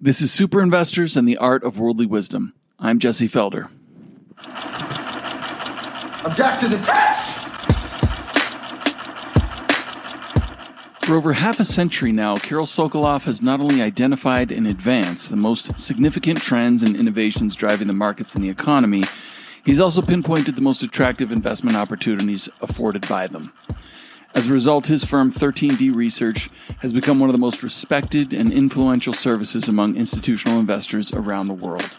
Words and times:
This 0.00 0.22
is 0.22 0.30
Super 0.30 0.62
Investors 0.62 1.16
and 1.16 1.26
the 1.26 1.36
Art 1.38 1.64
of 1.64 1.80
Worldly 1.80 2.06
Wisdom. 2.06 2.54
I'm 2.78 3.00
Jesse 3.00 3.28
Felder. 3.28 3.64
Object 6.24 6.60
to 6.60 6.68
the 6.68 6.76
test! 6.76 7.48
For 11.04 11.16
over 11.16 11.32
half 11.32 11.58
a 11.58 11.64
century 11.64 12.12
now, 12.12 12.36
Kirill 12.36 12.66
Sokoloff 12.66 13.24
has 13.24 13.42
not 13.42 13.58
only 13.58 13.82
identified 13.82 14.52
in 14.52 14.66
advance 14.66 15.26
the 15.26 15.34
most 15.34 15.80
significant 15.80 16.40
trends 16.40 16.84
and 16.84 16.94
innovations 16.94 17.56
driving 17.56 17.88
the 17.88 17.92
markets 17.92 18.36
and 18.36 18.44
the 18.44 18.50
economy, 18.50 19.02
he's 19.64 19.80
also 19.80 20.00
pinpointed 20.00 20.54
the 20.54 20.60
most 20.60 20.84
attractive 20.84 21.32
investment 21.32 21.76
opportunities 21.76 22.48
afforded 22.60 23.08
by 23.08 23.26
them. 23.26 23.52
As 24.34 24.46
a 24.46 24.52
result, 24.52 24.86
his 24.86 25.04
firm 25.04 25.32
13D 25.32 25.94
Research 25.94 26.50
has 26.80 26.92
become 26.92 27.18
one 27.18 27.28
of 27.28 27.34
the 27.34 27.40
most 27.40 27.62
respected 27.62 28.32
and 28.32 28.52
influential 28.52 29.12
services 29.12 29.68
among 29.68 29.96
institutional 29.96 30.60
investors 30.60 31.12
around 31.12 31.48
the 31.48 31.54
world. 31.54 31.90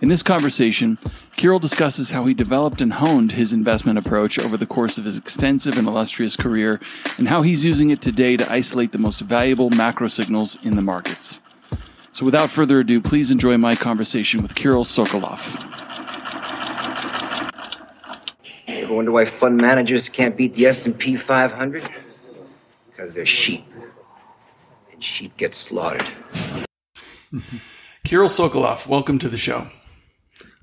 In 0.00 0.08
this 0.08 0.22
conversation, 0.22 0.98
Kirill 1.36 1.58
discusses 1.58 2.10
how 2.10 2.24
he 2.24 2.34
developed 2.34 2.80
and 2.80 2.92
honed 2.92 3.32
his 3.32 3.52
investment 3.52 3.98
approach 3.98 4.38
over 4.38 4.56
the 4.56 4.66
course 4.66 4.98
of 4.98 5.04
his 5.04 5.16
extensive 5.16 5.78
and 5.78 5.88
illustrious 5.88 6.36
career, 6.36 6.80
and 7.16 7.28
how 7.28 7.42
he's 7.42 7.64
using 7.64 7.90
it 7.90 8.02
today 8.02 8.36
to 8.36 8.52
isolate 8.52 8.92
the 8.92 8.98
most 8.98 9.20
valuable 9.20 9.70
macro 9.70 10.08
signals 10.08 10.62
in 10.64 10.76
the 10.76 10.82
markets. 10.82 11.40
So, 12.12 12.24
without 12.24 12.50
further 12.50 12.80
ado, 12.80 13.00
please 13.00 13.30
enjoy 13.30 13.56
my 13.56 13.74
conversation 13.74 14.42
with 14.42 14.54
Kirill 14.54 14.84
Sokoloff. 14.84 15.83
You 18.84 18.88
ever 18.88 18.96
wonder 18.96 19.12
why 19.12 19.24
fund 19.24 19.56
managers 19.56 20.10
can't 20.10 20.36
beat 20.36 20.52
the 20.52 20.66
S&P 20.66 21.16
500? 21.16 21.90
Because 22.90 23.14
they're 23.14 23.24
sheep. 23.24 23.64
And 24.92 25.02
sheep 25.02 25.34
get 25.38 25.54
slaughtered. 25.54 26.06
Kirill 28.04 28.28
Sokoloff, 28.28 28.86
welcome 28.86 29.18
to 29.20 29.30
the 29.30 29.38
show. 29.38 29.68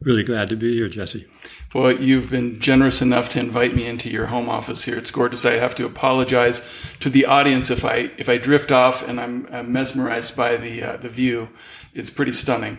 Really 0.01 0.21
glad 0.21 0.49
to 0.49 0.55
be 0.55 0.75
here, 0.75 0.87
Jesse. 0.87 1.25
Well, 1.73 1.99
you've 1.99 2.29
been 2.29 2.59
generous 2.59 3.01
enough 3.01 3.29
to 3.29 3.39
invite 3.39 3.75
me 3.75 3.87
into 3.87 4.07
your 4.07 4.27
home 4.27 4.49
office 4.49 4.83
here 4.83 4.99
at 4.99 5.11
Gorgeous. 5.11 5.43
I 5.43 5.53
have 5.53 5.73
to 5.73 5.87
apologize 5.87 6.61
to 6.99 7.09
the 7.09 7.25
audience 7.25 7.71
if 7.71 7.83
I 7.83 8.11
if 8.19 8.29
I 8.29 8.37
drift 8.37 8.71
off 8.71 9.01
and 9.01 9.19
I'm, 9.19 9.47
I'm 9.51 9.73
mesmerized 9.73 10.35
by 10.35 10.57
the 10.57 10.83
uh, 10.83 10.97
the 10.97 11.09
view. 11.09 11.49
It's 11.95 12.11
pretty 12.11 12.33
stunning. 12.33 12.77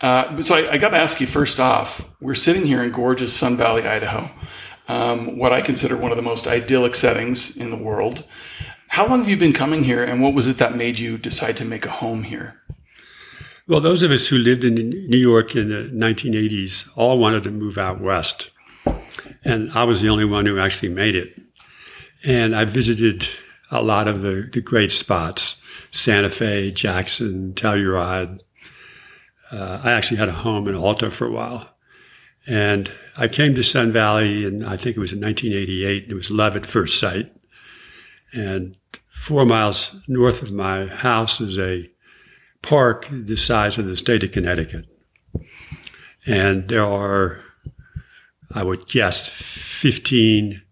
Uh, 0.00 0.40
so 0.42 0.54
I, 0.54 0.72
I 0.72 0.78
got 0.78 0.90
to 0.90 0.98
ask 0.98 1.20
you 1.20 1.26
first 1.26 1.58
off. 1.58 2.06
We're 2.20 2.34
sitting 2.34 2.66
here 2.66 2.82
in 2.82 2.92
gorgeous 2.92 3.34
Sun 3.34 3.56
Valley, 3.56 3.82
Idaho, 3.86 4.30
um, 4.88 5.38
what 5.38 5.52
I 5.52 5.60
consider 5.60 5.96
one 5.96 6.10
of 6.10 6.16
the 6.16 6.22
most 6.22 6.46
idyllic 6.46 6.94
settings 6.94 7.56
in 7.56 7.70
the 7.70 7.76
world. 7.76 8.24
How 8.88 9.08
long 9.08 9.20
have 9.20 9.28
you 9.28 9.36
been 9.36 9.52
coming 9.52 9.84
here, 9.84 10.04
and 10.04 10.22
what 10.22 10.34
was 10.34 10.46
it 10.46 10.58
that 10.58 10.76
made 10.76 10.98
you 10.98 11.18
decide 11.18 11.56
to 11.56 11.64
make 11.64 11.84
a 11.84 11.90
home 11.90 12.22
here? 12.24 12.60
Well, 13.66 13.80
those 13.80 14.02
of 14.02 14.10
us 14.10 14.28
who 14.28 14.36
lived 14.36 14.62
in 14.62 14.74
New 14.74 15.16
York 15.16 15.56
in 15.56 15.70
the 15.70 15.90
1980s 15.90 16.88
all 16.96 17.18
wanted 17.18 17.44
to 17.44 17.50
move 17.50 17.78
out 17.78 18.00
west. 18.00 18.50
And 19.42 19.72
I 19.72 19.84
was 19.84 20.02
the 20.02 20.10
only 20.10 20.26
one 20.26 20.44
who 20.44 20.58
actually 20.58 20.90
made 20.90 21.16
it. 21.16 21.40
And 22.22 22.54
I 22.54 22.66
visited 22.66 23.26
a 23.70 23.82
lot 23.82 24.06
of 24.06 24.20
the, 24.20 24.48
the 24.52 24.60
great 24.60 24.92
spots 24.92 25.56
Santa 25.90 26.28
Fe, 26.28 26.72
Jackson, 26.72 27.54
Telluride. 27.54 28.40
Uh, 29.50 29.80
I 29.82 29.92
actually 29.92 30.16
had 30.18 30.28
a 30.28 30.32
home 30.32 30.68
in 30.68 30.74
Alta 30.74 31.10
for 31.10 31.26
a 31.26 31.30
while. 31.30 31.73
And 32.46 32.90
I 33.16 33.28
came 33.28 33.54
to 33.54 33.62
Sun 33.62 33.92
Valley, 33.92 34.44
and 34.44 34.64
I 34.66 34.76
think 34.76 34.96
it 34.96 35.00
was 35.00 35.12
in 35.12 35.20
1988. 35.20 36.10
It 36.10 36.14
was 36.14 36.30
love 36.30 36.56
at 36.56 36.66
first 36.66 36.98
sight. 36.98 37.32
And 38.32 38.76
four 39.22 39.46
miles 39.46 39.94
north 40.06 40.42
of 40.42 40.52
my 40.52 40.86
house 40.86 41.40
is 41.40 41.58
a 41.58 41.90
park 42.62 43.08
the 43.10 43.36
size 43.36 43.78
of 43.78 43.86
the 43.86 43.96
state 43.96 44.22
of 44.22 44.32
Connecticut. 44.32 44.86
And 46.26 46.68
there 46.68 46.84
are, 46.84 47.40
I 48.50 48.62
would 48.62 48.88
guess, 48.88 49.28
15 49.28 50.62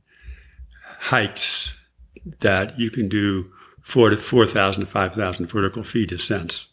hikes 0.98 1.74
that 2.40 2.78
you 2.78 2.90
can 2.90 3.08
do 3.08 3.50
4,000 3.82 4.84
to 4.84 4.90
5,000 4.90 5.46
vertical 5.46 5.84
feet 5.84 6.12
ascents. 6.12 6.66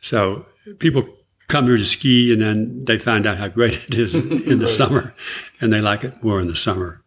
So 0.00 0.46
people 0.78 1.06
come 1.52 1.66
here 1.66 1.76
to 1.76 1.84
ski 1.84 2.32
and 2.32 2.40
then 2.40 2.84
they 2.84 2.98
find 2.98 3.26
out 3.26 3.36
how 3.36 3.48
great 3.48 3.74
it 3.74 3.94
is 3.94 4.14
in 4.52 4.58
the 4.58 4.68
summer 4.68 5.14
and 5.60 5.72
they 5.72 5.80
like 5.80 6.02
it 6.02 6.22
more 6.24 6.40
in 6.40 6.48
the 6.48 6.56
summer. 6.56 7.02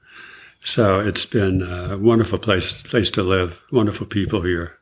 So 0.63 0.99
it's 0.99 1.25
been 1.25 1.61
a 1.61 1.97
wonderful 1.97 2.39
place, 2.39 2.81
place 2.83 3.09
to 3.11 3.23
live, 3.23 3.59
wonderful 3.71 4.07
people 4.07 4.41
here. 4.41 4.77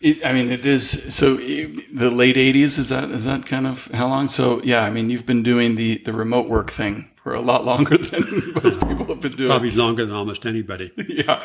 It, 0.00 0.24
I 0.24 0.32
mean, 0.32 0.50
it 0.50 0.64
is. 0.64 1.12
So 1.12 1.36
the 1.36 2.10
late 2.10 2.36
'80s 2.36 2.78
is 2.78 2.88
that 2.88 3.10
is 3.10 3.24
that 3.24 3.46
kind 3.46 3.66
of 3.66 3.86
how 3.86 4.06
long? 4.06 4.28
So 4.28 4.62
yeah, 4.62 4.84
I 4.84 4.90
mean, 4.90 5.10
you've 5.10 5.26
been 5.26 5.42
doing 5.42 5.74
the 5.74 5.98
the 5.98 6.12
remote 6.12 6.48
work 6.48 6.70
thing 6.70 7.10
for 7.28 7.34
a 7.34 7.40
lot 7.42 7.62
longer 7.62 7.98
than 8.10 8.52
most 8.62 8.80
people 8.80 9.04
have 9.04 9.20
been 9.20 9.36
doing. 9.36 9.50
Probably 9.50 9.70
longer 9.72 10.06
than 10.06 10.14
almost 10.14 10.46
anybody. 10.46 10.90
yeah, 11.08 11.44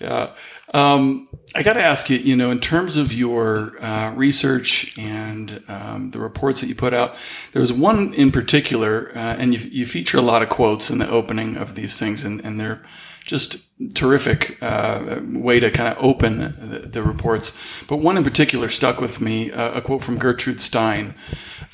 yeah. 0.00 0.32
Um, 0.74 1.28
I 1.54 1.62
got 1.62 1.74
to 1.74 1.84
ask 1.84 2.10
you, 2.10 2.18
you 2.18 2.34
know, 2.34 2.50
in 2.50 2.58
terms 2.58 2.96
of 2.96 3.12
your 3.12 3.80
uh, 3.82 4.12
research 4.12 4.98
and 4.98 5.62
um, 5.68 6.10
the 6.10 6.18
reports 6.18 6.60
that 6.60 6.66
you 6.66 6.74
put 6.74 6.92
out, 6.92 7.16
there 7.52 7.60
was 7.60 7.72
one 7.72 8.12
in 8.14 8.32
particular, 8.32 9.12
uh, 9.14 9.36
and 9.38 9.54
you, 9.54 9.60
you 9.70 9.86
feature 9.86 10.18
a 10.18 10.22
lot 10.22 10.42
of 10.42 10.48
quotes 10.48 10.90
in 10.90 10.98
the 10.98 11.08
opening 11.08 11.56
of 11.56 11.76
these 11.76 11.96
things, 11.96 12.24
and, 12.24 12.44
and 12.44 12.58
they're 12.58 12.82
just 13.30 13.58
terrific 13.94 14.60
uh, 14.60 15.20
way 15.22 15.60
to 15.60 15.70
kind 15.70 15.96
of 15.96 16.02
open 16.02 16.38
the, 16.38 16.80
the, 16.80 17.00
reports. 17.00 17.56
But 17.86 17.98
one 17.98 18.16
in 18.16 18.24
particular 18.24 18.68
stuck 18.68 19.00
with 19.00 19.20
me 19.20 19.52
uh, 19.52 19.78
a 19.78 19.80
quote 19.80 20.02
from 20.02 20.18
Gertrude 20.18 20.60
Stein. 20.60 21.14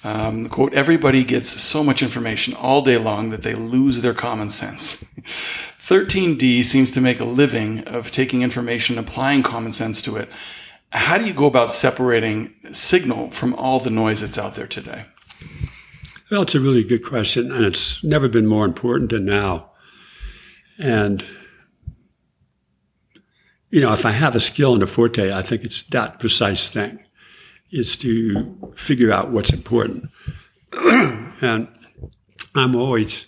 Um, 0.04 0.50
quote, 0.50 0.74
everybody 0.74 1.24
gets 1.24 1.48
so 1.48 1.82
much 1.82 2.02
information 2.02 2.52
all 2.52 2.82
day 2.82 2.98
long 2.98 3.30
that 3.30 3.40
they 3.40 3.54
lose 3.54 4.02
their 4.02 4.12
common 4.12 4.50
sense. 4.50 5.02
13D 5.80 6.62
seems 6.62 6.90
to 6.90 7.00
make 7.00 7.20
a 7.20 7.24
living 7.24 7.84
of 7.84 8.10
taking 8.10 8.42
information, 8.42 8.98
and 8.98 9.08
applying 9.08 9.42
common 9.42 9.72
sense 9.72 10.02
to 10.02 10.16
it. 10.16 10.28
How 10.90 11.16
do 11.16 11.24
you 11.26 11.32
go 11.32 11.46
about 11.46 11.72
separating 11.72 12.52
signal 12.72 13.30
from 13.30 13.54
all 13.54 13.80
the 13.80 13.88
noise 13.88 14.20
that's 14.20 14.36
out 14.36 14.56
there 14.56 14.66
today? 14.66 15.06
Well, 16.30 16.42
it's 16.42 16.54
a 16.54 16.60
really 16.60 16.84
good 16.84 17.02
question, 17.02 17.50
and 17.50 17.64
it's 17.64 18.04
never 18.04 18.28
been 18.28 18.46
more 18.46 18.66
important 18.66 19.10
than 19.10 19.24
now. 19.24 19.70
And 20.78 21.24
you 23.76 23.82
know, 23.82 23.92
if 23.92 24.06
I 24.06 24.12
have 24.12 24.34
a 24.34 24.41
skill 24.41 24.72
and 24.72 24.82
a 24.82 24.87
forte, 24.87 25.34
I 25.34 25.42
think 25.42 25.62
it's 25.62 25.82
that 25.88 26.19
precise 26.19 26.70
thing 26.70 26.98
is 27.70 27.94
to 27.98 28.72
figure 28.75 29.12
out 29.12 29.32
what's 29.32 29.53
important. 29.53 30.09
and 30.72 31.69
I'm 32.54 32.75
always 32.75 33.26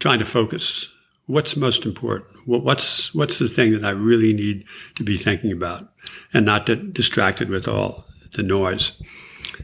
trying 0.00 0.18
to 0.18 0.24
focus. 0.24 0.88
What's 1.26 1.56
most 1.56 1.86
important? 1.86 2.28
What's 2.46 3.14
what's 3.14 3.38
the 3.38 3.48
thing 3.48 3.70
that 3.74 3.84
I 3.84 3.90
really 3.90 4.32
need 4.32 4.64
to 4.96 5.04
be 5.04 5.16
thinking 5.16 5.52
about, 5.52 5.88
and 6.34 6.44
not 6.44 6.66
get 6.66 6.92
distracted 6.92 7.48
with 7.48 7.68
all 7.68 8.08
the 8.34 8.42
noise. 8.42 8.90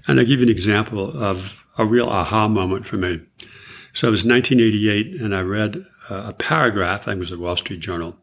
And 0.06 0.21
I'll 0.21 0.27
give 0.27 0.38
you 0.38 0.47
an 0.47 0.53
example 0.53 1.21
of 1.21 1.59
a 1.78 1.84
real 1.84 2.09
aha 2.09 2.47
moment 2.47 2.87
for 2.87 2.97
me. 2.97 3.22
So 3.93 4.06
it 4.06 4.12
was 4.12 4.25
1988, 4.25 5.21
and 5.21 5.34
I 5.34 5.41
read 5.41 5.84
a 6.09 6.32
paragraph. 6.32 7.03
I 7.03 7.05
think 7.06 7.16
it 7.16 7.21
was 7.21 7.31
the 7.31 7.41
Wall 7.41 7.56
Street 7.56 7.81
Journal, 7.81 8.16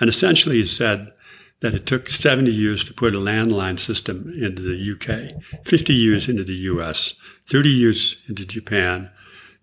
and 0.00 0.10
essentially 0.10 0.58
it 0.58 0.70
said 0.70 1.12
that 1.60 1.74
it 1.74 1.86
took 1.86 2.08
70 2.08 2.52
years 2.52 2.84
to 2.84 2.92
put 2.94 3.14
a 3.14 3.18
landline 3.18 3.78
system 3.78 4.32
into 4.40 4.62
the 4.62 4.92
UK, 4.92 5.64
50 5.64 5.94
years 5.94 6.28
into 6.28 6.44
the 6.44 6.54
US, 6.54 7.14
30 7.48 7.68
years 7.68 8.16
into 8.28 8.44
Japan, 8.44 9.10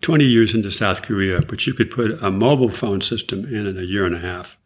20 0.00 0.24
years 0.24 0.54
into 0.54 0.70
South 0.70 1.02
Korea, 1.02 1.40
but 1.40 1.66
you 1.66 1.72
could 1.72 1.90
put 1.90 2.22
a 2.22 2.30
mobile 2.30 2.70
phone 2.70 3.00
system 3.00 3.44
in 3.46 3.66
in 3.66 3.78
a 3.78 3.82
year 3.82 4.04
and 4.04 4.14
a 4.14 4.18
half. 4.18 4.56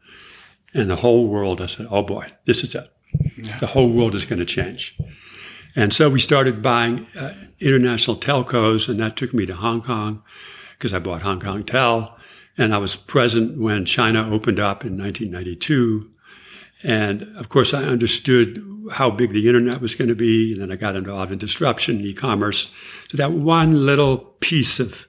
And 0.75 0.91
the 0.91 0.97
whole 0.97 1.29
world, 1.29 1.61
I 1.61 1.67
said, 1.67 1.87
oh 1.91 2.03
boy, 2.03 2.33
this 2.45 2.63
is 2.63 2.75
it. 2.75 2.91
Yeah. 3.37 3.59
The 3.59 3.69
whole 3.69 3.91
world 3.91 4.15
is 4.15 4.25
going 4.25 4.41
to 4.41 4.45
change. 4.45 4.99
And 5.77 5.95
so 5.95 6.11
we 6.11 6.21
started 6.21 6.63
buying 6.63 7.07
uh, 7.17 7.35
international 7.61 8.17
telcos, 8.17 8.89
and 8.89 8.99
that 9.01 9.17
took 9.17 9.33
me 9.33 9.47
to 9.47 9.55
Hong 9.55 9.83
Kong 9.83 10.23
because 10.73 10.93
I 10.93 10.99
bought 10.99 11.23
Hong 11.23 11.41
Kong 11.41 11.65
Tel. 11.65 12.17
And 12.57 12.75
I 12.75 12.79
was 12.79 12.97
present 12.97 13.61
when 13.61 13.85
China 13.85 14.29
opened 14.29 14.59
up 14.59 14.85
in 14.85 14.99
1992. 14.99 16.11
And 16.83 17.23
of 17.37 17.49
course, 17.49 17.73
I 17.75 17.85
understood 17.85 18.65
how 18.93 19.11
big 19.11 19.33
the 19.33 19.47
internet 19.47 19.81
was 19.81 19.95
going 19.95 20.09
to 20.09 20.15
be. 20.15 20.53
And 20.53 20.61
then 20.63 20.73
I 20.73 20.77
got 20.77 20.97
involved 20.97 21.33
in 21.33 21.39
disruption, 21.39 22.01
e-commerce. 22.01 22.71
So 23.11 23.17
that 23.17 23.33
one 23.33 23.87
little 23.87 24.19
piece 24.19 24.79
of, 24.81 25.07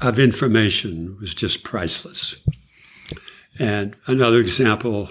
of 0.00 0.18
information 0.18 1.16
was 1.20 1.34
just 1.34 1.64
priceless. 1.64 2.40
And 3.58 3.96
another 4.06 4.40
example, 4.40 5.10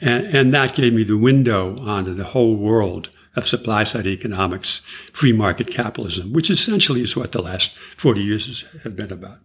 And, 0.00 0.24
and 0.34 0.54
that 0.54 0.74
gave 0.74 0.94
me 0.94 1.04
the 1.04 1.18
window 1.18 1.78
onto 1.78 2.14
the 2.14 2.24
whole 2.24 2.56
world 2.56 3.10
of 3.36 3.46
supply 3.46 3.84
side 3.84 4.06
economics, 4.06 4.80
free 5.12 5.34
market 5.34 5.66
capitalism, 5.70 6.32
which 6.32 6.48
essentially 6.48 7.02
is 7.02 7.14
what 7.14 7.32
the 7.32 7.42
last 7.42 7.72
40 7.98 8.22
years 8.22 8.64
have 8.82 8.96
been 8.96 9.12
about. 9.12 9.40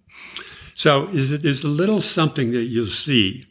So 0.75 1.09
is 1.09 1.29
there's 1.29 1.65
a 1.65 1.67
little 1.67 1.99
something 1.99 2.51
that 2.51 2.63
you'll 2.63 2.87
see. 2.87 3.43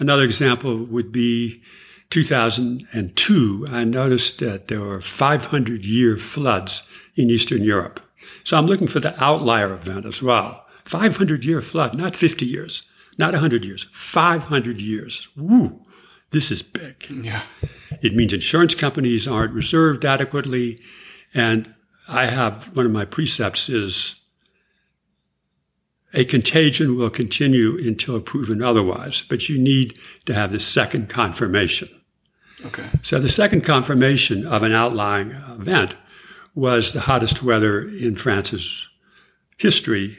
Another 0.00 0.24
example 0.24 0.84
would 0.86 1.12
be 1.12 1.62
2002. 2.10 3.66
I 3.70 3.84
noticed 3.84 4.40
that 4.40 4.66
there 4.66 4.80
were 4.80 5.00
500 5.00 5.84
year 5.84 6.16
floods 6.16 6.82
in 7.14 7.30
Eastern 7.30 7.62
Europe. 7.62 8.00
So 8.42 8.58
I'm 8.58 8.66
looking 8.66 8.88
for 8.88 8.98
the 8.98 9.22
outlier 9.22 9.72
event 9.72 10.04
as 10.04 10.20
well. 10.20 10.66
500 10.84 11.44
year 11.44 11.62
flood, 11.62 11.96
not 11.96 12.16
50 12.16 12.44
years, 12.44 12.82
not 13.18 13.32
100 13.32 13.64
years, 13.64 13.86
500 13.92 14.80
years. 14.80 15.28
Woo! 15.36 15.84
This 16.30 16.50
is 16.50 16.62
big. 16.62 17.06
Yeah. 17.08 17.42
It 18.02 18.14
means 18.14 18.32
insurance 18.32 18.74
companies 18.74 19.28
aren't 19.28 19.52
reserved 19.52 20.04
adequately. 20.04 20.80
And 21.32 21.72
I 22.08 22.26
have 22.26 22.74
one 22.76 22.86
of 22.86 22.92
my 22.92 23.04
precepts 23.04 23.68
is 23.68 24.16
a 26.12 26.24
contagion 26.24 26.96
will 26.96 27.10
continue 27.10 27.76
until 27.76 28.20
proven 28.20 28.62
otherwise, 28.62 29.22
but 29.28 29.48
you 29.48 29.58
need 29.58 29.98
to 30.26 30.34
have 30.34 30.52
the 30.52 30.60
second 30.60 31.08
confirmation. 31.08 31.88
Okay. 32.64 32.88
So 33.02 33.18
the 33.20 33.28
second 33.28 33.62
confirmation 33.62 34.46
of 34.46 34.62
an 34.62 34.72
outlying 34.72 35.30
event 35.30 35.96
was 36.54 36.92
the 36.92 37.00
hottest 37.00 37.42
weather 37.42 37.80
in 37.82 38.16
France's 38.16 38.88
history 39.58 40.18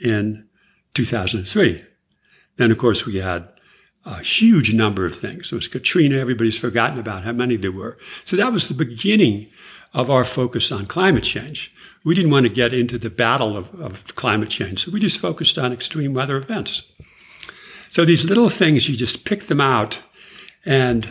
in 0.00 0.46
2003. 0.94 1.84
Then, 2.60 2.70
of 2.70 2.76
course, 2.76 3.06
we 3.06 3.16
had 3.16 3.48
a 4.04 4.22
huge 4.22 4.74
number 4.74 5.06
of 5.06 5.16
things. 5.16 5.48
There 5.48 5.56
was 5.56 5.66
Katrina, 5.66 6.18
everybody's 6.18 6.58
forgotten 6.58 6.98
about 6.98 7.24
how 7.24 7.32
many 7.32 7.56
there 7.56 7.72
were. 7.72 7.96
So 8.26 8.36
that 8.36 8.52
was 8.52 8.68
the 8.68 8.74
beginning 8.74 9.48
of 9.94 10.10
our 10.10 10.24
focus 10.24 10.70
on 10.70 10.84
climate 10.84 11.24
change. 11.24 11.74
We 12.04 12.14
didn't 12.14 12.32
want 12.32 12.44
to 12.44 12.52
get 12.52 12.74
into 12.74 12.98
the 12.98 13.08
battle 13.08 13.56
of, 13.56 13.74
of 13.80 14.14
climate 14.14 14.50
change, 14.50 14.84
so 14.84 14.90
we 14.90 15.00
just 15.00 15.18
focused 15.18 15.56
on 15.56 15.72
extreme 15.72 16.12
weather 16.12 16.36
events. 16.36 16.82
So 17.88 18.04
these 18.04 18.24
little 18.24 18.50
things, 18.50 18.90
you 18.90 18.94
just 18.94 19.24
pick 19.24 19.44
them 19.44 19.62
out, 19.62 19.98
and 20.66 21.10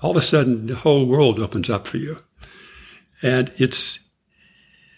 all 0.00 0.12
of 0.12 0.16
a 0.16 0.22
sudden 0.22 0.66
the 0.66 0.76
whole 0.76 1.04
world 1.04 1.38
opens 1.38 1.68
up 1.68 1.86
for 1.86 1.98
you. 1.98 2.22
And 3.20 3.52
it's, 3.58 3.98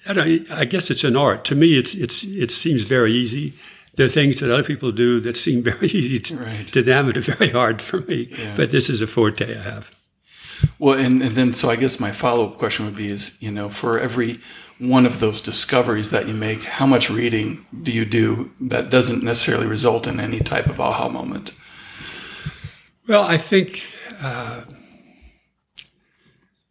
I, 0.06 0.46
I 0.48 0.64
guess 0.64 0.92
it's 0.92 1.02
an 1.02 1.16
art. 1.16 1.44
To 1.46 1.56
me, 1.56 1.76
it's, 1.76 1.94
it's, 1.94 2.22
it 2.22 2.52
seems 2.52 2.82
very 2.82 3.12
easy 3.12 3.54
there 3.98 4.06
are 4.06 4.08
things 4.08 4.38
that 4.38 4.50
other 4.50 4.62
people 4.62 4.92
do 4.92 5.18
that 5.20 5.36
seem 5.36 5.60
very 5.72 5.88
easy 5.88 6.20
to, 6.20 6.36
right. 6.36 6.68
to 6.68 6.82
them 6.82 7.08
and 7.08 7.16
are 7.16 7.20
very 7.20 7.50
hard 7.50 7.82
for 7.82 8.00
me. 8.02 8.28
Yeah. 8.38 8.54
But 8.56 8.70
this 8.70 8.88
is 8.88 9.02
a 9.02 9.06
forte 9.06 9.58
I 9.58 9.60
have. 9.60 9.90
Well, 10.78 10.98
and, 10.98 11.20
and 11.22 11.34
then 11.34 11.52
so 11.52 11.68
I 11.68 11.76
guess 11.76 12.00
my 12.00 12.12
follow 12.12 12.48
up 12.48 12.58
question 12.58 12.86
would 12.86 12.96
be: 12.96 13.08
is 13.08 13.36
you 13.40 13.50
know 13.50 13.68
for 13.68 13.98
every 13.98 14.40
one 14.78 15.06
of 15.06 15.20
those 15.20 15.40
discoveries 15.40 16.10
that 16.10 16.26
you 16.28 16.34
make, 16.34 16.64
how 16.64 16.86
much 16.86 17.10
reading 17.10 17.66
do 17.82 17.92
you 17.92 18.04
do 18.04 18.50
that 18.60 18.90
doesn't 18.90 19.22
necessarily 19.22 19.66
result 19.66 20.06
in 20.06 20.20
any 20.20 20.40
type 20.40 20.66
of 20.66 20.80
aha 20.80 21.08
moment? 21.08 21.52
Well, 23.06 23.22
I 23.22 23.36
think 23.36 23.84
uh, 24.20 24.62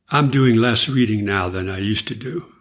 I'm 0.10 0.30
doing 0.30 0.56
less 0.56 0.90
reading 0.90 1.24
now 1.24 1.48
than 1.50 1.70
I 1.70 1.80
used 1.80 2.08
to 2.10 2.16
do, 2.16 2.52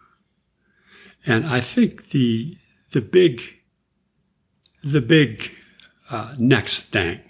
and 1.25 1.47
I 1.47 1.61
think 1.61 2.11
the 2.11 2.57
the 2.93 3.01
big 3.01 3.56
the 4.93 5.01
big 5.01 5.51
uh, 6.11 6.35
next 6.39 6.83
thing. 6.93 7.21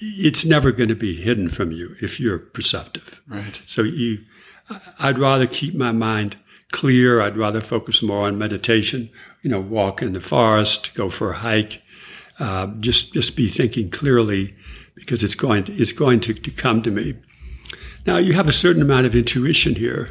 It's 0.00 0.44
never 0.44 0.72
going 0.72 0.88
to 0.88 0.94
be 0.94 1.20
hidden 1.20 1.50
from 1.50 1.72
you 1.72 1.94
if 2.00 2.18
you're 2.18 2.38
perceptive. 2.38 3.20
Right. 3.28 3.62
So 3.66 3.82
you, 3.82 4.24
I'd 4.98 5.18
rather 5.18 5.46
keep 5.46 5.74
my 5.74 5.92
mind 5.92 6.36
clear. 6.72 7.20
I'd 7.20 7.36
rather 7.36 7.60
focus 7.60 8.02
more 8.02 8.26
on 8.26 8.38
meditation. 8.38 9.10
You 9.42 9.50
know, 9.50 9.60
walk 9.60 10.00
in 10.00 10.14
the 10.14 10.20
forest, 10.20 10.94
go 10.94 11.10
for 11.10 11.32
a 11.32 11.36
hike. 11.36 11.82
Uh, 12.38 12.68
just 12.80 13.12
just 13.12 13.36
be 13.36 13.48
thinking 13.48 13.90
clearly, 13.90 14.56
because 14.94 15.22
it's 15.22 15.34
going 15.34 15.64
to, 15.64 15.72
it's 15.76 15.92
going 15.92 16.20
to, 16.20 16.32
to 16.32 16.50
come 16.50 16.80
to 16.80 16.90
me. 16.90 17.14
Now 18.06 18.16
you 18.16 18.32
have 18.32 18.48
a 18.48 18.52
certain 18.52 18.80
amount 18.80 19.04
of 19.04 19.14
intuition 19.14 19.74
here, 19.74 20.08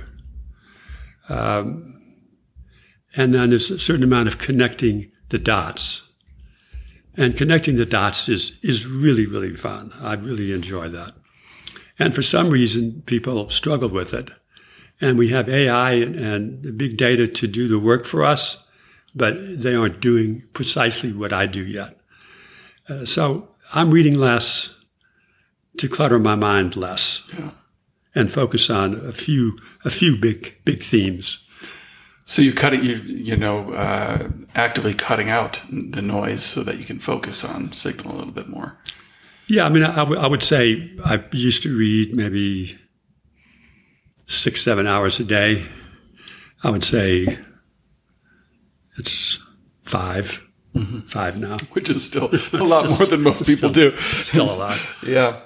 um, 1.27 2.03
and 3.15 3.33
then 3.33 3.49
there's 3.49 3.71
a 3.71 3.79
certain 3.79 4.03
amount 4.03 4.27
of 4.27 4.37
connecting 4.37 5.11
the 5.29 5.39
dots. 5.39 6.03
And 7.17 7.35
connecting 7.35 7.75
the 7.75 7.85
dots 7.85 8.29
is, 8.29 8.57
is 8.61 8.85
really, 8.85 9.25
really 9.25 9.55
fun. 9.55 9.91
I 9.99 10.13
really 10.13 10.53
enjoy 10.53 10.89
that. 10.89 11.13
And 11.97 12.15
for 12.15 12.21
some 12.21 12.49
reason, 12.49 13.03
people 13.05 13.49
struggle 13.49 13.89
with 13.89 14.13
it. 14.13 14.29
And 15.01 15.17
we 15.17 15.29
have 15.29 15.49
AI 15.49 15.91
and, 15.91 16.15
and 16.15 16.77
big 16.77 16.97
data 16.97 17.27
to 17.27 17.47
do 17.47 17.67
the 17.67 17.79
work 17.79 18.05
for 18.05 18.23
us, 18.23 18.57
but 19.15 19.35
they 19.61 19.75
aren't 19.75 20.01
doing 20.01 20.43
precisely 20.53 21.11
what 21.11 21.33
I 21.33 21.45
do 21.45 21.65
yet. 21.65 21.99
Uh, 22.87 23.05
so 23.05 23.49
I'm 23.73 23.91
reading 23.91 24.15
less 24.15 24.73
to 25.77 25.87
clutter 25.87 26.19
my 26.19 26.35
mind 26.35 26.75
less 26.75 27.21
yeah. 27.37 27.51
and 28.15 28.31
focus 28.31 28.69
on 28.69 28.95
a 29.05 29.13
few, 29.13 29.57
a 29.85 29.89
few 29.89 30.17
big, 30.17 30.57
big 30.65 30.83
themes. 30.83 31.39
So 32.29 32.43
you 32.43 32.53
cut 32.53 32.75
it, 32.75 32.83
you 32.83 32.97
you 32.97 33.35
know, 33.35 33.73
uh, 33.73 34.29
actively 34.53 34.93
cutting 34.93 35.31
out 35.31 35.63
the 35.71 36.03
noise 36.03 36.43
so 36.43 36.61
that 36.61 36.77
you 36.77 36.85
can 36.85 36.99
focus 36.99 37.43
on 37.43 37.71
signal 37.71 38.13
a 38.13 38.17
little 38.17 38.31
bit 38.31 38.47
more. 38.47 38.77
Yeah, 39.47 39.65
I 39.65 39.69
mean, 39.69 39.81
I, 39.81 39.95
w- 39.95 40.21
I 40.21 40.27
would 40.27 40.43
say 40.43 40.91
I 41.03 41.23
used 41.31 41.63
to 41.63 41.75
read 41.75 42.13
maybe 42.13 42.77
six, 44.27 44.61
seven 44.61 44.85
hours 44.85 45.19
a 45.19 45.23
day. 45.23 45.65
I 46.63 46.69
would 46.69 46.83
say 46.83 47.39
it's 48.99 49.41
5 49.85 50.39
mm-hmm. 50.75 50.99
five 51.07 51.35
now, 51.35 51.57
which 51.71 51.89
is 51.89 52.05
still 52.05 52.25
a 52.53 52.57
lot 52.57 52.83
just, 52.83 52.99
more 52.99 53.07
than 53.07 53.23
most 53.23 53.43
people 53.43 53.73
still, 53.73 53.91
do. 53.91 53.97
Still 53.97 54.45
a 54.45 54.55
lot. 54.55 54.79
yeah. 55.03 55.41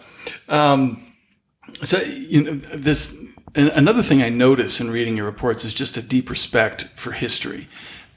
Um, 0.49 1.13
so 1.81 2.01
you 2.01 2.43
know 2.43 2.55
this 2.75 3.17
and 3.55 3.69
another 3.69 4.03
thing 4.03 4.21
I 4.21 4.29
notice 4.29 4.79
in 4.79 4.91
reading 4.91 5.17
your 5.17 5.25
reports 5.25 5.65
is 5.65 5.73
just 5.73 5.97
a 5.97 6.01
deep 6.01 6.29
respect 6.29 6.83
for 6.95 7.11
history. 7.11 7.67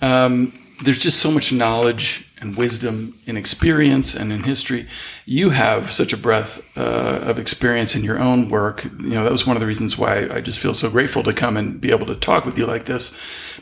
Um, 0.00 0.58
there's 0.82 0.98
just 0.98 1.20
so 1.20 1.30
much 1.30 1.52
knowledge 1.52 2.26
and 2.38 2.56
wisdom 2.56 3.18
in 3.24 3.36
experience 3.36 4.14
and 4.14 4.30
in 4.30 4.42
history. 4.42 4.86
You 5.24 5.50
have 5.50 5.90
such 5.90 6.12
a 6.12 6.16
breadth 6.16 6.60
uh, 6.76 6.80
of 6.80 7.38
experience 7.38 7.94
in 7.94 8.04
your 8.04 8.18
own 8.18 8.50
work. 8.50 8.84
You 8.84 8.90
know, 9.08 9.24
that 9.24 9.32
was 9.32 9.46
one 9.46 9.56
of 9.56 9.60
the 9.60 9.66
reasons 9.66 9.96
why 9.96 10.28
I 10.28 10.40
just 10.40 10.58
feel 10.58 10.74
so 10.74 10.90
grateful 10.90 11.22
to 11.22 11.32
come 11.32 11.56
and 11.56 11.80
be 11.80 11.90
able 11.90 12.06
to 12.06 12.14
talk 12.14 12.44
with 12.44 12.58
you 12.58 12.66
like 12.66 12.84
this. 12.84 13.12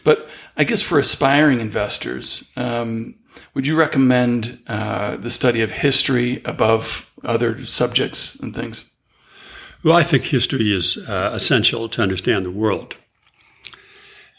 But 0.03 0.29
I 0.57 0.65
guess 0.65 0.83
for 0.83 0.99
aspiring 0.99 1.61
investors, 1.61 2.51
um, 2.57 3.15
would 3.55 3.67
you 3.67 3.77
recommend 3.77 4.61
uh, 4.67 5.17
the 5.17 5.31
study 5.31 5.63
of 5.63 5.71
history 5.71 6.43
above 6.45 7.09
other 7.23 7.65
subjects 7.65 8.35
and 8.37 8.55
things? 8.55 8.85
Well, 9.85 9.99
I 9.99 10.03
think 10.03 10.25
history 10.25 10.75
is 10.75 10.97
uh, 10.97 11.33
essential 11.35 11.91
to 11.91 12.03
understand 12.03 12.47
the 12.47 12.51
world. 12.51 12.97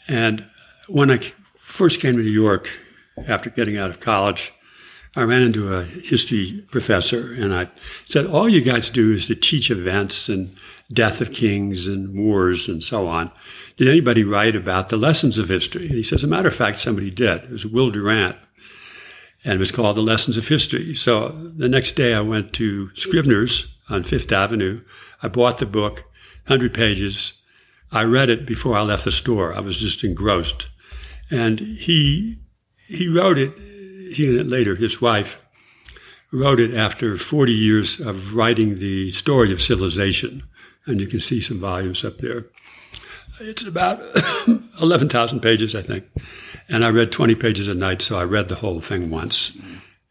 And 0.08 0.44
when 0.88 1.08
I 1.08 1.18
first 1.60 2.00
came 2.00 2.16
to 2.16 2.22
New 2.22 2.28
York 2.28 2.68
after 3.28 3.48
getting 3.48 3.78
out 3.78 3.90
of 3.90 4.00
college, 4.00 4.52
I 5.14 5.22
ran 5.22 5.42
into 5.42 5.72
a 5.72 5.84
history 5.84 6.66
professor 6.72 7.32
and 7.32 7.54
I 7.54 7.68
said, 8.08 8.26
All 8.26 8.48
you 8.48 8.60
guys 8.60 8.90
do 8.90 9.12
is 9.12 9.26
to 9.26 9.36
teach 9.36 9.70
events 9.70 10.28
and 10.28 10.54
death 10.92 11.20
of 11.20 11.32
kings 11.32 11.86
and 11.86 12.18
wars 12.18 12.66
and 12.66 12.82
so 12.82 13.06
on. 13.06 13.30
Did 13.76 13.86
anybody 13.86 14.24
write 14.24 14.56
about 14.56 14.88
the 14.88 14.96
lessons 14.96 15.38
of 15.38 15.48
history? 15.48 15.86
And 15.86 15.94
he 15.94 16.02
says, 16.02 16.20
As 16.20 16.24
a 16.24 16.26
matter 16.26 16.48
of 16.48 16.56
fact, 16.56 16.80
somebody 16.80 17.10
did. 17.12 17.44
It 17.44 17.50
was 17.50 17.64
Will 17.64 17.92
Durant. 17.92 18.34
And 19.44 19.54
it 19.54 19.58
was 19.60 19.70
called 19.70 19.96
The 19.96 20.02
Lessons 20.02 20.36
of 20.36 20.48
History. 20.48 20.96
So 20.96 21.28
the 21.28 21.68
next 21.68 21.92
day 21.92 22.14
I 22.14 22.20
went 22.20 22.52
to 22.54 22.90
Scribner's 22.96 23.72
on 23.88 24.02
Fifth 24.02 24.32
Avenue. 24.32 24.80
I 25.22 25.28
bought 25.28 25.58
the 25.58 25.66
book, 25.66 26.04
100 26.46 26.74
pages. 26.74 27.34
I 27.92 28.02
read 28.02 28.30
it 28.30 28.46
before 28.46 28.76
I 28.76 28.82
left 28.82 29.04
the 29.04 29.12
store. 29.12 29.54
I 29.54 29.60
was 29.60 29.78
just 29.78 30.04
engrossed. 30.04 30.66
And 31.30 31.60
he, 31.60 32.38
he 32.88 33.08
wrote 33.08 33.38
it, 33.38 33.52
he 34.14 34.28
and 34.28 34.38
it 34.38 34.46
later 34.46 34.76
his 34.76 35.00
wife 35.00 35.38
wrote 36.32 36.60
it 36.60 36.74
after 36.74 37.16
40 37.16 37.52
years 37.52 38.00
of 38.00 38.34
writing 38.34 38.78
the 38.78 39.10
story 39.10 39.52
of 39.52 39.62
civilization. 39.62 40.42
And 40.84 41.00
you 41.00 41.06
can 41.06 41.20
see 41.20 41.40
some 41.40 41.60
volumes 41.60 42.04
up 42.04 42.18
there. 42.18 42.46
it's 43.40 43.66
about 43.66 44.00
11,000 44.80 45.40
pages, 45.40 45.74
I 45.74 45.82
think. 45.82 46.04
And 46.68 46.84
I 46.84 46.90
read 46.90 47.12
20 47.12 47.34
pages 47.36 47.68
a 47.68 47.74
night, 47.74 48.02
so 48.02 48.18
I 48.18 48.24
read 48.24 48.48
the 48.48 48.56
whole 48.56 48.80
thing 48.80 49.10
once. 49.10 49.56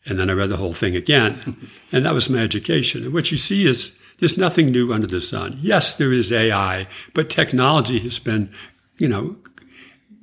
And 0.05 0.19
then 0.19 0.29
I 0.29 0.33
read 0.33 0.49
the 0.49 0.57
whole 0.57 0.73
thing 0.73 0.95
again. 0.95 1.69
And 1.91 2.05
that 2.05 2.13
was 2.13 2.29
my 2.29 2.39
education. 2.39 3.03
And 3.03 3.13
what 3.13 3.31
you 3.31 3.37
see 3.37 3.65
is 3.67 3.95
there's 4.19 4.37
nothing 4.37 4.71
new 4.71 4.93
under 4.93 5.07
the 5.07 5.21
sun. 5.21 5.57
Yes, 5.61 5.93
there 5.93 6.13
is 6.13 6.31
AI, 6.31 6.87
but 7.13 7.29
technology 7.29 7.99
has 7.99 8.19
been, 8.19 8.53
you 8.97 9.07
know, 9.07 9.37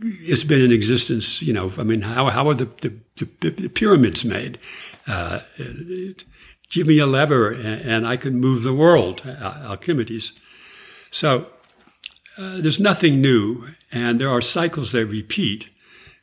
it's 0.01 0.45
been 0.45 0.61
in 0.61 0.73
existence, 0.73 1.43
you 1.43 1.53
know, 1.53 1.73
I 1.79 1.85
mean, 1.85 2.03
how, 2.03 2.29
how 2.31 2.49
are 2.49 2.55
the, 2.55 2.69
the, 2.81 3.29
the 3.41 3.69
pyramids 3.69 4.25
made? 4.25 4.59
Uh, 5.07 5.41
it, 5.57 6.25
give 6.71 6.87
me 6.87 6.99
a 6.99 7.07
lever 7.07 7.51
and, 7.53 7.83
and, 7.83 8.07
I 8.07 8.17
can 8.17 8.41
move 8.41 8.63
the 8.63 8.73
world, 8.73 9.23
Archimedes. 9.27 10.33
So 11.11 11.47
uh, 12.39 12.59
there's 12.59 12.81
nothing 12.81 13.21
new, 13.21 13.69
and 13.91 14.19
there 14.19 14.31
are 14.31 14.41
cycles 14.41 14.93
that 14.93 15.07
repeat. 15.07 15.69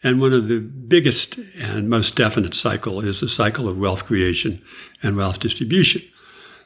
And 0.02 0.20
one 0.20 0.34
of 0.34 0.48
the 0.48 0.60
biggest 0.60 1.38
and 1.58 1.90
most 1.90 2.16
definite 2.16 2.56
cycle 2.56 3.02
is 3.02 3.20
the 3.20 3.30
cycle 3.30 3.68
of 3.68 3.78
wealth 3.78 4.06
creation 4.06 4.62
and 5.04 5.16
wealth 5.16 5.40
distribution. 5.40 6.02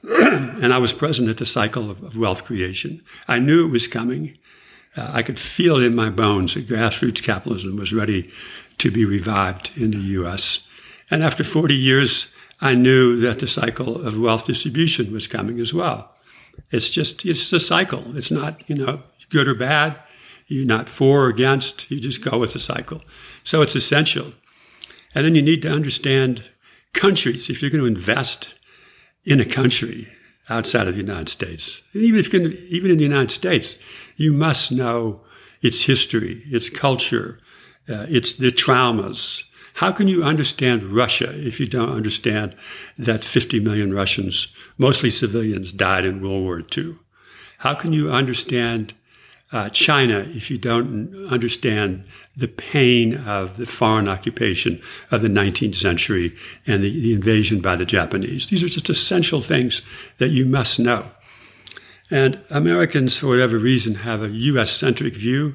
and 0.10 0.74
I 0.74 0.78
was 0.80 0.92
present 0.92 1.30
at 1.30 1.38
the 1.38 1.46
cycle 1.46 1.90
of, 1.90 2.04
of 2.04 2.18
wealth 2.18 2.44
creation. 2.44 3.02
I 3.28 3.40
knew 3.40 3.66
it 3.66 3.72
was 3.72 3.88
coming. 3.88 4.38
Uh, 4.98 5.10
I 5.14 5.24
could 5.24 5.40
feel 5.40 5.78
it 5.78 5.86
in 5.86 5.96
my 5.96 6.10
bones 6.10 6.54
that 6.54 6.68
grassroots 6.68 7.24
capitalism 7.24 7.78
was 7.78 7.94
ready 7.94 8.30
to 8.80 8.92
be 8.92 9.06
revived 9.06 9.72
in 9.76 9.92
the 9.92 9.98
U.S. 9.98 10.60
And 11.10 11.24
after 11.24 11.44
40 11.44 11.74
years, 11.74 12.28
I 12.60 12.76
knew 12.76 13.18
that 13.22 13.40
the 13.40 13.48
cycle 13.48 14.06
of 14.06 14.20
wealth 14.20 14.46
distribution 14.46 15.14
was 15.14 15.26
coming 15.26 15.60
as 15.60 15.74
well. 15.74 16.12
It's 16.72 16.90
just, 16.90 17.26
it's 17.26 17.52
a 17.54 17.60
cycle. 17.60 18.16
It's 18.18 18.32
not, 18.32 18.70
you 18.70 18.76
know, 18.76 19.02
good 19.30 19.48
or 19.48 19.56
bad. 19.56 19.98
You're 20.48 20.66
not 20.66 20.90
for 20.90 21.26
or 21.26 21.30
against. 21.30 21.90
You 21.90 22.00
just 22.00 22.24
go 22.24 22.38
with 22.38 22.54
the 22.54 22.60
cycle. 22.60 23.02
So 23.44 23.62
it's 23.62 23.76
essential. 23.76 24.34
And 25.16 25.26
then 25.26 25.36
you 25.36 25.42
need 25.42 25.62
to 25.62 25.72
understand 25.72 26.44
countries. 26.94 27.50
If 27.50 27.62
you're 27.62 27.72
going 27.72 27.82
to 27.82 27.88
invest 27.88 28.54
in 29.26 29.40
a 29.40 29.46
country 29.46 30.08
outside 30.50 30.88
of 30.88 30.96
the 30.96 31.02
United 31.02 31.30
States, 31.30 31.82
and 31.94 32.04
even 32.04 32.20
if 32.20 32.32
you 32.32 32.40
can, 32.40 32.54
even 32.68 32.92
in 32.92 32.98
the 32.98 33.04
United 33.04 33.32
States, 33.32 33.76
you 34.18 34.34
must 34.34 34.72
know 34.72 35.22
its 35.62 35.84
history, 35.84 36.44
its 36.48 36.70
culture, 36.70 37.40
uh, 37.90 38.06
its 38.10 38.34
the 38.34 38.50
traumas. 38.50 39.44
How 39.76 39.92
can 39.92 40.08
you 40.08 40.24
understand 40.24 40.84
Russia 40.84 41.34
if 41.36 41.60
you 41.60 41.68
don't 41.68 41.96
understand 41.96 42.56
that 42.98 43.24
50 43.24 43.60
million 43.62 43.94
Russians, 43.94 44.48
mostly 44.78 45.10
civilians, 45.10 45.74
died 45.74 46.06
in 46.06 46.22
World 46.22 46.44
War 46.44 46.62
II? 46.78 46.96
How 47.60 47.74
can 47.74 47.94
you 47.94 48.12
understand 48.12 48.94
uh, 49.54 49.70
China 49.70 50.26
if 50.36 50.50
you 50.50 50.58
don't 50.58 51.16
understand 51.32 52.04
the 52.36 52.48
pain 52.48 53.16
of 53.18 53.58
the 53.58 53.68
foreign 53.68 54.10
occupation 54.10 54.82
of 55.12 55.22
the 55.22 55.28
19th 55.28 55.76
century 55.76 56.36
and 56.66 56.84
the, 56.84 56.90
the 56.90 57.14
invasion 57.14 57.62
by 57.62 57.76
the 57.76 57.86
Japanese. 57.86 58.48
These 58.48 58.64
are 58.64 58.68
just 58.68 58.90
essential 58.90 59.40
things 59.40 59.84
that 60.18 60.30
you 60.30 60.46
must 60.46 60.80
know. 60.80 61.12
And 62.10 62.42
Americans, 62.50 63.18
for 63.18 63.28
whatever 63.28 63.58
reason, 63.58 63.96
have 63.96 64.24
a 64.24 64.30
U.S. 64.30 64.72
centric 64.72 65.16
view, 65.16 65.54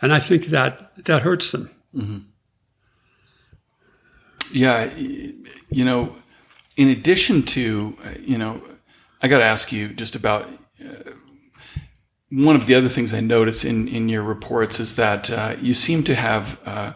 and 0.00 0.12
I 0.12 0.20
think 0.20 0.46
that 0.46 1.04
that 1.04 1.22
hurts 1.22 1.50
them. 1.50 1.70
Mm-hmm. 1.94 2.18
Yeah, 4.52 4.90
you 4.94 5.84
know, 5.84 6.14
in 6.76 6.88
addition 6.88 7.42
to, 7.42 7.96
you 8.20 8.38
know, 8.38 8.62
I 9.20 9.28
got 9.28 9.38
to 9.38 9.44
ask 9.44 9.72
you 9.72 9.88
just 9.88 10.14
about 10.14 10.48
uh, 10.82 11.10
one 12.30 12.56
of 12.56 12.66
the 12.66 12.74
other 12.74 12.88
things 12.88 13.14
I 13.14 13.20
notice 13.20 13.64
in, 13.64 13.88
in 13.88 14.08
your 14.08 14.22
reports 14.22 14.80
is 14.80 14.96
that 14.96 15.30
uh, 15.30 15.56
you 15.60 15.72
seem 15.74 16.04
to 16.04 16.14
have 16.14 16.58
uh, 16.66 16.92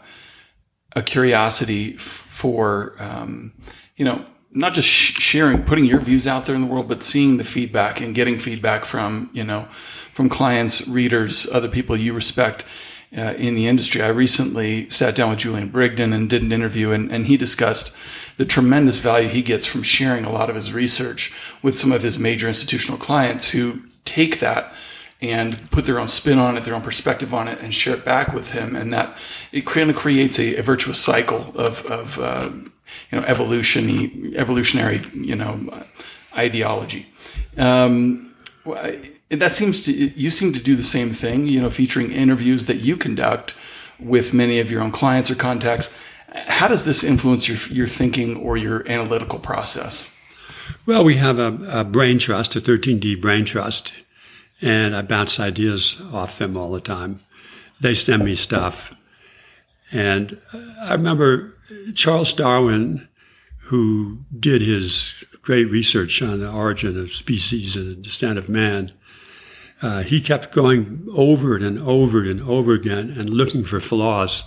a 0.94 1.02
curiosity 1.02 1.96
for, 1.96 2.94
um, 2.98 3.52
you 3.96 4.04
know, 4.04 4.24
not 4.50 4.74
just 4.74 4.88
sh- 4.88 5.14
sharing, 5.18 5.62
putting 5.62 5.86
your 5.86 6.00
views 6.00 6.26
out 6.26 6.44
there 6.44 6.54
in 6.54 6.60
the 6.60 6.66
world, 6.66 6.88
but 6.88 7.02
seeing 7.02 7.38
the 7.38 7.44
feedback 7.44 8.00
and 8.00 8.14
getting 8.14 8.38
feedback 8.38 8.84
from, 8.84 9.30
you 9.32 9.42
know, 9.42 9.66
from 10.12 10.28
clients, 10.28 10.86
readers, 10.86 11.46
other 11.50 11.68
people 11.68 11.96
you 11.96 12.12
respect 12.12 12.66
uh, 13.16 13.34
in 13.34 13.54
the 13.54 13.66
industry. 13.66 14.02
I 14.02 14.08
recently 14.08 14.90
sat 14.90 15.14
down 15.14 15.30
with 15.30 15.38
Julian 15.38 15.70
Brigden 15.70 16.12
and 16.12 16.28
did 16.28 16.42
an 16.42 16.52
interview, 16.52 16.90
and, 16.90 17.10
and 17.10 17.26
he 17.26 17.38
discussed 17.38 17.94
the 18.36 18.44
tremendous 18.44 18.98
value 18.98 19.28
he 19.28 19.40
gets 19.40 19.66
from 19.66 19.82
sharing 19.82 20.26
a 20.26 20.32
lot 20.32 20.50
of 20.50 20.56
his 20.56 20.72
research 20.72 21.32
with 21.62 21.76
some 21.76 21.92
of 21.92 22.02
his 22.02 22.18
major 22.18 22.48
institutional 22.48 22.98
clients 22.98 23.50
who 23.50 23.82
take 24.04 24.40
that 24.40 24.74
and 25.22 25.70
put 25.70 25.86
their 25.86 26.00
own 26.00 26.08
spin 26.08 26.38
on 26.38 26.56
it, 26.56 26.64
their 26.64 26.74
own 26.74 26.82
perspective 26.82 27.32
on 27.32 27.46
it, 27.46 27.60
and 27.60 27.72
share 27.72 27.94
it 27.94 28.04
back 28.04 28.34
with 28.34 28.50
him. 28.50 28.74
And 28.74 28.92
that 28.92 29.16
it 29.52 29.64
kind 29.64 29.88
of 29.88 29.96
creates 29.96 30.38
a, 30.38 30.56
a 30.56 30.62
virtuous 30.62 30.98
cycle 30.98 31.52
of, 31.54 31.86
of 31.86 32.18
uh, 32.18 32.50
you 33.10 33.20
know, 33.20 33.22
evolution, 33.24 34.34
evolutionary, 34.36 35.02
you 35.14 35.36
know, 35.36 35.84
ideology. 36.36 37.06
Um, 37.56 38.34
that 39.30 39.54
seems 39.54 39.80
to 39.82 39.92
you 39.92 40.30
seem 40.30 40.52
to 40.52 40.60
do 40.60 40.74
the 40.74 40.82
same 40.82 41.12
thing. 41.14 41.48
You 41.48 41.60
know, 41.60 41.70
featuring 41.70 42.10
interviews 42.10 42.66
that 42.66 42.78
you 42.78 42.96
conduct 42.96 43.54
with 43.98 44.34
many 44.34 44.58
of 44.58 44.70
your 44.70 44.82
own 44.82 44.90
clients 44.90 45.30
or 45.30 45.34
contacts. 45.36 45.92
How 46.46 46.68
does 46.68 46.84
this 46.84 47.04
influence 47.04 47.48
your 47.48 47.58
your 47.70 47.86
thinking 47.86 48.36
or 48.36 48.56
your 48.56 48.88
analytical 48.90 49.38
process? 49.38 50.08
Well, 50.86 51.04
we 51.04 51.16
have 51.16 51.38
a, 51.38 51.80
a 51.80 51.84
brain 51.84 52.18
trust, 52.18 52.56
a 52.56 52.60
13D 52.60 53.20
brain 53.20 53.44
trust, 53.44 53.92
and 54.62 54.94
I 54.94 55.02
bounce 55.02 55.40
ideas 55.40 56.00
off 56.12 56.38
them 56.38 56.56
all 56.56 56.70
the 56.70 56.80
time. 56.80 57.20
They 57.80 57.94
send 57.94 58.24
me 58.24 58.36
stuff. 58.36 58.94
And 59.90 60.40
I 60.80 60.92
remember 60.92 61.54
Charles 61.94 62.32
Darwin, 62.32 63.08
who 63.58 64.20
did 64.38 64.62
his 64.62 65.14
great 65.42 65.64
research 65.64 66.22
on 66.22 66.38
the 66.38 66.50
origin 66.50 66.98
of 66.98 67.12
species 67.12 67.74
and 67.74 67.90
the 67.90 68.00
descent 68.00 68.38
of 68.38 68.48
man, 68.48 68.92
uh, 69.82 70.04
he 70.04 70.20
kept 70.20 70.54
going 70.54 71.04
over 71.12 71.56
it 71.56 71.62
and 71.62 71.80
over 71.80 72.24
it 72.24 72.30
and 72.30 72.40
over 72.42 72.72
again 72.72 73.10
and 73.10 73.28
looking 73.28 73.64
for 73.64 73.80
flaws. 73.80 74.44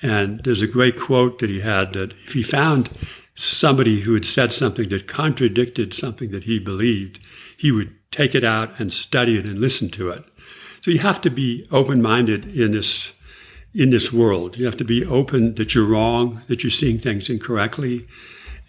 And 0.00 0.40
there's 0.44 0.62
a 0.62 0.68
great 0.68 0.98
quote 0.98 1.40
that 1.40 1.50
he 1.50 1.60
had 1.60 1.94
that 1.94 2.12
if 2.24 2.32
he 2.32 2.44
found 2.44 2.88
somebody 3.34 4.02
who 4.02 4.14
had 4.14 4.24
said 4.24 4.52
something 4.52 4.88
that 4.90 5.08
contradicted 5.08 5.92
something 5.92 6.30
that 6.30 6.44
he 6.44 6.60
believed, 6.60 7.18
he 7.56 7.72
would 7.72 7.97
take 8.10 8.34
it 8.34 8.44
out 8.44 8.78
and 8.80 8.92
study 8.92 9.38
it 9.38 9.44
and 9.44 9.58
listen 9.58 9.90
to 9.90 10.10
it. 10.10 10.24
So 10.80 10.90
you 10.90 10.98
have 11.00 11.20
to 11.22 11.30
be 11.30 11.66
open-minded 11.70 12.56
in 12.56 12.72
this 12.72 13.12
in 13.74 13.90
this 13.90 14.12
world. 14.12 14.56
You 14.56 14.64
have 14.64 14.78
to 14.78 14.84
be 14.84 15.04
open 15.04 15.54
that 15.56 15.74
you're 15.74 15.84
wrong, 15.84 16.42
that 16.48 16.64
you're 16.64 16.70
seeing 16.70 16.98
things 16.98 17.28
incorrectly, 17.28 18.08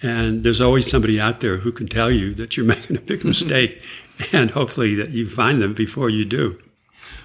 and 0.01 0.43
there's 0.43 0.61
always 0.61 0.89
somebody 0.89 1.19
out 1.19 1.39
there 1.39 1.57
who 1.57 1.71
can 1.71 1.87
tell 1.87 2.11
you 2.11 2.33
that 2.35 2.57
you're 2.57 2.65
making 2.75 2.97
a 2.97 3.01
big 3.01 3.23
mistake, 3.23 3.81
and 4.31 4.51
hopefully 4.51 4.95
that 4.95 5.09
you 5.11 5.29
find 5.29 5.61
them 5.61 5.73
before 5.73 6.09
you 6.09 6.25
do. 6.25 6.59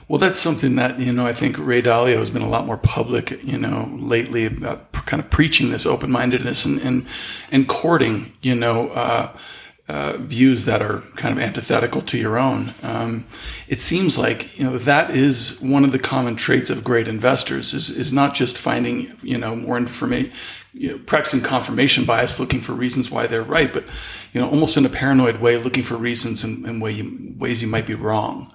Well, 0.06 0.18
that's 0.18 0.38
something 0.38 0.76
that 0.76 1.00
you 1.00 1.12
know 1.12 1.26
I 1.26 1.32
think 1.32 1.58
Ray 1.58 1.80
Dalio 1.80 2.18
has 2.18 2.30
been 2.30 2.42
a 2.42 2.48
lot 2.48 2.66
more 2.66 2.76
public, 2.76 3.42
you 3.42 3.58
know, 3.58 3.90
lately 3.98 4.44
about 4.44 4.92
kind 4.92 5.22
of 5.22 5.30
preaching 5.30 5.70
this 5.70 5.86
open-mindedness 5.86 6.64
and 6.64 6.78
and, 6.80 7.06
and 7.50 7.68
courting, 7.68 8.32
you 8.42 8.54
know. 8.54 8.90
Uh, 8.90 9.36
uh, 9.86 10.16
views 10.16 10.64
that 10.64 10.80
are 10.80 11.00
kind 11.14 11.36
of 11.36 11.44
antithetical 11.44 12.00
to 12.00 12.16
your 12.16 12.38
own. 12.38 12.74
Um, 12.82 13.26
it 13.68 13.82
seems 13.82 14.16
like 14.16 14.58
you 14.58 14.64
know 14.64 14.78
that 14.78 15.10
is 15.10 15.60
one 15.60 15.84
of 15.84 15.92
the 15.92 15.98
common 15.98 16.36
traits 16.36 16.70
of 16.70 16.82
great 16.82 17.06
investors 17.06 17.74
is 17.74 17.90
is 17.90 18.12
not 18.12 18.34
just 18.34 18.56
finding 18.56 19.14
you 19.22 19.36
know 19.36 19.54
more 19.54 19.76
information, 19.76 20.32
you 20.72 20.92
know, 20.92 20.98
practicing 21.04 21.42
confirmation 21.42 22.06
bias, 22.06 22.40
looking 22.40 22.62
for 22.62 22.72
reasons 22.72 23.10
why 23.10 23.26
they're 23.26 23.42
right, 23.42 23.74
but 23.74 23.84
you 24.32 24.40
know 24.40 24.48
almost 24.48 24.78
in 24.78 24.86
a 24.86 24.88
paranoid 24.88 25.40
way, 25.40 25.58
looking 25.58 25.84
for 25.84 25.96
reasons 25.96 26.42
and, 26.42 26.64
and 26.64 26.80
way 26.80 26.92
you, 26.92 27.34
ways 27.36 27.60
you 27.60 27.68
might 27.68 27.86
be 27.86 27.94
wrong. 27.94 28.50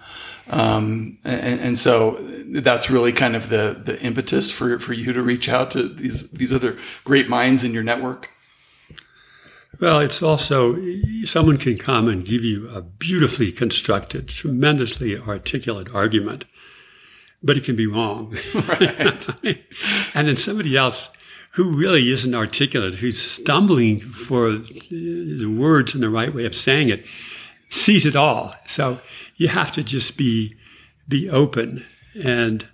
Um, 0.49 1.19
and, 1.23 1.59
and, 1.59 1.77
so 1.77 2.17
that's 2.53 2.89
really 2.89 3.11
kind 3.11 3.35
of 3.35 3.49
the 3.49 3.79
the 3.85 4.01
impetus 4.01 4.49
for 4.49 4.79
for 4.79 4.93
you 4.93 5.13
to 5.13 5.21
reach 5.21 5.47
out 5.47 5.69
to 5.71 5.87
these 5.87 6.27
these 6.31 6.51
other 6.51 6.75
great 7.03 7.29
minds 7.29 7.63
in 7.63 7.71
your 7.71 7.83
network. 7.83 8.29
Well, 9.79 9.99
it's 9.99 10.21
also 10.21 10.77
someone 11.23 11.57
can 11.57 11.77
come 11.77 12.07
and 12.07 12.25
give 12.25 12.43
you 12.43 12.69
a 12.69 12.81
beautifully 12.81 13.51
constructed, 13.51 14.27
tremendously 14.27 15.17
articulate 15.17 15.87
argument, 15.93 16.45
but 17.41 17.55
it 17.55 17.63
can 17.63 17.75
be 17.75 17.87
wrong. 17.87 18.35
Right. 18.53 19.27
and 20.13 20.27
then 20.27 20.37
somebody 20.37 20.75
else 20.75 21.09
who 21.51 21.77
really 21.77 22.11
isn't 22.11 22.35
articulate, 22.35 22.95
who's 22.95 23.21
stumbling 23.21 24.01
for 24.01 24.51
the 24.51 25.45
words 25.45 25.93
and 25.93 26.03
the 26.03 26.09
right 26.09 26.33
way 26.33 26.45
of 26.45 26.55
saying 26.55 26.89
it, 26.89 27.05
sees 27.69 28.05
it 28.05 28.15
all. 28.15 28.55
So 28.65 28.99
you 29.37 29.47
have 29.47 29.71
to 29.73 29.83
just 29.83 30.17
be 30.17 30.55
be 31.07 31.29
open 31.29 31.85
and 32.13 32.67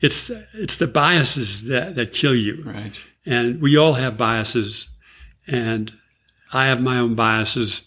it's 0.00 0.30
it's 0.54 0.76
the 0.76 0.86
biases 0.86 1.64
that, 1.64 1.94
that 1.96 2.12
kill 2.12 2.34
you. 2.34 2.62
Right. 2.64 3.02
And 3.26 3.60
we 3.60 3.76
all 3.76 3.94
have 3.94 4.16
biases 4.16 4.88
and 5.46 5.92
I 6.52 6.66
have 6.66 6.80
my 6.80 6.98
own 6.98 7.14
biases. 7.14 7.82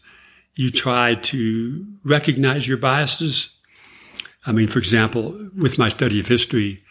You 0.56 0.70
try 0.70 1.16
to 1.16 1.86
recognize 2.04 2.68
your 2.68 2.78
biases, 2.78 3.50
I 4.46 4.52
mean, 4.52 4.68
for 4.68 4.80
example, 4.80 5.50
with 5.58 5.78
my 5.78 5.90
study 5.90 6.20
of 6.20 6.28
history, 6.28 6.84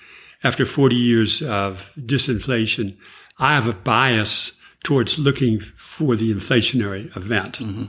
after 0.43 0.67
40 0.67 0.97
years 0.97 1.43
of 1.43 1.91
disinflation, 1.99 2.97
I 3.39 3.55
have 3.55 3.69
a 3.69 3.73
bias 3.73 4.53
towards 4.83 5.19
looking 5.19 5.61
for 5.61 6.17
the 6.17 6.33
inflationary 6.33 7.15
event. 7.17 7.59
Mm-hmm. 7.59 7.85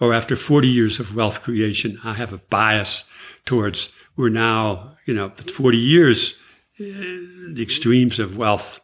Or 0.00 0.14
after 0.14 0.36
40 0.36 0.68
years 0.68 1.00
of 1.00 1.16
wealth 1.16 1.42
creation, 1.42 1.98
I 2.04 2.12
have 2.14 2.32
a 2.32 2.38
bias 2.38 3.04
towards 3.44 3.88
we're 4.16 4.28
now, 4.28 4.96
you 5.06 5.14
know, 5.14 5.30
40 5.30 5.78
years, 5.78 6.34
uh, 6.80 6.84
the 6.84 7.62
extremes 7.62 8.18
of 8.18 8.36
wealth 8.36 8.80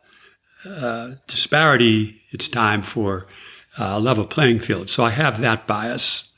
uh, 0.64 1.12
disparity, 1.26 2.20
it's 2.30 2.48
time 2.48 2.82
for 2.82 3.26
a 3.78 4.00
level 4.00 4.24
playing 4.24 4.60
field. 4.60 4.88
So 4.88 5.04
I 5.04 5.10
have 5.10 5.40
that 5.40 5.66
bias. 5.66 6.28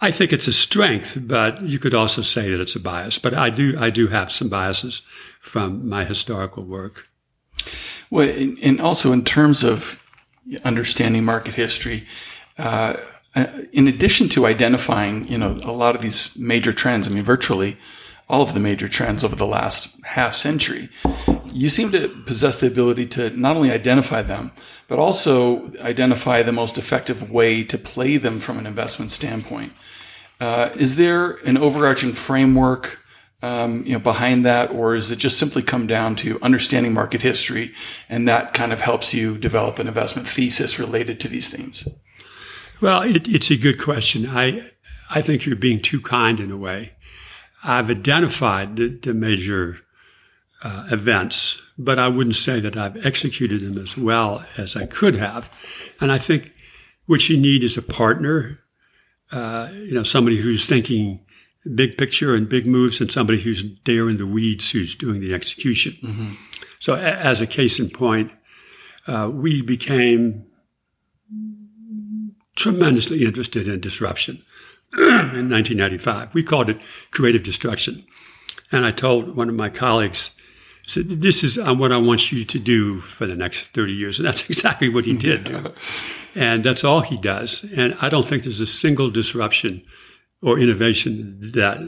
I 0.00 0.10
think 0.12 0.32
it's 0.32 0.48
a 0.48 0.52
strength, 0.52 1.18
but 1.20 1.62
you 1.62 1.78
could 1.78 1.94
also 1.94 2.22
say 2.22 2.50
that 2.50 2.60
it's 2.60 2.76
a 2.76 2.80
bias. 2.80 3.18
But 3.18 3.34
I 3.34 3.50
do, 3.50 3.76
I 3.78 3.90
do 3.90 4.08
have 4.08 4.32
some 4.32 4.48
biases 4.48 5.02
from 5.40 5.88
my 5.88 6.04
historical 6.04 6.64
work. 6.64 7.06
Well, 8.10 8.28
and 8.28 8.80
also 8.80 9.12
in 9.12 9.24
terms 9.24 9.62
of 9.62 10.00
understanding 10.64 11.24
market 11.24 11.54
history, 11.54 12.06
uh, 12.58 12.94
in 13.72 13.86
addition 13.86 14.28
to 14.30 14.46
identifying, 14.46 15.28
you 15.28 15.38
know, 15.38 15.52
a 15.62 15.72
lot 15.72 15.94
of 15.94 16.02
these 16.02 16.36
major 16.36 16.72
trends, 16.72 17.06
I 17.06 17.10
mean, 17.10 17.22
virtually 17.22 17.76
all 18.28 18.42
of 18.42 18.54
the 18.54 18.60
major 18.60 18.88
trends 18.88 19.24
over 19.24 19.34
the 19.34 19.46
last 19.46 19.88
half 20.04 20.34
century, 20.34 20.88
you 21.52 21.68
seem 21.68 21.92
to 21.92 22.08
possess 22.26 22.58
the 22.58 22.66
ability 22.66 23.06
to 23.06 23.30
not 23.30 23.56
only 23.56 23.70
identify 23.70 24.22
them, 24.22 24.52
but 24.88 24.98
also 24.98 25.72
identify 25.80 26.42
the 26.42 26.52
most 26.52 26.78
effective 26.78 27.30
way 27.30 27.64
to 27.64 27.78
play 27.78 28.16
them 28.16 28.40
from 28.40 28.58
an 28.58 28.66
investment 28.66 29.10
standpoint. 29.10 29.72
Uh, 30.40 30.70
is 30.76 30.96
there 30.96 31.32
an 31.46 31.56
overarching 31.58 32.12
framework 32.12 32.98
um, 33.42 33.84
you 33.86 33.92
know, 33.92 33.98
behind 33.98 34.44
that, 34.44 34.70
or 34.70 34.94
is 34.94 35.10
it 35.10 35.16
just 35.16 35.38
simply 35.38 35.62
come 35.62 35.86
down 35.86 36.14
to 36.16 36.38
understanding 36.42 36.92
market 36.92 37.22
history, 37.22 37.72
and 38.08 38.28
that 38.28 38.52
kind 38.52 38.72
of 38.72 38.80
helps 38.80 39.14
you 39.14 39.38
develop 39.38 39.78
an 39.78 39.88
investment 39.88 40.28
thesis 40.28 40.78
related 40.78 41.18
to 41.20 41.28
these 41.28 41.48
themes? 41.48 41.88
Well, 42.80 43.02
it, 43.02 43.26
it's 43.28 43.50
a 43.50 43.56
good 43.56 43.80
question. 43.80 44.28
I 44.28 44.70
I 45.12 45.22
think 45.22 45.44
you're 45.44 45.56
being 45.56 45.80
too 45.80 46.00
kind 46.00 46.38
in 46.38 46.50
a 46.50 46.56
way. 46.56 46.92
I've 47.64 47.90
identified 47.90 48.76
the, 48.76 48.88
the 48.88 49.14
major 49.14 49.78
uh, 50.62 50.86
events, 50.90 51.58
but 51.78 51.98
I 51.98 52.08
wouldn't 52.08 52.36
say 52.36 52.60
that 52.60 52.76
I've 52.76 53.04
executed 53.04 53.62
them 53.62 53.78
as 53.78 53.96
well 53.96 54.44
as 54.56 54.76
I 54.76 54.86
could 54.86 55.14
have. 55.14 55.48
And 56.00 56.12
I 56.12 56.18
think 56.18 56.52
what 57.06 57.28
you 57.28 57.36
need 57.38 57.64
is 57.64 57.76
a 57.76 57.82
partner, 57.82 58.60
uh, 59.32 59.68
you 59.72 59.94
know, 59.94 60.02
somebody 60.02 60.36
who's 60.36 60.66
thinking 60.66 61.20
big 61.74 61.98
picture 61.98 62.34
and 62.34 62.48
big 62.48 62.66
moves, 62.66 63.00
and 63.00 63.12
somebody 63.12 63.40
who's 63.40 63.64
there 63.84 64.08
in 64.08 64.16
the 64.16 64.26
weeds 64.26 64.70
who's 64.70 64.94
doing 64.94 65.20
the 65.20 65.34
execution. 65.34 65.96
Mm-hmm. 66.02 66.32
So, 66.78 66.94
a- 66.94 66.98
as 66.98 67.40
a 67.40 67.46
case 67.46 67.78
in 67.78 67.90
point, 67.90 68.32
uh, 69.06 69.30
we 69.32 69.62
became 69.62 70.46
tremendously 72.56 73.24
interested 73.24 73.68
in 73.68 73.80
disruption 73.80 74.42
in 74.98 75.48
1995. 75.50 76.34
We 76.34 76.42
called 76.42 76.68
it 76.68 76.80
creative 77.10 77.42
destruction. 77.42 78.04
And 78.72 78.84
I 78.84 78.90
told 78.90 79.36
one 79.36 79.48
of 79.48 79.54
my 79.54 79.68
colleagues, 79.68 80.30
said, 80.86 81.08
This 81.08 81.42
is 81.44 81.58
uh, 81.58 81.74
what 81.74 81.92
I 81.92 81.98
want 81.98 82.32
you 82.32 82.44
to 82.44 82.58
do 82.58 83.00
for 83.00 83.26
the 83.26 83.36
next 83.36 83.68
30 83.74 83.92
years. 83.92 84.18
And 84.18 84.26
that's 84.26 84.44
exactly 84.50 84.88
what 84.88 85.04
he 85.04 85.14
did 85.16 85.44
do. 85.44 85.72
and 86.34 86.64
that's 86.64 86.84
all 86.84 87.00
he 87.00 87.16
does. 87.16 87.64
And 87.76 87.96
I 88.00 88.08
don't 88.08 88.26
think 88.26 88.42
there's 88.44 88.60
a 88.60 88.66
single 88.66 89.10
disruption 89.10 89.82
or 90.42 90.58
innovation 90.58 91.38
that, 91.54 91.78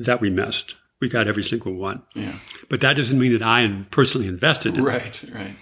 that 0.00 0.20
we 0.20 0.30
missed. 0.30 0.76
We 1.00 1.08
got 1.08 1.26
every 1.28 1.42
single 1.42 1.74
one. 1.74 2.02
Yeah. 2.14 2.38
But 2.68 2.82
that 2.82 2.94
doesn't 2.94 3.18
mean 3.18 3.32
that 3.32 3.42
I 3.42 3.62
am 3.62 3.86
personally 3.90 4.28
invested 4.28 4.76
in 4.76 4.84
Right, 4.84 5.22
it. 5.24 5.34
right. 5.34 5.56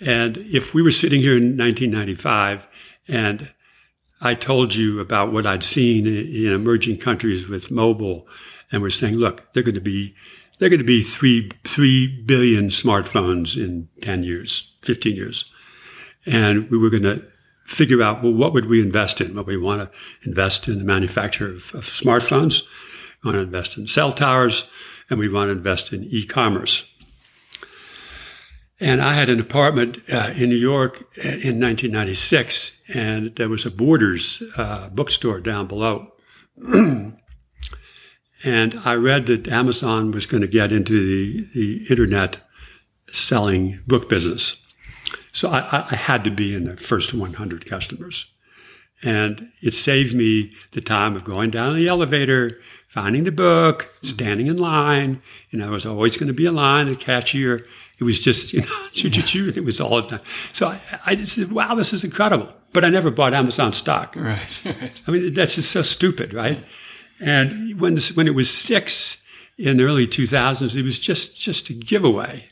And 0.00 0.36
if 0.38 0.74
we 0.74 0.82
were 0.82 0.92
sitting 0.92 1.20
here 1.20 1.36
in 1.36 1.56
1995 1.56 2.66
and 3.08 3.50
I 4.20 4.34
told 4.34 4.74
you 4.74 5.00
about 5.00 5.32
what 5.32 5.46
I'd 5.46 5.64
seen 5.64 6.06
in 6.06 6.52
emerging 6.52 6.98
countries 6.98 7.48
with 7.48 7.70
mobile, 7.70 8.26
and 8.70 8.82
we're 8.82 8.90
saying, 8.90 9.14
look, 9.16 9.52
they're 9.52 9.62
going 9.62 9.74
to 9.74 9.80
be 9.80 10.14
they're 10.58 10.68
going 10.68 10.78
to 10.78 10.84
be 10.84 11.02
three 11.02 11.50
three 11.64 12.06
billion 12.06 12.68
smartphones 12.68 13.56
in 13.56 13.88
ten 14.02 14.22
years, 14.22 14.72
fifteen 14.82 15.16
years, 15.16 15.50
and 16.26 16.70
we 16.70 16.78
were 16.78 16.90
going 16.90 17.04
to 17.04 17.22
figure 17.66 18.02
out 18.02 18.22
well, 18.22 18.32
what 18.32 18.52
would 18.52 18.66
we 18.66 18.80
invest 18.80 19.20
in? 19.20 19.34
Well, 19.34 19.44
we 19.44 19.56
want 19.56 19.80
to 19.80 19.98
invest 20.26 20.68
in 20.68 20.78
the 20.78 20.84
manufacture 20.84 21.48
of, 21.48 21.74
of 21.74 21.84
smartphones, 21.84 22.62
we 23.22 23.28
want 23.28 23.36
to 23.36 23.42
invest 23.42 23.76
in 23.76 23.86
cell 23.86 24.12
towers, 24.12 24.64
and 25.10 25.18
we 25.18 25.28
want 25.28 25.48
to 25.48 25.52
invest 25.52 25.92
in 25.92 26.04
e-commerce. 26.04 26.84
And 28.80 29.02
I 29.02 29.14
had 29.14 29.28
an 29.28 29.40
apartment 29.40 29.98
uh, 30.12 30.32
in 30.36 30.50
New 30.50 30.56
York 30.56 31.00
uh, 31.18 31.28
in 31.28 31.60
1996, 31.60 32.80
and 32.94 33.34
there 33.34 33.48
was 33.48 33.66
a 33.66 33.72
Borders 33.72 34.40
uh, 34.56 34.88
bookstore 34.90 35.40
down 35.40 35.66
below. 35.66 36.12
I 38.44 38.94
read 38.94 39.26
that 39.26 39.48
Amazon 39.48 40.12
was 40.12 40.26
going 40.26 40.42
to 40.42 40.48
get 40.48 40.72
into 40.72 41.04
the, 41.04 41.48
the 41.54 41.86
internet 41.90 42.38
selling 43.10 43.80
book 43.86 44.08
business. 44.08 44.56
So 45.32 45.50
I, 45.50 45.86
I 45.90 45.96
had 45.96 46.24
to 46.24 46.30
be 46.30 46.54
in 46.54 46.64
the 46.64 46.76
first 46.76 47.14
100 47.14 47.66
customers. 47.66 48.26
And 49.02 49.50
it 49.62 49.74
saved 49.74 50.14
me 50.14 50.52
the 50.72 50.80
time 50.80 51.14
of 51.14 51.24
going 51.24 51.50
down 51.50 51.76
the 51.76 51.86
elevator, 51.86 52.60
finding 52.88 53.24
the 53.24 53.30
book, 53.30 53.92
standing 54.02 54.48
in 54.48 54.56
line. 54.56 55.22
And 55.52 55.62
I 55.62 55.70
was 55.70 55.86
always 55.86 56.16
going 56.16 56.26
to 56.26 56.32
be 56.32 56.46
in 56.46 56.56
line, 56.56 56.88
a 56.88 56.96
cashier. 56.96 57.64
It 58.00 58.04
was 58.04 58.18
just, 58.18 58.52
you 58.52 58.62
know, 58.62 58.86
choo 58.92 59.10
choo 59.10 59.22
choo. 59.22 59.52
It 59.54 59.64
was 59.64 59.80
all 59.80 60.02
done. 60.02 60.20
So 60.52 60.68
I, 60.68 60.80
I 61.06 61.14
just 61.14 61.34
said, 61.34 61.52
wow, 61.52 61.76
this 61.76 61.92
is 61.92 62.02
incredible. 62.02 62.52
But 62.72 62.84
I 62.84 62.90
never 62.90 63.10
bought 63.10 63.34
Amazon 63.34 63.72
stock. 63.72 64.16
Right. 64.16 64.60
right. 64.64 65.00
I 65.06 65.10
mean, 65.10 65.32
that's 65.34 65.54
just 65.54 65.70
so 65.70 65.82
stupid, 65.82 66.34
right? 66.34 66.64
And 67.20 67.80
when 67.80 67.94
this, 67.94 68.14
when 68.16 68.26
it 68.26 68.34
was 68.34 68.50
six 68.50 69.22
in 69.56 69.78
the 69.78 69.84
early 69.84 70.06
2000s, 70.06 70.76
it 70.76 70.82
was 70.82 70.98
just, 70.98 71.40
just 71.40 71.68
a 71.70 71.72
giveaway. 71.72 72.48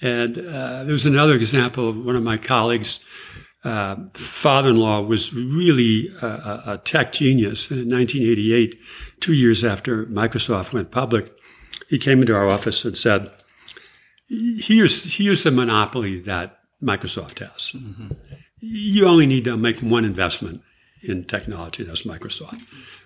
And 0.00 0.38
uh, 0.38 0.84
there 0.84 0.92
was 0.92 1.06
another 1.06 1.34
example 1.34 1.88
of 1.88 2.04
one 2.04 2.16
of 2.16 2.22
my 2.22 2.36
colleagues' 2.36 3.00
uh, 3.64 3.96
father-in-law 4.14 5.02
was 5.02 5.34
really 5.34 6.08
a, 6.22 6.62
a, 6.66 6.80
tech 6.82 7.12
genius. 7.12 7.70
And 7.70 7.80
in 7.80 7.90
1988, 7.90 8.78
two 9.20 9.34
years 9.34 9.64
after 9.64 10.06
Microsoft 10.06 10.72
went 10.72 10.90
public, 10.90 11.30
he 11.88 11.98
came 11.98 12.22
into 12.22 12.34
our 12.34 12.48
office 12.48 12.84
and 12.84 12.96
said, 12.96 13.30
"Here's 14.28 15.16
here's 15.16 15.42
the 15.42 15.50
monopoly 15.50 16.20
that 16.20 16.60
Microsoft 16.82 17.40
has. 17.40 17.72
Mm-hmm. 17.74 18.12
You 18.60 19.06
only 19.06 19.26
need 19.26 19.44
to 19.44 19.56
make 19.56 19.80
one 19.80 20.04
investment 20.04 20.62
in 21.02 21.24
technology. 21.24 21.84
That's 21.84 22.02
Microsoft." 22.02 22.62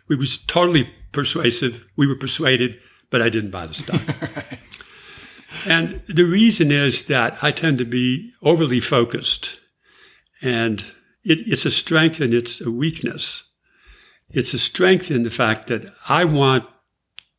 We 0.09 0.17
was 0.17 0.37
totally 0.37 0.91
persuasive. 1.13 1.85
We 1.97 2.07
were 2.07 2.17
persuaded, 2.17 2.79
but 3.11 3.23
I 3.23 3.29
didn't 3.29 3.51
buy 3.51 3.67
the 3.67 3.75
stock. 3.75 4.03
And 5.67 6.03
the 6.07 6.25
reason 6.25 6.71
is 6.71 7.05
that 7.05 7.43
I 7.43 7.51
tend 7.51 7.79
to 7.79 7.85
be 7.85 8.33
overly 8.43 8.81
focused. 8.81 9.59
And 10.43 10.85
it, 11.23 11.41
it's 11.47 11.65
a 11.65 11.71
strength 11.71 12.21
and 12.21 12.35
it's 12.35 12.61
a 12.61 12.71
weakness. 12.71 13.45
It's 14.31 14.53
a 14.55 14.59
strength 14.59 15.11
in 15.11 15.23
the 15.23 15.31
fact 15.31 15.69
that 15.69 15.87
I 16.09 16.25
want 16.25 16.65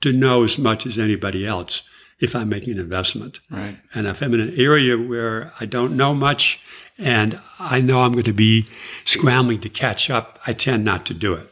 to 0.01 0.12
know 0.12 0.43
as 0.43 0.58
much 0.58 0.86
as 0.86 0.97
anybody 0.97 1.45
else 1.45 1.82
if 2.19 2.36
I'm 2.36 2.49
making 2.49 2.73
an 2.73 2.80
investment. 2.80 3.39
Right. 3.51 3.78
And 3.93 4.08
if 4.08 4.21
I'm 4.21 4.34
in 4.34 4.39
an 4.39 4.56
area 4.58 4.97
where 4.97 5.54
I 5.60 5.65
don't 5.65 5.97
know 5.97 6.13
much 6.13 6.60
and 6.97 7.39
I 7.60 7.82
know 7.82 8.01
I'm 8.01 8.13
going 8.13 8.23
to 8.23 8.34
be 8.34 8.65
scrambling 9.04 9.60
to 9.62 9.69
catch 9.69 10.10
up, 10.10 10.39
I 10.47 10.54
tend 10.54 10.86
not 10.86 11.06
to 11.08 11.13
do 11.13 11.34
it. 11.34 11.49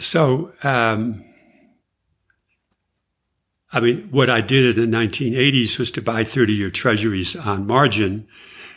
So, 0.00 0.52
um, 0.62 1.24
I 3.72 3.80
mean, 3.80 4.08
what 4.10 4.30
I 4.30 4.40
did 4.40 4.78
in 4.78 4.90
the 4.90 4.96
1980s 4.96 5.78
was 5.78 5.90
to 5.92 6.02
buy 6.02 6.22
30-year 6.22 6.70
treasuries 6.70 7.34
on 7.34 7.66
margin. 7.66 8.26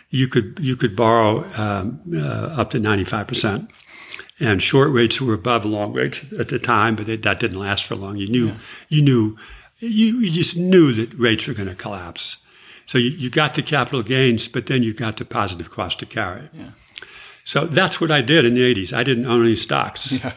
You 0.10 0.27
could 0.27 0.58
you 0.62 0.75
could 0.75 0.95
borrow 0.95 1.43
um, 1.56 2.01
uh, 2.13 2.62
up 2.62 2.71
to 2.71 2.80
95 2.80 3.27
percent, 3.27 3.71
and 4.39 4.63
short 4.63 4.91
rates 4.91 5.19
were 5.19 5.34
above 5.34 5.65
long 5.65 5.93
rates 5.93 6.21
at 6.39 6.47
the 6.47 6.60
time, 6.60 6.95
but 6.95 7.10
it, 7.10 7.23
that 7.23 7.41
didn't 7.41 7.60
last 7.60 7.84
for 7.84 7.95
long. 7.95 8.15
You 8.15 8.30
knew 8.30 8.47
yeah. 8.47 8.58
you 8.88 9.01
knew 9.01 9.38
you, 9.80 10.19
you 10.19 10.32
just 10.32 10.56
knew 10.56 10.93
that 10.93 11.13
rates 11.13 11.45
were 11.45 11.53
going 11.53 11.67
to 11.67 11.75
collapse. 11.75 12.38
So 12.86 12.97
you, 12.97 13.10
you 13.10 13.30
got 13.30 13.56
the 13.56 13.62
capital 13.62 14.01
gains, 14.01 14.47
but 14.47 14.67
then 14.67 14.82
you 14.82 14.93
got 14.93 15.17
the 15.17 15.25
positive 15.25 15.69
cost 15.69 15.99
to 15.99 16.06
carry. 16.06 16.49
Yeah. 16.53 16.71
So 17.43 17.65
that's 17.65 18.01
what 18.01 18.12
I 18.12 18.21
did 18.21 18.45
in 18.45 18.56
the 18.56 18.62
80s. 18.62 18.93
I 18.93 19.03
didn't 19.03 19.25
own 19.25 19.45
any 19.45 19.56
stocks. 19.56 20.12
Yeah. 20.12 20.34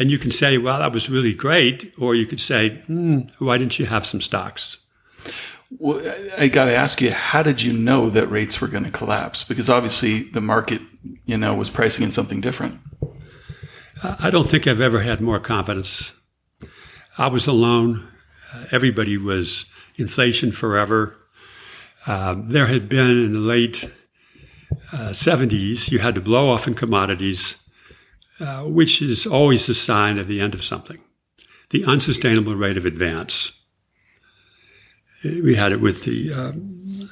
And 0.00 0.10
you 0.10 0.18
can 0.18 0.32
say, 0.32 0.58
well, 0.58 0.78
that 0.78 0.92
was 0.92 1.08
really 1.08 1.34
great. 1.34 1.92
Or 1.98 2.14
you 2.14 2.26
could 2.26 2.40
say, 2.40 2.70
hmm, 2.86 3.20
why 3.38 3.58
didn't 3.58 3.78
you 3.78 3.86
have 3.86 4.06
some 4.06 4.20
stocks? 4.20 4.78
Well, 5.78 6.02
I 6.36 6.48
got 6.48 6.64
to 6.64 6.74
ask 6.74 7.00
you, 7.00 7.12
how 7.12 7.44
did 7.44 7.62
you 7.62 7.72
know 7.72 8.10
that 8.10 8.26
rates 8.26 8.60
were 8.60 8.66
going 8.66 8.84
to 8.84 8.90
collapse? 8.90 9.44
Because 9.44 9.68
obviously 9.70 10.24
the 10.30 10.40
market, 10.40 10.80
you 11.26 11.36
know, 11.36 11.54
was 11.54 11.70
pricing 11.70 12.02
in 12.02 12.10
something 12.10 12.40
different. 12.40 12.80
I 14.02 14.30
don't 14.30 14.48
think 14.48 14.66
I've 14.66 14.80
ever 14.80 15.02
had 15.02 15.20
more 15.20 15.38
confidence 15.38 16.12
I 17.18 17.26
was 17.26 17.46
alone. 17.46 18.08
Uh, 18.54 18.64
everybody 18.72 19.18
was 19.18 19.66
inflation 19.96 20.52
forever. 20.52 21.16
Um, 22.06 22.48
there 22.48 22.66
had 22.66 22.88
been 22.88 23.10
in 23.10 23.32
the 23.34 23.40
late 23.40 23.90
uh, 24.92 25.10
70s, 25.10 25.90
you 25.90 25.98
had 25.98 26.14
to 26.14 26.20
blow 26.22 26.48
off 26.48 26.66
in 26.66 26.74
commodities, 26.74 27.56
uh, 28.40 28.62
which 28.62 29.02
is 29.02 29.26
always 29.26 29.68
a 29.68 29.74
sign 29.74 30.18
of 30.18 30.26
the 30.26 30.40
end 30.40 30.54
of 30.54 30.64
something. 30.64 30.98
The 31.70 31.84
unsustainable 31.84 32.56
rate 32.56 32.76
of 32.76 32.86
advance. 32.86 33.52
We 35.22 35.54
had 35.54 35.72
it 35.72 35.80
with 35.80 36.04
the, 36.04 36.32
um, 36.32 37.10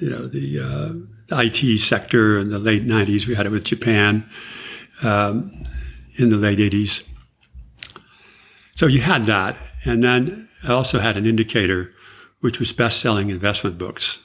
you 0.00 0.10
know, 0.10 0.26
the 0.26 1.06
uh, 1.30 1.40
IT 1.40 1.80
sector 1.80 2.38
in 2.38 2.50
the 2.50 2.58
late 2.58 2.84
90s. 2.84 3.26
We 3.26 3.36
had 3.36 3.46
it 3.46 3.50
with 3.50 3.64
Japan 3.64 4.28
um, 5.02 5.62
in 6.16 6.30
the 6.30 6.36
late 6.36 6.58
80s. 6.58 7.04
So 8.74 8.86
you 8.86 9.00
had 9.00 9.26
that. 9.26 9.56
And 9.84 10.02
then 10.02 10.48
I 10.64 10.72
also 10.72 10.98
had 10.98 11.16
an 11.16 11.26
indicator, 11.26 11.92
which 12.40 12.58
was 12.58 12.72
best 12.72 13.00
selling 13.00 13.30
investment 13.30 13.78
books. 13.78 14.18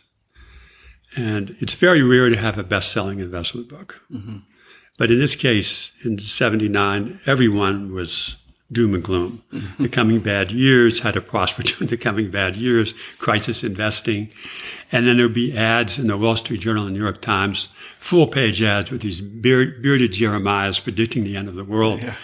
And 1.16 1.56
it's 1.60 1.76
very 1.76 2.02
rare 2.02 2.30
to 2.30 2.36
have 2.36 2.58
a 2.58 2.64
best 2.64 2.92
selling 2.92 3.20
investment 3.20 3.70
book. 3.70 4.02
Mm-hmm. 4.12 4.38
But 4.97 5.12
in 5.12 5.19
this 5.19 5.36
case, 5.36 5.91
in 6.03 6.17
79, 6.19 7.19
everyone 7.25 7.93
was 7.93 8.38
doom 8.71 8.93
and 8.93 9.03
gloom. 9.03 9.43
Mm-hmm. 9.53 9.84
The 9.84 9.89
coming 9.89 10.19
bad 10.21 10.51
years, 10.51 10.99
how 10.99 11.12
to 11.12 11.21
prosper 11.21 11.62
during 11.63 11.88
the 11.88 11.97
coming 11.97 12.31
bad 12.31 12.55
years, 12.55 12.93
crisis 13.19 13.63
investing. 13.63 14.29
And 14.91 15.08
then 15.08 15.17
there 15.17 15.25
would 15.25 15.36
be 15.36 15.58
ads 15.58 15.99
in 15.99 16.08
the 16.08 16.17
Wall 16.17 16.36
Street 16.36 16.62
Journal 16.62 16.86
and 16.86 16.93
New 16.93 17.01
York 17.01 17.21
Times, 17.21 17.67
full 17.99 18.27
page 18.27 18.62
ads 18.62 18.91
with 18.91 19.01
these 19.01 19.21
bearded 19.21 20.12
Jeremiahs 20.12 20.81
predicting 20.81 21.23
the 21.23 21.36
end 21.36 21.47
of 21.47 21.55
the 21.55 21.63
world. 21.63 22.01
Yeah. 22.01 22.15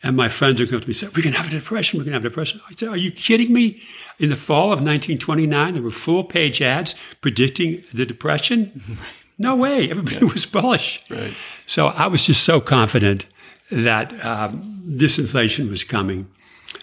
And 0.00 0.16
my 0.16 0.28
friends 0.28 0.60
would 0.60 0.70
come 0.70 0.80
to 0.80 0.86
me 0.86 0.92
and 0.92 0.96
say, 0.96 1.06
We're 1.08 1.22
going 1.22 1.32
to 1.32 1.40
have 1.40 1.48
a 1.48 1.56
depression. 1.56 1.98
We're 1.98 2.04
going 2.04 2.12
to 2.12 2.18
have 2.18 2.24
a 2.24 2.28
depression. 2.28 2.60
I 2.68 2.72
said, 2.76 2.88
Are 2.88 2.96
you 2.96 3.10
kidding 3.10 3.52
me? 3.52 3.82
In 4.20 4.30
the 4.30 4.36
fall 4.36 4.66
of 4.66 4.80
1929, 4.80 5.74
there 5.74 5.82
were 5.82 5.90
full 5.90 6.22
page 6.22 6.62
ads 6.62 6.94
predicting 7.20 7.82
the 7.92 8.06
depression. 8.06 8.98
No 9.38 9.54
way. 9.54 9.90
Everybody 9.90 10.16
yeah. 10.16 10.32
was 10.32 10.46
bullish. 10.46 11.02
Right. 11.08 11.34
So 11.66 11.88
I 11.88 12.06
was 12.08 12.26
just 12.26 12.42
so 12.44 12.60
confident 12.60 13.26
that 13.70 14.12
um, 14.24 14.82
this 14.84 15.18
inflation 15.18 15.70
was 15.70 15.84
coming. 15.84 16.28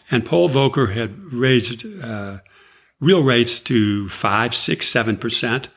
And 0.10 0.26
Paul 0.26 0.50
Volcker 0.50 0.94
had 0.94 1.18
raised 1.34 1.86
uh, 2.04 2.40
real 3.00 3.24
rates 3.24 3.60
to 3.62 4.08
five, 4.10 4.56
six, 4.56 4.88
seven 4.88 5.18
percent, 5.18 5.68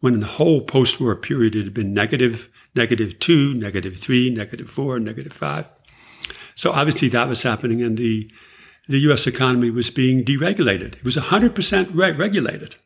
when 0.00 0.14
in 0.14 0.20
the 0.20 0.26
whole 0.26 0.60
post-war 0.60 1.16
period 1.16 1.56
it 1.56 1.64
had 1.64 1.74
been 1.74 1.92
negative, 1.92 2.48
negative 2.74 3.18
two, 3.18 3.54
negative 3.54 3.96
three, 3.96 4.30
negative 4.30 4.70
four, 4.70 5.00
negative 5.00 5.32
five. 5.32 5.66
So 6.54 6.72
obviously 6.72 7.08
that 7.08 7.28
was 7.28 7.42
happening, 7.42 7.82
and 7.82 7.96
the 7.96 8.30
the 8.88 8.98
U.S. 9.00 9.26
economy 9.26 9.70
was 9.70 9.90
being 9.90 10.24
deregulated. 10.24 10.94
It 10.94 11.04
was 11.04 11.16
100% 11.16 11.90
re- 11.92 12.12
regulated, 12.12 12.76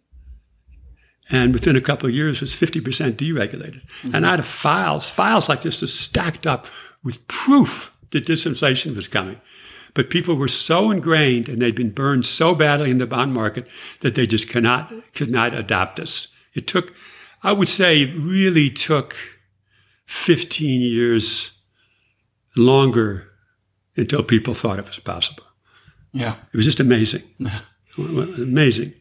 and 1.32 1.54
within 1.54 1.76
a 1.76 1.80
couple 1.80 2.08
of 2.08 2.14
years, 2.14 2.36
it 2.36 2.42
was 2.42 2.54
50% 2.54 3.14
deregulated. 3.14 3.80
Mm-hmm. 4.02 4.14
And 4.14 4.26
I 4.26 4.32
had 4.32 4.44
files, 4.44 5.08
files 5.08 5.48
like 5.48 5.62
this, 5.62 5.80
just 5.80 5.98
stacked 5.98 6.46
up 6.46 6.66
with 7.02 7.26
proof 7.26 7.90
that 8.10 8.26
disinflation 8.26 8.94
was 8.94 9.08
coming. 9.08 9.40
But 9.94 10.10
people 10.10 10.34
were 10.34 10.46
so 10.46 10.90
ingrained 10.90 11.48
and 11.48 11.60
they'd 11.60 11.74
been 11.74 11.90
burned 11.90 12.26
so 12.26 12.54
badly 12.54 12.90
in 12.90 12.98
the 12.98 13.06
bond 13.06 13.32
market 13.32 13.66
that 14.00 14.14
they 14.14 14.26
just 14.26 14.48
cannot 14.48 14.92
could 15.14 15.30
not 15.30 15.54
adopt 15.54 15.96
this. 15.96 16.28
It 16.52 16.66
took, 16.66 16.92
I 17.42 17.52
would 17.52 17.68
say, 17.68 18.02
it 18.02 18.14
really 18.14 18.68
took 18.68 19.16
15 20.04 20.82
years 20.82 21.52
longer 22.56 23.28
until 23.96 24.22
people 24.22 24.52
thought 24.52 24.78
it 24.78 24.86
was 24.86 24.98
possible. 24.98 25.44
Yeah. 26.12 26.36
It 26.52 26.56
was 26.56 26.66
just 26.66 26.80
amazing. 26.80 27.22
Yeah. 27.38 27.60
Amazing. 27.96 28.94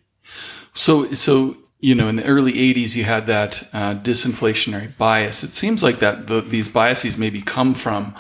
So, 0.74 1.14
so 1.14 1.58
you 1.82 1.96
know, 1.96 2.08
in 2.08 2.16
the 2.16 2.24
early 2.24 2.54
'80s, 2.54 2.96
you 2.96 3.04
had 3.04 3.26
that 3.26 3.68
uh, 3.74 3.96
disinflationary 3.96 4.96
bias. 4.98 5.44
It 5.44 5.52
seems 5.52 5.82
like 5.82 6.00
that 6.00 6.28
the, 6.28 6.42
these 6.42 6.70
biases 6.70 7.18
maybe 7.18 7.42
come 7.42 7.74
from 7.74 8.16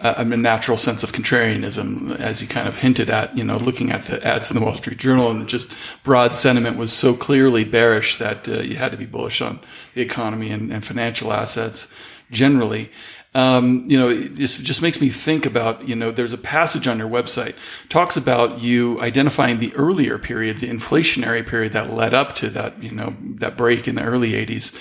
uh, 0.00 0.14
a 0.16 0.24
natural 0.24 0.76
sense 0.76 1.04
of 1.04 1.12
contrarianism, 1.12 2.18
as 2.18 2.42
you 2.42 2.48
kind 2.48 2.66
of 2.66 2.78
hinted 2.78 3.08
at. 3.08 3.36
You 3.36 3.44
know, 3.44 3.56
looking 3.56 3.92
at 3.92 4.06
the 4.06 4.24
ads 4.26 4.50
in 4.50 4.56
the 4.56 4.64
Wall 4.64 4.74
Street 4.74 4.98
Journal, 4.98 5.30
and 5.30 5.48
just 5.48 5.72
broad 6.02 6.34
sentiment 6.34 6.76
was 6.76 6.92
so 6.92 7.14
clearly 7.14 7.62
bearish 7.62 8.18
that 8.18 8.48
uh, 8.48 8.60
you 8.60 8.76
had 8.76 8.90
to 8.90 8.98
be 8.98 9.06
bullish 9.06 9.40
on 9.40 9.60
the 9.94 10.02
economy 10.02 10.50
and, 10.50 10.72
and 10.72 10.84
financial 10.84 11.32
assets 11.32 11.86
generally 12.32 12.90
um, 13.34 13.82
you 13.86 13.98
know, 13.98 14.08
it 14.08 14.36
just, 14.36 14.62
just 14.62 14.80
makes 14.80 15.00
me 15.00 15.08
think 15.08 15.44
about, 15.44 15.88
you 15.88 15.96
know, 15.96 16.12
there's 16.12 16.32
a 16.32 16.38
passage 16.38 16.86
on 16.86 16.98
your 16.98 17.08
website 17.08 17.54
talks 17.88 18.16
about 18.16 18.60
you 18.60 19.00
identifying 19.00 19.58
the 19.58 19.74
earlier 19.74 20.18
period, 20.18 20.58
the 20.58 20.68
inflationary 20.68 21.44
period 21.44 21.72
that 21.72 21.92
led 21.92 22.14
up 22.14 22.34
to 22.36 22.48
that, 22.50 22.80
you 22.80 22.92
know, 22.92 23.16
that 23.40 23.56
break 23.56 23.88
in 23.88 23.96
the 23.96 24.02
early 24.02 24.32
80s. 24.32 24.72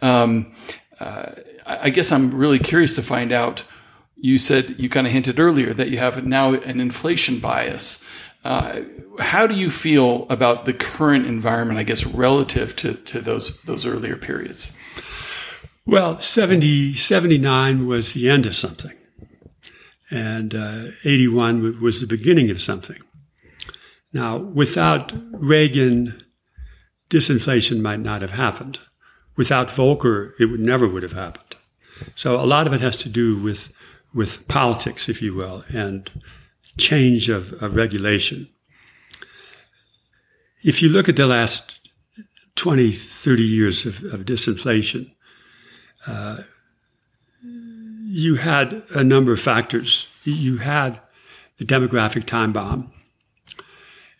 Um, 0.00 0.54
uh, 0.98 1.32
I 1.66 1.90
guess 1.90 2.10
I'm 2.10 2.34
really 2.34 2.58
curious 2.58 2.94
to 2.94 3.02
find 3.02 3.30
out. 3.30 3.64
You 4.20 4.38
said 4.38 4.76
you 4.78 4.88
kind 4.88 5.06
of 5.06 5.12
hinted 5.12 5.38
earlier 5.38 5.72
that 5.74 5.90
you 5.90 5.98
have 5.98 6.26
now 6.26 6.54
an 6.54 6.80
inflation 6.80 7.38
bias. 7.38 8.02
Uh, 8.42 8.80
how 9.20 9.46
do 9.46 9.54
you 9.54 9.70
feel 9.70 10.26
about 10.30 10.64
the 10.64 10.72
current 10.72 11.26
environment? 11.26 11.78
I 11.78 11.82
guess 11.84 12.04
relative 12.04 12.74
to 12.76 12.94
to 12.94 13.20
those 13.20 13.60
those 13.62 13.86
earlier 13.86 14.16
periods. 14.16 14.72
Well, 15.88 16.20
70, 16.20 16.96
79 16.96 17.86
was 17.86 18.12
the 18.12 18.28
end 18.28 18.44
of 18.44 18.54
something. 18.54 18.92
And 20.10 20.54
uh, 20.54 20.84
81 21.02 21.80
was 21.80 21.98
the 22.02 22.06
beginning 22.06 22.50
of 22.50 22.60
something. 22.60 22.98
Now, 24.12 24.36
without 24.36 25.14
Reagan, 25.32 26.20
disinflation 27.08 27.80
might 27.80 28.00
not 28.00 28.20
have 28.20 28.32
happened. 28.32 28.80
Without 29.34 29.68
Volcker, 29.68 30.32
it 30.38 30.50
would 30.50 30.60
never 30.60 30.86
would 30.86 31.02
have 31.02 31.12
happened. 31.12 31.56
So 32.14 32.38
a 32.38 32.44
lot 32.44 32.66
of 32.66 32.74
it 32.74 32.82
has 32.82 32.96
to 32.96 33.08
do 33.08 33.40
with, 33.40 33.70
with 34.12 34.46
politics, 34.46 35.08
if 35.08 35.22
you 35.22 35.34
will, 35.34 35.64
and 35.70 36.10
change 36.76 37.30
of, 37.30 37.54
of 37.62 37.76
regulation. 37.76 38.50
If 40.62 40.82
you 40.82 40.90
look 40.90 41.08
at 41.08 41.16
the 41.16 41.26
last 41.26 41.80
20, 42.56 42.92
30 42.92 43.42
years 43.42 43.86
of, 43.86 44.04
of 44.04 44.26
disinflation, 44.26 45.12
uh, 46.06 46.42
you 47.42 48.36
had 48.36 48.84
a 48.94 49.02
number 49.04 49.32
of 49.32 49.40
factors. 49.40 50.06
You 50.24 50.58
had 50.58 51.00
the 51.58 51.64
demographic 51.64 52.26
time 52.26 52.52
bomb. 52.52 52.92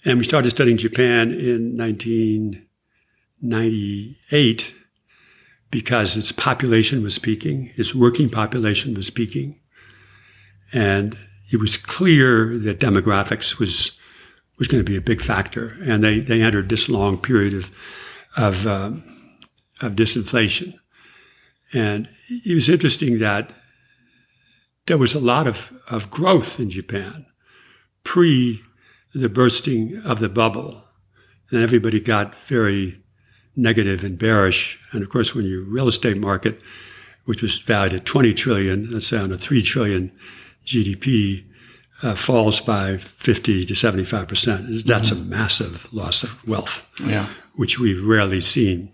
And 0.04 0.18
we 0.18 0.24
started 0.24 0.50
studying 0.50 0.76
Japan 0.76 1.32
in 1.32 1.76
1998 1.76 4.74
because 5.70 6.16
its 6.16 6.32
population 6.32 7.02
was 7.02 7.18
peaking, 7.18 7.70
its 7.76 7.94
working 7.94 8.30
population 8.30 8.94
was 8.94 9.10
peaking. 9.10 9.60
And 10.72 11.18
it 11.50 11.58
was 11.58 11.76
clear 11.76 12.56
that 12.58 12.80
demographics 12.80 13.58
was 13.58 13.92
was 14.58 14.68
going 14.68 14.84
to 14.84 14.90
be 14.90 14.96
a 14.96 15.00
big 15.00 15.22
factor. 15.22 15.76
And 15.82 16.02
they, 16.02 16.20
they 16.20 16.42
entered 16.42 16.68
this 16.68 16.88
long 16.88 17.16
period 17.16 17.54
of, 17.54 17.70
of, 18.36 18.66
um, 18.66 19.38
of 19.80 19.92
disinflation. 19.92 20.74
And 21.72 22.08
it 22.28 22.54
was 22.54 22.68
interesting 22.68 23.18
that 23.18 23.50
there 24.86 24.98
was 24.98 25.14
a 25.14 25.20
lot 25.20 25.46
of, 25.46 25.70
of 25.88 26.10
growth 26.10 26.58
in 26.58 26.70
Japan 26.70 27.26
pre 28.04 28.62
the 29.14 29.28
bursting 29.28 30.00
of 30.04 30.18
the 30.18 30.28
bubble. 30.28 30.84
And 31.50 31.62
everybody 31.62 32.00
got 32.00 32.34
very 32.46 33.02
negative 33.56 34.04
and 34.04 34.18
bearish. 34.18 34.78
And 34.92 35.02
of 35.02 35.08
course, 35.08 35.34
when 35.34 35.44
your 35.44 35.62
real 35.62 35.88
estate 35.88 36.16
market, 36.16 36.60
which 37.24 37.42
was 37.42 37.58
valued 37.58 37.94
at 37.94 38.06
20 38.06 38.34
trillion, 38.34 38.90
let's 38.90 39.08
say 39.08 39.18
on 39.18 39.32
a 39.32 39.38
3 39.38 39.62
trillion 39.62 40.12
GDP, 40.64 41.44
uh, 42.02 42.14
falls 42.14 42.60
by 42.60 42.98
50 43.16 43.64
to 43.64 43.74
75%, 43.74 44.84
that's 44.84 45.10
mm-hmm. 45.10 45.20
a 45.20 45.24
massive 45.24 45.92
loss 45.92 46.22
of 46.22 46.46
wealth, 46.46 46.86
yeah. 47.04 47.28
which 47.54 47.78
we've 47.78 48.04
rarely 48.04 48.40
seen. 48.40 48.92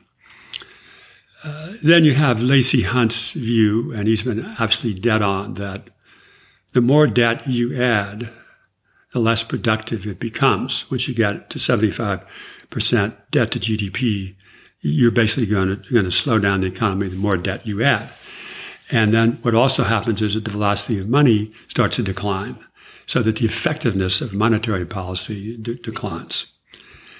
Uh, 1.44 1.74
then 1.82 2.04
you 2.04 2.14
have 2.14 2.40
Lacy 2.40 2.82
Hunt's 2.82 3.32
view, 3.32 3.92
and 3.92 4.08
he's 4.08 4.22
been 4.22 4.56
absolutely 4.58 4.98
dead 4.98 5.20
on 5.20 5.54
that 5.54 5.90
the 6.72 6.80
more 6.80 7.06
debt 7.06 7.46
you 7.46 7.80
add, 7.80 8.30
the 9.12 9.18
less 9.18 9.42
productive 9.42 10.06
it 10.06 10.18
becomes. 10.18 10.90
Once 10.90 11.06
you 11.06 11.14
get 11.14 11.50
to 11.50 11.58
75% 11.58 12.26
debt 13.30 13.50
to 13.50 13.60
GDP, 13.60 14.34
you're 14.80 15.10
basically 15.10 15.46
going 15.46 15.68
to, 15.68 15.92
going 15.92 16.04
to 16.06 16.10
slow 16.10 16.38
down 16.38 16.62
the 16.62 16.66
economy 16.66 17.08
the 17.08 17.16
more 17.16 17.36
debt 17.36 17.66
you 17.66 17.82
add. 17.82 18.08
And 18.90 19.12
then 19.12 19.38
what 19.42 19.54
also 19.54 19.84
happens 19.84 20.22
is 20.22 20.34
that 20.34 20.44
the 20.44 20.50
velocity 20.50 20.98
of 20.98 21.08
money 21.08 21.52
starts 21.68 21.96
to 21.96 22.02
decline, 22.02 22.58
so 23.06 23.22
that 23.22 23.36
the 23.36 23.44
effectiveness 23.44 24.20
of 24.20 24.32
monetary 24.32 24.86
policy 24.86 25.56
de- 25.58 25.74
declines. 25.74 26.46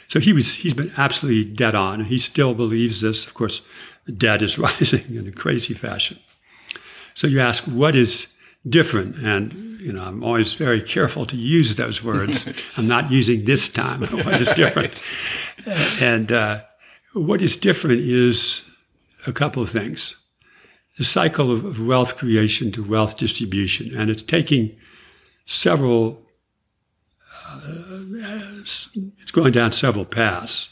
So 0.09 0.19
he 0.19 0.33
was, 0.33 0.55
he's 0.55 0.75
been 0.75 0.93
absolutely 0.97 1.51
dead 1.53 1.75
on. 1.75 2.05
He 2.05 2.19
still 2.19 2.55
believes 2.55 3.01
this. 3.01 3.27
Of 3.27 3.35
course, 3.35 3.63
debt 4.13 4.43
is 4.43 4.59
rising 4.69 5.15
in 5.15 5.27
a 5.27 5.33
crazy 5.33 5.75
fashion. 5.75 6.19
So 7.15 7.27
you 7.27 7.41
ask, 7.41 7.65
what 7.65 7.95
is 7.95 8.27
different. 8.69 9.17
And, 9.17 9.81
you 9.81 9.93
know, 9.93 10.03
I'm 10.03 10.23
always 10.25 10.53
very 10.55 10.81
careful 10.81 11.27
to 11.27 11.37
use 11.37 11.75
those 11.75 12.03
words. 12.03 12.47
I'm 12.77 12.89
not 12.89 13.11
using 13.11 13.45
this 13.45 13.69
time. 13.69 14.03
What 14.25 14.41
is 14.41 14.49
different? 14.51 15.03
and 16.01 16.33
uh, 16.33 16.63
what 17.13 17.43
is 17.43 17.57
different 17.57 18.01
is 18.01 18.63
a 19.27 19.33
couple 19.33 19.63
of 19.63 19.71
things. 19.71 20.17
The 20.99 21.05
cycle 21.05 21.51
of 21.51 21.87
wealth 21.87 22.17
creation 22.17 22.73
to 22.73 22.85
wealth 22.85 23.17
distribution. 23.17 23.95
And 23.97 24.11
it's 24.11 24.23
taking 24.23 24.77
several, 25.47 26.23
uh, 27.47 27.61
it's 28.63 29.31
going 29.33 29.53
down 29.53 29.73
several 29.73 30.05
paths. 30.05 30.69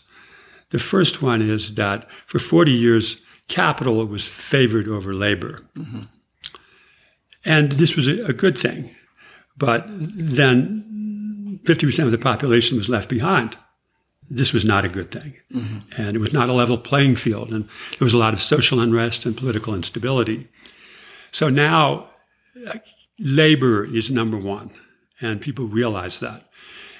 The 0.71 0.79
first 0.79 1.21
one 1.21 1.43
is 1.43 1.75
that 1.75 2.09
for 2.27 2.39
40 2.39 2.71
years, 2.71 3.17
capital 3.49 4.05
was 4.07 4.27
favored 4.27 4.89
over 4.89 5.15
labor. 5.15 5.61
Mm-hmm. 5.77 6.03
And 7.45 7.73
this 7.73 7.97
was 7.97 8.07
a, 8.07 8.25
a, 8.27 8.33
good 8.33 8.57
thing. 8.57 8.95
But 9.57 9.85
then 9.89 11.61
50% 11.65 12.05
of 12.05 12.11
the 12.11 12.19
population 12.19 12.79
was 12.79 12.89
left 12.89 13.09
behind. 13.09 13.57
This 14.31 14.53
was 14.53 14.65
not 14.65 14.85
a 14.85 14.89
good 14.89 15.11
thing. 15.11 15.35
Mm-hmm. 15.55 16.01
And 16.01 16.17
it 16.17 16.21
was 16.21 16.33
not 16.33 16.49
a 16.49 16.53
level 16.53 16.79
playing 16.79 17.17
field. 17.17 17.51
And 17.51 17.65
there 17.91 18.07
was 18.07 18.13
a 18.13 18.19
lot 18.19 18.33
of 18.33 18.41
social 18.41 18.81
unrest 18.81 19.27
and 19.27 19.37
political 19.37 19.75
instability. 19.75 20.49
So 21.33 21.49
now 21.49 22.09
labor 23.19 23.85
is 23.85 24.11
number 24.11 24.37
one, 24.37 24.71
and 25.21 25.41
people 25.41 25.67
realize 25.67 26.21
that. 26.21 26.49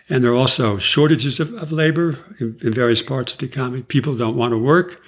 And 0.09 0.23
there 0.23 0.33
are 0.33 0.37
also 0.37 0.79
shortages 0.79 1.41
of, 1.41 1.53
of 1.55 1.73
labor 1.73 2.19
in, 2.39 2.59
in, 2.63 2.73
various 2.73 3.03
parts 3.03 3.33
of 3.33 3.39
the 3.39 3.47
economy. 3.47 3.83
People 3.83 4.17
don't 4.17 4.37
want 4.37 4.53
to 4.53 4.59
work. 4.59 5.03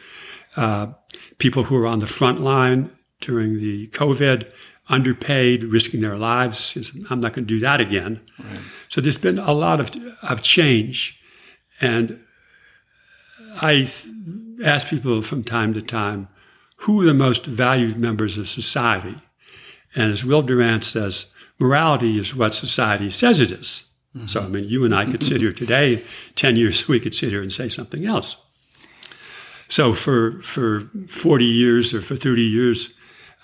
Uh, 0.56 0.88
people 1.38 1.64
who 1.64 1.76
are 1.76 1.86
on 1.86 2.00
the 2.00 2.06
front 2.06 2.40
line 2.40 2.90
during 3.20 3.58
the 3.58 3.88
COVID, 3.88 4.50
underpaid, 4.88 5.64
risking 5.64 6.00
their 6.00 6.16
lives. 6.16 6.76
I'm 7.08 7.20
not 7.20 7.32
going 7.32 7.46
to 7.46 7.54
do 7.54 7.60
that 7.60 7.80
again. 7.80 8.20
Right. 8.38 8.60
So 8.88 9.00
there's 9.00 9.18
been 9.18 9.38
a 9.38 9.52
lot 9.52 9.80
of, 9.80 9.90
of 10.22 10.42
change. 10.42 11.20
And 11.80 12.18
I 13.56 13.88
ask 14.64 14.88
people 14.88 15.22
from 15.22 15.42
time 15.42 15.74
to 15.74 15.82
time, 15.82 16.28
who 16.76 17.00
are 17.00 17.06
the 17.06 17.14
most 17.14 17.46
valued 17.46 17.98
members 17.98 18.36
of 18.36 18.48
society? 18.48 19.16
And 19.94 20.12
as 20.12 20.24
Will 20.24 20.42
Durant 20.42 20.84
says, 20.84 21.26
morality 21.58 22.18
is 22.18 22.34
what 22.34 22.52
society 22.52 23.10
says 23.10 23.40
it 23.40 23.52
is. 23.52 23.84
Mm-hmm. 24.14 24.26
So, 24.26 24.42
I 24.42 24.48
mean, 24.48 24.64
you 24.64 24.84
and 24.84 24.94
I 24.94 25.10
could 25.10 25.22
sit 25.22 25.40
here 25.40 25.52
today, 25.54 26.04
10 26.34 26.56
years, 26.56 26.86
we 26.88 27.00
could 27.00 27.14
sit 27.14 27.30
here 27.30 27.42
and 27.42 27.52
say 27.52 27.68
something 27.68 28.04
else. 28.04 28.36
So, 29.68 29.94
for, 29.94 30.40
for 30.42 30.88
40 31.08 31.44
years 31.44 31.94
or 31.94 32.02
for 32.02 32.16
30 32.16 32.42
years, 32.42 32.94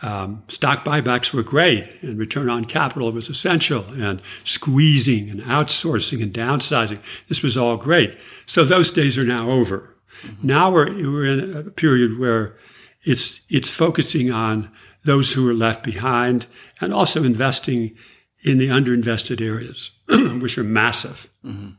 um, 0.03 0.43
stock 0.49 0.85
buybacks 0.85 1.33
were 1.33 1.43
great, 1.43 1.89
and 2.03 2.19
return 2.19 2.49
on 2.49 2.65
capital 2.65 3.13
was 3.13 3.29
essential, 3.29 3.85
and 3.93 4.23
squeezing 4.45 5.29
and 5.29 5.41
outsourcing 5.43 6.23
and 6.23 6.33
downsizing. 6.33 7.01
This 7.29 7.43
was 7.43 7.57
all 7.57 7.77
great. 7.77 8.19
So, 8.47 8.65
those 8.65 8.91
days 8.91 9.19
are 9.19 9.25
now 9.25 9.51
over. 9.51 9.95
Mm-hmm. 10.23 10.47
Now 10.47 10.71
we're, 10.71 10.93
we're 10.95 11.27
in 11.27 11.57
a 11.57 11.71
period 11.71 12.19
where 12.19 12.57
it's, 13.03 13.41
it's 13.49 13.71
focusing 13.71 14.31
on 14.31 14.71
those 15.05 15.33
who 15.33 15.49
are 15.49 15.55
left 15.55 15.83
behind 15.83 16.47
and 16.81 16.93
also 16.93 17.25
investing 17.25 17.97
in 18.43 18.59
the 18.59 18.69
underinvested 18.69 19.41
areas, 19.41 19.91
which 20.41 20.59
are 20.59 20.65
massive. 20.65 21.31
Mm-hmm. 21.45 21.71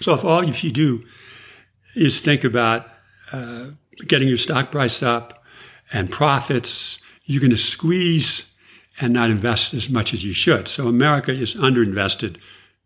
So 0.00 0.14
if 0.14 0.24
all 0.24 0.46
if 0.46 0.62
you 0.62 0.70
do 0.70 1.04
is 1.96 2.20
think 2.20 2.44
about 2.44 2.86
uh, 3.32 3.66
getting 4.06 4.28
your 4.28 4.36
stock 4.36 4.70
price 4.70 5.02
up 5.02 5.42
and 5.92 6.10
profits, 6.10 6.98
you're 7.24 7.40
going 7.40 7.50
to 7.50 7.56
squeeze 7.56 8.44
and 9.00 9.12
not 9.12 9.30
invest 9.30 9.74
as 9.74 9.88
much 9.88 10.12
as 10.12 10.24
you 10.24 10.32
should. 10.32 10.68
So 10.68 10.88
America 10.88 11.32
is 11.32 11.54
underinvested 11.54 12.36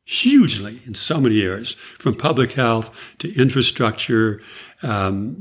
hugely 0.05 0.81
in 0.85 0.95
so 0.95 1.21
many 1.21 1.43
areas, 1.43 1.75
from 1.99 2.15
public 2.15 2.53
health 2.53 2.91
to 3.19 3.33
infrastructure, 3.35 4.43
um, 4.83 5.37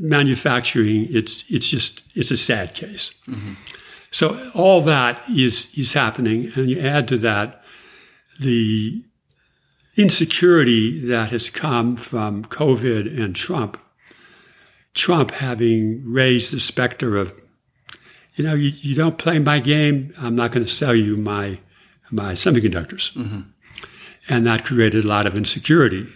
manufacturing. 0.00 1.06
It's 1.10 1.44
it's 1.50 1.68
just 1.68 2.02
it's 2.14 2.30
a 2.30 2.36
sad 2.36 2.74
case. 2.74 3.12
Mm-hmm. 3.26 3.54
So 4.10 4.50
all 4.54 4.82
that 4.82 5.22
is 5.28 5.66
is 5.76 5.92
happening, 5.92 6.52
and 6.54 6.70
you 6.70 6.80
add 6.80 7.08
to 7.08 7.18
that 7.18 7.62
the 8.40 9.02
insecurity 9.96 11.00
that 11.06 11.30
has 11.30 11.50
come 11.50 11.96
from 11.96 12.44
COVID 12.44 13.22
and 13.22 13.34
Trump. 13.34 13.78
Trump 14.94 15.32
having 15.32 16.02
raised 16.04 16.52
the 16.52 16.60
specter 16.60 17.16
of, 17.16 17.34
you 18.36 18.44
know, 18.44 18.54
you, 18.54 18.72
you 18.80 18.94
don't 18.94 19.18
play 19.18 19.38
my 19.38 19.60
game, 19.60 20.14
I'm 20.18 20.36
not 20.36 20.52
going 20.52 20.64
to 20.64 20.72
sell 20.72 20.94
you 20.94 21.16
my 21.16 21.58
my 22.10 22.32
semiconductors, 22.32 23.12
mm-hmm. 23.14 23.40
and 24.28 24.46
that 24.46 24.64
created 24.64 25.04
a 25.04 25.08
lot 25.08 25.26
of 25.26 25.34
insecurity. 25.36 26.06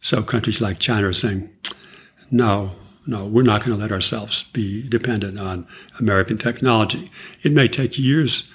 So 0.00 0.22
countries 0.22 0.60
like 0.60 0.78
China 0.78 1.08
are 1.08 1.12
saying, 1.12 1.50
no, 2.30 2.72
no, 3.06 3.26
we're 3.26 3.42
not 3.42 3.62
going 3.62 3.76
to 3.76 3.82
let 3.82 3.92
ourselves 3.92 4.44
be 4.52 4.88
dependent 4.88 5.38
on 5.38 5.66
American 5.98 6.38
technology. 6.38 7.10
It 7.42 7.52
may 7.52 7.68
take 7.68 7.98
years 7.98 8.50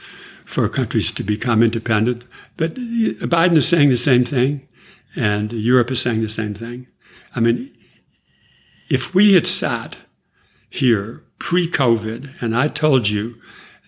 for 0.46 0.68
countries 0.68 1.12
to 1.12 1.24
become 1.24 1.62
independent, 1.62 2.24
but 2.58 2.74
Biden 2.74 3.58
is 3.58 3.68
saying 3.68 3.90
the 3.90 3.98
same 3.98 4.26
thing, 4.26 4.68
and 5.16 5.52
Europe 5.52 5.92
is 5.92 6.02
saying 6.02 6.22
the 6.22 6.30
same 6.30 6.56
thing. 6.56 6.88
I 7.36 7.40
mean, 7.40 7.72
if 8.90 9.14
we 9.14 9.34
had 9.34 9.48
sat 9.48 9.98
here 10.70 11.24
pre 11.40 11.70
COVID 11.70 12.42
and 12.42 12.56
I 12.56 12.68
told 12.68 13.08
you 13.08 13.36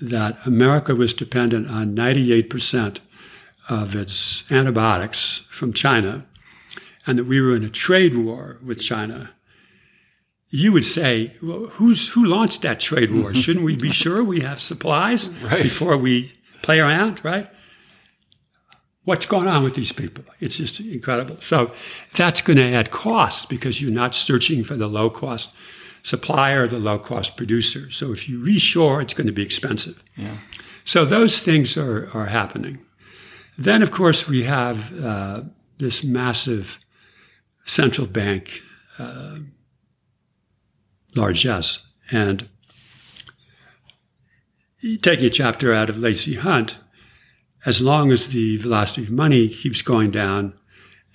that 0.01 0.37
America 0.45 0.95
was 0.95 1.13
dependent 1.13 1.69
on 1.69 1.95
98% 1.95 2.99
of 3.69 3.95
its 3.95 4.43
antibiotics 4.49 5.45
from 5.51 5.73
China 5.73 6.25
and 7.05 7.19
that 7.19 7.25
we 7.25 7.39
were 7.39 7.55
in 7.55 7.63
a 7.63 7.69
trade 7.69 8.15
war 8.15 8.57
with 8.63 8.79
China 8.79 9.31
you 10.51 10.73
would 10.73 10.85
say, 10.85 11.33
well, 11.41 11.67
who's 11.67 12.09
who 12.09 12.25
launched 12.25 12.61
that 12.61 12.79
trade 12.79 13.11
war? 13.11 13.31
Mm-hmm. 13.31 13.39
Shouldn't 13.39 13.65
we 13.65 13.77
be 13.77 13.91
sure 13.91 14.23
we 14.23 14.41
have 14.41 14.61
supplies 14.61 15.29
right. 15.43 15.63
before 15.63 15.97
we 15.97 16.33
play 16.61 16.79
around, 16.79 17.23
right? 17.23 17.49
What's 19.03 19.25
going 19.25 19.47
on 19.47 19.63
with 19.63 19.73
these 19.73 19.91
people? 19.91 20.23
It's 20.39 20.57
just 20.57 20.79
incredible. 20.79 21.37
So 21.39 21.73
that's 22.15 22.41
going 22.41 22.57
to 22.57 22.73
add 22.73 22.91
costs 22.91 23.45
because 23.45 23.81
you're 23.81 23.91
not 23.91 24.13
searching 24.13 24.63
for 24.63 24.75
the 24.75 24.87
low 24.87 25.09
cost 25.09 25.49
supplier 26.03 26.67
the 26.67 26.79
low 26.79 26.99
cost 26.99 27.37
producer. 27.37 27.91
So 27.91 28.11
if 28.11 28.27
you 28.27 28.39
reshore, 28.39 29.01
it's 29.01 29.13
going 29.13 29.27
to 29.27 29.33
be 29.33 29.43
expensive. 29.43 30.03
Yeah. 30.15 30.37
So 30.85 31.05
those 31.05 31.39
things 31.39 31.77
are, 31.77 32.09
are 32.13 32.25
happening. 32.25 32.83
Then, 33.57 33.83
of 33.83 33.91
course, 33.91 34.27
we 34.27 34.43
have 34.43 35.03
uh, 35.03 35.41
this 35.77 36.03
massive 36.03 36.79
central 37.65 38.07
bank 38.07 38.61
uh, 38.97 39.37
largesse. 41.15 41.79
And 42.09 42.49
taking 45.01 45.25
a 45.25 45.29
chapter 45.29 45.73
out 45.73 45.89
of 45.89 45.97
Lacy 45.97 46.35
Hunt, 46.35 46.75
as 47.65 47.81
long 47.81 48.11
as 48.11 48.29
the 48.29 48.57
velocity 48.57 49.03
of 49.03 49.11
money 49.11 49.49
keeps 49.49 49.81
going 49.81 50.11
down 50.11 50.53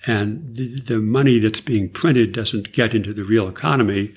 and 0.05 0.55
the, 0.55 0.79
the, 0.81 0.99
money 0.99 1.39
that's 1.39 1.59
being 1.59 1.89
printed 1.89 2.31
doesn't 2.31 2.71
get 2.71 2.93
into 2.93 3.13
the 3.13 3.23
real 3.23 3.47
economy, 3.49 4.13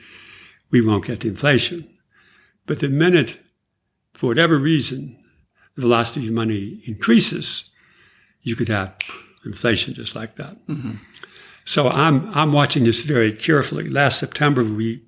we 0.71 0.81
won't 0.81 1.07
get 1.07 1.21
the 1.21 1.29
inflation. 1.29 1.89
But 2.67 2.81
the 2.81 2.89
minute, 2.89 3.39
for 4.15 4.27
whatever 4.27 4.59
reason, 4.59 5.19
the 5.75 5.83
velocity 5.83 6.29
of 6.29 6.35
money 6.35 6.83
increases, 6.85 7.65
you 8.43 8.55
could 8.55 8.69
have 8.69 8.95
inflation 9.45 9.95
just 9.95 10.15
like 10.15 10.37
that. 10.37 10.55
Mm-hmm. 10.67 10.93
So 11.65 11.89
I'm 11.89 12.33
I'm 12.35 12.53
watching 12.53 12.85
this 12.85 13.03
very 13.03 13.33
carefully. 13.33 13.89
Last 13.89 14.19
September, 14.19 14.65
we 14.65 15.03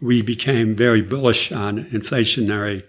we 0.00 0.22
became 0.22 0.74
very 0.74 1.02
bullish 1.02 1.52
on 1.52 1.84
inflationary 1.86 2.84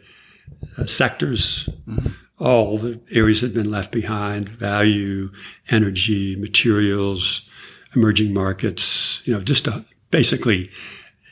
uh, 0.78 0.86
sectors. 0.86 1.68
Mm-hmm. 1.88 2.10
All 2.42 2.80
the 2.80 3.00
areas 3.12 3.42
had 3.42 3.54
been 3.54 3.70
left 3.70 3.92
behind 3.92 4.50
value, 4.50 5.32
energy, 5.70 6.36
materials, 6.36 7.42
emerging 7.96 8.34
markets, 8.34 9.22
you 9.26 9.34
know, 9.34 9.42
just 9.42 9.68
uh, 9.68 9.82
basically 10.10 10.72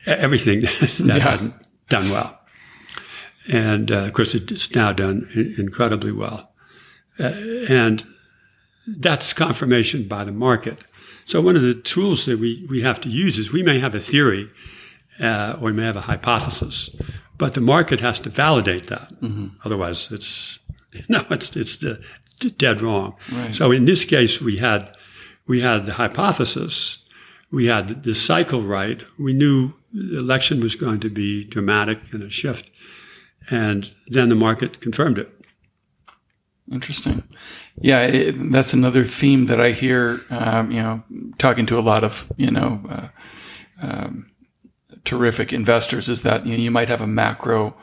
everything 0.05 0.61
that 0.81 0.99
yeah. 0.99 1.17
hadn't 1.17 1.55
done 1.89 2.09
well. 2.11 2.39
And 3.47 3.91
uh, 3.91 4.05
of 4.05 4.13
course, 4.13 4.35
it's 4.35 4.75
now 4.75 4.93
done 4.93 5.27
incredibly 5.57 6.11
well. 6.11 6.51
Uh, 7.19 7.33
and 7.67 8.05
that's 8.87 9.33
confirmation 9.33 10.07
by 10.07 10.23
the 10.23 10.31
market. 10.31 10.77
So, 11.25 11.41
one 11.41 11.55
of 11.55 11.61
the 11.61 11.73
tools 11.73 12.25
that 12.25 12.39
we, 12.39 12.65
we 12.69 12.81
have 12.81 13.01
to 13.01 13.09
use 13.09 13.37
is 13.37 13.51
we 13.51 13.63
may 13.63 13.79
have 13.79 13.95
a 13.95 13.99
theory 13.99 14.49
uh, 15.19 15.57
or 15.59 15.65
we 15.65 15.73
may 15.73 15.85
have 15.85 15.95
a 15.95 16.01
hypothesis, 16.01 16.89
but 17.37 17.53
the 17.53 17.61
market 17.61 17.99
has 17.99 18.19
to 18.19 18.29
validate 18.29 18.87
that. 18.87 19.09
Mm-hmm. 19.21 19.47
Otherwise, 19.65 20.11
it's 20.11 20.58
no, 21.09 21.25
it's 21.29 21.55
it's 21.55 21.77
dead 22.57 22.81
wrong. 22.81 23.15
Right. 23.31 23.55
So 23.55 23.71
in 23.71 23.85
this 23.85 24.05
case, 24.05 24.41
we 24.41 24.57
had 24.57 24.95
we 25.47 25.61
had 25.61 25.85
the 25.85 25.93
hypothesis, 25.93 27.03
we 27.51 27.65
had 27.65 28.03
the 28.03 28.15
cycle 28.15 28.63
right. 28.63 29.03
We 29.17 29.33
knew 29.33 29.73
the 29.93 30.19
election 30.19 30.59
was 30.59 30.75
going 30.75 30.99
to 31.01 31.09
be 31.09 31.43
dramatic 31.43 31.99
and 32.11 32.23
a 32.23 32.29
shift, 32.29 32.69
and 33.49 33.91
then 34.07 34.29
the 34.29 34.35
market 34.35 34.81
confirmed 34.81 35.17
it. 35.17 35.29
Interesting. 36.71 37.23
Yeah, 37.81 38.01
it, 38.01 38.51
that's 38.51 38.73
another 38.73 39.03
theme 39.03 39.47
that 39.47 39.59
I 39.59 39.71
hear. 39.71 40.21
Um, 40.29 40.71
you 40.71 40.81
know, 40.81 41.03
talking 41.39 41.65
to 41.67 41.79
a 41.79 41.81
lot 41.81 42.03
of 42.03 42.31
you 42.37 42.51
know 42.51 42.81
uh, 42.89 43.07
um, 43.81 44.31
terrific 45.03 45.51
investors 45.51 46.07
is 46.09 46.21
that 46.21 46.45
you, 46.45 46.55
know, 46.55 46.63
you 46.63 46.71
might 46.71 46.89
have 46.89 47.01
a 47.01 47.07
macro 47.07 47.75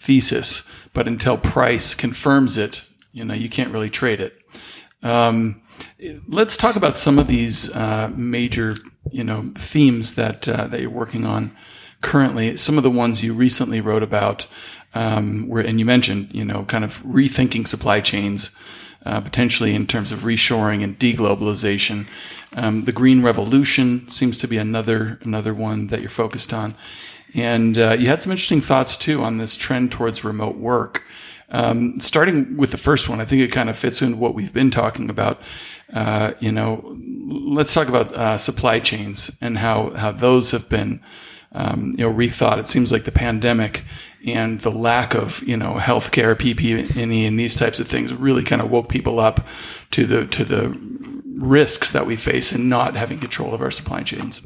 thesis, 0.00 0.62
but 0.92 1.06
until 1.06 1.38
price 1.38 1.94
confirms 1.94 2.56
it, 2.56 2.82
you 3.12 3.24
know, 3.24 3.34
you 3.34 3.48
can't 3.48 3.72
really 3.72 3.90
trade 3.90 4.20
it. 4.20 4.36
Um, 5.02 5.62
let's 6.28 6.56
talk 6.56 6.76
about 6.76 6.96
some 6.96 7.18
of 7.18 7.28
these 7.28 7.74
uh, 7.74 8.10
major 8.14 8.76
you 9.10 9.24
know 9.24 9.52
themes 9.56 10.14
that 10.14 10.48
uh, 10.48 10.66
that 10.66 10.80
you're 10.80 10.90
working 10.90 11.24
on 11.26 11.56
currently. 12.00 12.56
Some 12.56 12.76
of 12.76 12.84
the 12.84 12.90
ones 12.90 13.22
you 13.22 13.32
recently 13.34 13.80
wrote 13.80 14.02
about 14.02 14.46
um, 14.94 15.48
where, 15.48 15.64
and 15.64 15.78
you 15.78 15.84
mentioned, 15.86 16.30
you 16.32 16.44
know, 16.44 16.64
kind 16.64 16.84
of 16.84 17.02
rethinking 17.02 17.66
supply 17.68 18.00
chains, 18.00 18.50
uh, 19.06 19.20
potentially 19.20 19.74
in 19.74 19.86
terms 19.86 20.12
of 20.12 20.20
reshoring 20.20 20.82
and 20.82 20.98
deglobalization. 20.98 22.06
Um, 22.52 22.84
the 22.84 22.92
green 22.92 23.22
revolution 23.22 24.08
seems 24.08 24.36
to 24.38 24.48
be 24.48 24.58
another 24.58 25.18
another 25.22 25.54
one 25.54 25.86
that 25.88 26.00
you're 26.00 26.10
focused 26.10 26.52
on, 26.52 26.74
and 27.34 27.78
uh, 27.78 27.92
you 27.92 28.08
had 28.08 28.22
some 28.22 28.32
interesting 28.32 28.60
thoughts 28.60 28.96
too 28.96 29.22
on 29.22 29.38
this 29.38 29.56
trend 29.56 29.92
towards 29.92 30.24
remote 30.24 30.56
work. 30.56 31.04
Um, 31.52 32.00
starting 32.00 32.56
with 32.56 32.70
the 32.70 32.78
first 32.78 33.08
one, 33.08 33.20
I 33.20 33.24
think 33.24 33.42
it 33.42 33.48
kind 33.48 33.68
of 33.68 33.76
fits 33.76 34.02
in 34.02 34.20
what 34.20 34.34
we've 34.34 34.52
been 34.52 34.70
talking 34.70 35.10
about. 35.10 35.40
Uh, 35.92 36.32
you 36.38 36.52
know, 36.52 36.96
let's 37.26 37.74
talk 37.74 37.88
about 37.88 38.12
uh, 38.14 38.38
supply 38.38 38.78
chains 38.78 39.30
and 39.40 39.58
how 39.58 39.90
how 39.90 40.12
those 40.12 40.52
have 40.52 40.68
been 40.68 41.00
um, 41.52 41.94
you 41.98 42.08
know 42.08 42.14
rethought. 42.14 42.58
It 42.58 42.68
seems 42.68 42.92
like 42.92 43.04
the 43.04 43.12
pandemic 43.12 43.84
and 44.26 44.60
the 44.60 44.70
lack 44.70 45.14
of 45.14 45.42
you 45.42 45.56
know 45.56 45.74
healthcare, 45.74 46.36
PPE, 46.36 46.96
and 46.96 47.38
these 47.38 47.56
types 47.56 47.80
of 47.80 47.88
things 47.88 48.14
really 48.14 48.44
kind 48.44 48.62
of 48.62 48.70
woke 48.70 48.88
people 48.88 49.18
up 49.18 49.46
to 49.90 50.06
the 50.06 50.26
to 50.26 50.44
the 50.44 50.76
risks 51.36 51.90
that 51.90 52.06
we 52.06 52.16
face 52.16 52.52
in 52.52 52.68
not 52.68 52.94
having 52.94 53.18
control 53.18 53.54
of 53.54 53.60
our 53.60 53.70
supply 53.70 54.02
chains. 54.02 54.42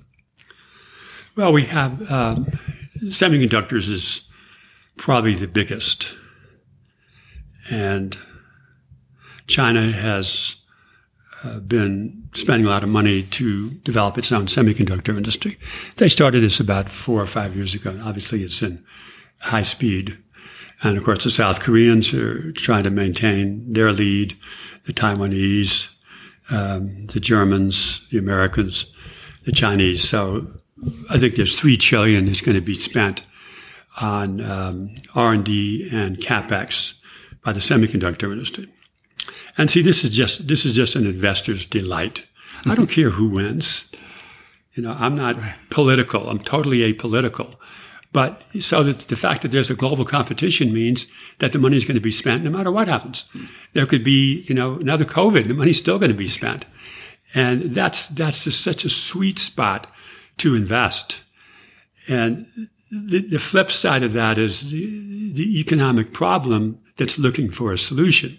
Well, 1.36 1.52
we 1.52 1.64
have 1.64 2.10
um, 2.10 2.58
semiconductors 3.06 3.90
is 3.90 4.20
probably 4.96 5.34
the 5.34 5.48
biggest, 5.48 6.14
and 7.70 8.16
China 9.46 9.92
has 9.92 10.56
uh, 11.42 11.60
been 11.60 12.28
spending 12.34 12.66
a 12.66 12.70
lot 12.70 12.82
of 12.82 12.88
money 12.88 13.22
to 13.22 13.70
develop 13.70 14.18
its 14.18 14.32
own 14.32 14.46
semiconductor 14.46 15.16
industry. 15.16 15.58
They 15.96 16.08
started 16.08 16.42
this 16.42 16.60
about 16.60 16.88
four 16.88 17.20
or 17.20 17.26
five 17.26 17.54
years 17.54 17.74
ago, 17.74 17.90
and 17.90 18.02
obviously 18.02 18.42
it's 18.42 18.62
in 18.62 18.82
high 19.38 19.62
speed. 19.62 20.18
And 20.82 20.98
of 20.98 21.04
course, 21.04 21.24
the 21.24 21.30
South 21.30 21.60
Koreans 21.60 22.12
are 22.14 22.52
trying 22.52 22.84
to 22.84 22.90
maintain 22.90 23.72
their 23.72 23.92
lead, 23.92 24.36
the 24.86 24.92
Taiwanese, 24.92 25.88
um, 26.50 27.06
the 27.06 27.20
Germans, 27.20 28.06
the 28.10 28.18
Americans, 28.18 28.92
the 29.44 29.52
Chinese. 29.52 30.06
So 30.06 30.46
I 31.10 31.18
think 31.18 31.36
there's 31.36 31.58
three 31.58 31.76
trillion 31.76 32.28
is 32.28 32.40
going 32.40 32.56
to 32.56 32.60
be 32.60 32.74
spent 32.74 33.22
on 34.00 34.40
um, 34.40 34.94
R&D 35.14 35.88
and 35.92 36.18
capex 36.18 36.94
by 37.44 37.52
the 37.52 37.60
semiconductor 37.60 38.32
industry. 38.32 38.68
And 39.56 39.70
see, 39.70 39.82
this 39.82 40.02
is 40.02 40.14
just 40.14 40.48
this 40.48 40.64
is 40.64 40.72
just 40.72 40.96
an 40.96 41.06
investor's 41.06 41.64
delight. 41.64 42.24
I 42.66 42.74
don't 42.74 42.90
care 42.90 43.10
who 43.10 43.28
wins. 43.28 43.90
You 44.74 44.82
know, 44.82 44.96
I'm 44.98 45.14
not 45.14 45.36
political. 45.70 46.28
I'm 46.28 46.40
totally 46.40 46.80
apolitical. 46.92 47.56
But 48.12 48.42
so 48.60 48.82
that 48.84 49.00
the 49.08 49.16
fact 49.16 49.42
that 49.42 49.50
there's 49.50 49.70
a 49.70 49.74
global 49.74 50.04
competition 50.04 50.72
means 50.72 51.06
that 51.40 51.52
the 51.52 51.58
money 51.58 51.76
is 51.76 51.84
going 51.84 51.96
to 51.96 52.00
be 52.00 52.12
spent 52.12 52.44
no 52.44 52.50
matter 52.50 52.70
what 52.70 52.88
happens. 52.88 53.24
There 53.72 53.86
could 53.86 54.04
be, 54.04 54.44
you 54.48 54.54
know, 54.54 54.74
another 54.74 55.04
COVID, 55.04 55.48
the 55.48 55.54
money's 55.54 55.78
still 55.78 55.98
going 55.98 56.12
to 56.12 56.16
be 56.16 56.28
spent. 56.28 56.64
And 57.34 57.74
that's, 57.74 58.06
that's 58.06 58.44
just 58.44 58.62
such 58.62 58.84
a 58.84 58.88
sweet 58.88 59.40
spot 59.40 59.88
to 60.38 60.54
invest. 60.54 61.18
And 62.08 62.46
the, 62.90 63.20
the 63.20 63.38
flip 63.38 63.70
side 63.70 64.02
of 64.02 64.12
that 64.12 64.38
is 64.38 64.70
the, 64.70 65.32
the 65.32 65.60
economic 65.60 66.12
problem 66.12 66.80
that's 66.96 67.18
looking 67.18 67.50
for 67.50 67.72
a 67.72 67.78
solution. 67.78 68.38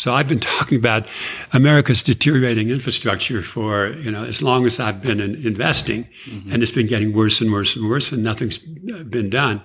So 0.00 0.14
I've 0.14 0.28
been 0.28 0.40
talking 0.58 0.78
about 0.78 1.06
America's 1.52 2.02
deteriorating 2.02 2.70
infrastructure 2.70 3.42
for 3.42 3.88
you 3.88 4.10
know 4.10 4.24
as 4.24 4.42
long 4.42 4.66
as 4.66 4.80
I've 4.80 5.02
been 5.02 5.20
in 5.20 5.34
investing, 5.46 6.08
mm-hmm. 6.24 6.52
and 6.52 6.62
it's 6.62 6.72
been 6.72 6.86
getting 6.86 7.12
worse 7.12 7.40
and 7.40 7.52
worse 7.52 7.76
and 7.76 7.88
worse, 7.88 8.10
and 8.10 8.22
nothing's 8.22 8.58
been 8.58 9.30
done. 9.30 9.62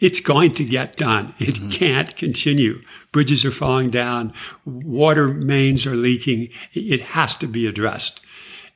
It's 0.00 0.20
going 0.20 0.54
to 0.54 0.64
get 0.64 0.96
done. 0.96 1.34
It 1.40 1.56
mm-hmm. 1.56 1.70
can't 1.70 2.16
continue. 2.16 2.80
Bridges 3.10 3.44
are 3.44 3.50
falling 3.50 3.90
down, 3.90 4.32
water 4.64 5.26
mains 5.26 5.86
are 5.86 5.96
leaking. 5.96 6.50
It 6.72 7.00
has 7.00 7.34
to 7.36 7.48
be 7.48 7.66
addressed, 7.66 8.20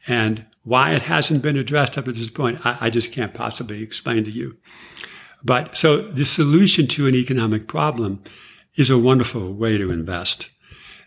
and 0.07 0.47
why 0.65 0.93
it 0.95 1.03
hasn't 1.03 1.43
been 1.43 1.57
addressed 1.57 1.99
up 1.99 2.09
at 2.09 2.15
this 2.15 2.31
point, 2.31 2.65
I, 2.65 2.77
I 2.83 2.91
just 2.91 3.13
can't 3.13 3.35
possibly 3.35 3.83
explain 3.83 4.25
to 4.25 4.31
you. 4.31 4.57
But 5.45 5.77
so 5.77 6.03
the 6.03 6.25
solution 6.25 6.87
to 6.89 7.07
an 7.07 7.15
economic 7.15 7.67
problem 7.67 8.23
is 8.77 8.91
a 8.91 8.99
wonderful 8.99 9.53
way 9.53 9.77
to 9.77 9.91
invest. 9.91 10.49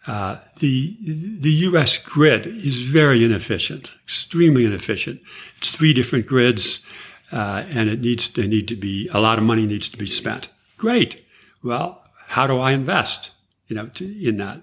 Uh, 0.08 0.38
the 0.60 0.96
the 1.40 1.52
U.S. 1.52 1.98
grid 1.98 2.46
is 2.46 2.82
very 2.82 3.24
inefficient, 3.24 3.92
extremely 4.04 4.64
inefficient. 4.64 5.20
It's 5.58 5.72
three 5.72 5.94
different 5.94 6.28
grids, 6.28 6.82
uh, 7.32 7.64
and 7.70 7.90
it 7.90 8.02
needs 8.02 8.30
they 8.30 8.48
need 8.48 8.68
to 8.68 8.76
be 8.76 9.10
a 9.14 9.20
lot 9.20 9.40
of 9.40 9.46
money 9.46 9.66
needs 9.66 9.90
to 9.90 9.98
be 9.98 10.06
spent. 10.06 10.50
Great. 10.78 11.26
Well, 11.64 12.04
how 12.28 12.46
do 12.46 12.60
I 12.60 12.72
invest? 12.72 13.32
You 13.68 13.76
know, 13.76 13.88
to, 13.96 14.28
in 14.28 14.38
that. 14.38 14.62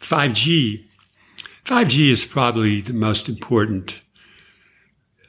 5G. 0.00 0.84
5G 1.64 2.10
is 2.10 2.24
probably 2.24 2.80
the 2.80 2.92
most 2.92 3.28
important 3.28 4.00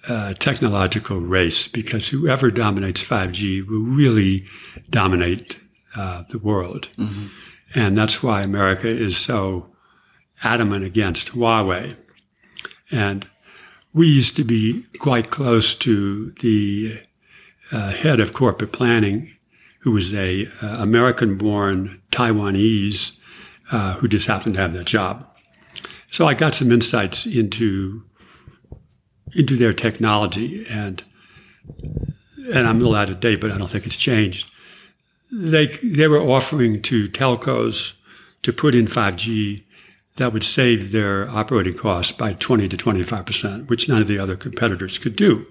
uh, 0.08 0.34
technological 0.36 1.20
race 1.20 1.68
because 1.68 2.08
whoever 2.10 2.52
dominates 2.52 3.04
5G 3.04 3.68
will 3.68 3.82
really 3.82 4.46
dominate 4.90 5.58
uh, 5.96 6.24
the 6.30 6.40
world. 6.40 6.90
Mm-hmm. 6.98 7.28
And 7.74 7.98
that's 7.98 8.22
why 8.22 8.42
America 8.42 8.88
is 8.88 9.18
so 9.18 9.70
adamant 10.44 10.86
against 10.86 11.32
Huawei. 11.32 11.96
And 12.92 13.28
we 13.94 14.08
used 14.08 14.36
to 14.36 14.44
be 14.44 14.86
quite 15.00 15.32
close 15.32 15.74
to 15.76 16.32
the 16.42 17.02
uh, 17.72 17.92
head 17.92 18.20
of 18.20 18.34
corporate 18.34 18.72
planning, 18.72 19.32
who 19.80 19.92
was 19.92 20.14
a 20.14 20.48
uh, 20.62 20.78
American-born 20.80 22.02
Taiwanese 22.12 23.12
uh, 23.72 23.94
who 23.96 24.08
just 24.08 24.28
happened 24.28 24.56
to 24.56 24.62
have 24.62 24.74
that 24.74 24.86
job. 24.86 25.28
So 26.12 26.28
I 26.28 26.34
got 26.34 26.56
some 26.56 26.72
insights 26.72 27.26
into 27.26 28.04
into 29.36 29.58
their 29.58 29.74
technology, 29.74 30.66
and 30.70 31.04
and 32.54 32.68
I'm 32.68 32.78
a 32.78 32.80
little 32.80 32.96
out 32.96 33.10
of 33.10 33.20
date, 33.20 33.42
but 33.42 33.52
I 33.52 33.58
don't 33.58 33.70
think 33.70 33.86
it's 33.86 33.96
changed 33.96 34.48
they 35.32 35.68
they 35.84 36.08
were 36.08 36.20
offering 36.20 36.82
to 36.84 37.08
telcos 37.10 37.94
to 38.44 38.54
put 38.54 38.76
in 38.76 38.88
5G 38.88 39.64
that 40.18 40.32
would 40.32 40.44
save 40.44 40.92
their 40.92 41.30
operating 41.30 41.74
costs 41.74 42.12
by 42.12 42.34
20 42.34 42.70
to 42.70 42.78
25 42.78 43.26
percent, 43.26 43.70
which 43.70 43.90
none 43.90 44.02
of 44.02 44.08
the 44.08 44.20
other 44.20 44.38
competitors 44.38 44.98
could 44.98 45.16
do. 45.16 45.46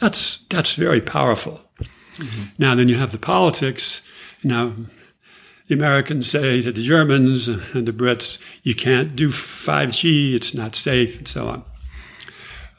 That's 0.00 0.44
that's 0.50 0.74
very 0.74 1.00
powerful. 1.00 1.62
Mm-hmm. 2.16 2.42
Now, 2.58 2.74
then 2.74 2.88
you 2.88 2.96
have 2.98 3.12
the 3.12 3.18
politics. 3.18 4.02
Now, 4.44 4.74
the 5.68 5.74
Americans 5.74 6.30
say 6.30 6.60
to 6.62 6.70
the 6.70 6.82
Germans 6.82 7.48
and 7.48 7.88
the 7.88 7.92
Brits, 7.92 8.38
"You 8.62 8.74
can't 8.74 9.16
do 9.16 9.30
5G; 9.30 10.34
it's 10.34 10.54
not 10.54 10.76
safe," 10.76 11.16
and 11.16 11.26
so 11.26 11.48
on. 11.48 11.64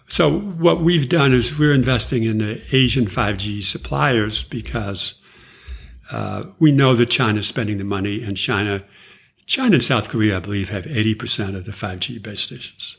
So, 0.07 0.39
what 0.39 0.81
we've 0.81 1.09
done 1.09 1.33
is 1.33 1.57
we're 1.57 1.73
investing 1.73 2.23
in 2.23 2.37
the 2.37 2.61
Asian 2.75 3.07
5G 3.07 3.63
suppliers 3.63 4.43
because 4.43 5.15
uh, 6.11 6.43
we 6.59 6.71
know 6.71 6.95
that 6.95 7.07
China 7.07 7.39
is 7.39 7.47
spending 7.47 7.79
the 7.79 7.83
money, 7.83 8.23
and 8.23 8.37
China, 8.37 8.83
China 9.47 9.73
and 9.73 9.83
South 9.83 10.09
Korea, 10.09 10.37
I 10.37 10.39
believe, 10.39 10.69
have 10.69 10.85
80% 10.85 11.55
of 11.55 11.65
the 11.65 11.71
5G 11.71 12.21
base 12.21 12.41
stations. 12.41 12.97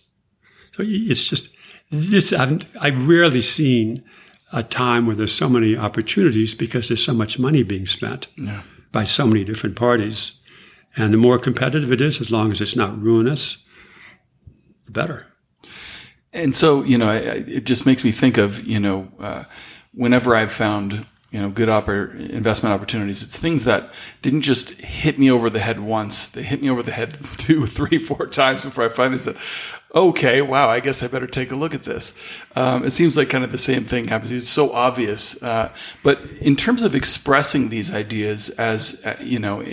So 0.77 0.83
it's 0.85 1.27
just 1.27 1.49
this. 1.91 2.33
I've, 2.33 2.67
I've 2.81 3.09
rarely 3.09 3.41
seen 3.41 4.05
a 4.53 4.63
time 4.63 5.07
where 5.07 5.17
there's 5.17 5.35
so 5.35 5.49
many 5.49 5.77
opportunities 5.77 6.55
because 6.55 6.89
there's 6.89 7.05
so 7.05 7.15
much 7.15 7.39
money 7.39 7.63
being 7.63 7.87
spent 7.87 8.29
yeah. 8.37 8.63
by 8.93 9.05
so 9.05 9.27
many 9.27 9.45
different 9.45 9.77
parties. 9.77 10.33
And 10.97 11.13
the 11.13 11.19
more 11.19 11.39
competitive 11.39 11.93
it 11.93 12.01
is, 12.01 12.21
as 12.21 12.31
long 12.31 12.53
as 12.53 12.61
it's 12.61 12.77
not 12.77 12.99
ruinous, 13.01 13.59
the 14.87 14.93
better. 14.93 15.27
And 16.37 16.55
so, 16.55 16.83
you 16.83 16.99
know, 16.99 17.09
I, 17.09 17.17
I, 17.17 17.45
it 17.47 17.65
just 17.65 17.87
makes 17.87 18.05
me 18.05 18.13
think 18.13 18.37
of, 18.37 18.63
you 18.65 18.79
know, 18.79 19.09
uh, 19.19 19.45
whenever 19.95 20.37
I've 20.37 20.53
found 20.53 21.07
you 21.37 21.43
know, 21.43 21.51
good 21.51 21.69
oppor- 21.69 22.31
investment 22.31 22.75
opportunities. 22.75 23.23
It's 23.23 23.37
things 23.37 23.65
that 23.65 23.93
didn't 24.23 24.43
just 24.43 24.71
hit 24.71 25.19
me 25.19 25.31
over 25.31 25.51
the 25.51 25.59
head 25.59 25.81
once. 25.81 26.27
They 26.27 26.43
hit 26.43 26.63
me 26.63 26.71
over 26.71 26.83
the 26.83 26.93
head 26.93 27.19
two, 27.37 27.67
three, 27.67 27.99
four 27.99 28.27
times 28.27 28.65
before 28.65 28.87
I 28.87 28.89
finally 28.89 29.19
said, 29.19 29.37
okay, 29.97 30.43
wow, 30.43 30.69
I 30.69 30.81
guess 30.81 31.03
I 31.03 31.09
better 31.09 31.27
take 31.27 31.51
a 31.51 31.57
look 31.57 31.75
at 31.75 31.85
this. 31.85 32.13
Um, 32.55 32.85
it 32.85 32.91
seems 32.91 33.17
like 33.17 33.31
kind 33.31 33.43
of 33.43 33.51
the 33.51 33.59
same 33.59 33.87
thing 33.87 34.09
happens. 34.09 34.31
It's 34.31 34.47
so 34.47 34.71
obvious. 34.73 35.43
Uh, 35.43 35.73
but 36.03 36.21
in 36.39 36.55
terms 36.55 36.83
of 36.83 36.95
expressing 36.95 37.71
these 37.71 37.93
ideas 37.95 38.51
as, 38.51 39.03
uh, 39.07 39.17
you 39.21 39.39
know, 39.39 39.65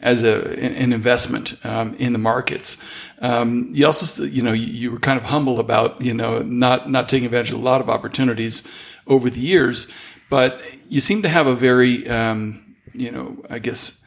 as 0.00 0.24
a, 0.24 0.58
an 0.58 0.92
investment 0.92 1.54
um, 1.64 1.94
in 1.94 2.12
the 2.12 2.18
markets, 2.18 2.78
um, 3.20 3.70
you 3.72 3.86
also, 3.86 4.24
you 4.24 4.42
know, 4.42 4.52
you, 4.52 4.90
were 4.90 4.98
kind 4.98 5.18
of 5.18 5.26
humble 5.26 5.60
about, 5.60 6.02
you 6.02 6.12
know, 6.12 6.40
not, 6.40 6.90
not 6.90 7.08
taking 7.08 7.26
advantage 7.26 7.52
of 7.52 7.58
a 7.58 7.62
lot 7.62 7.80
of 7.80 7.88
opportunities 7.88 8.64
over 9.06 9.30
the 9.30 9.40
years, 9.40 9.86
but 10.30 10.60
you 10.88 11.00
seem 11.00 11.22
to 11.22 11.28
have 11.28 11.46
a 11.46 11.54
very, 11.54 12.08
um, 12.08 12.74
you 12.92 13.10
know, 13.10 13.36
I 13.48 13.60
guess, 13.60 14.03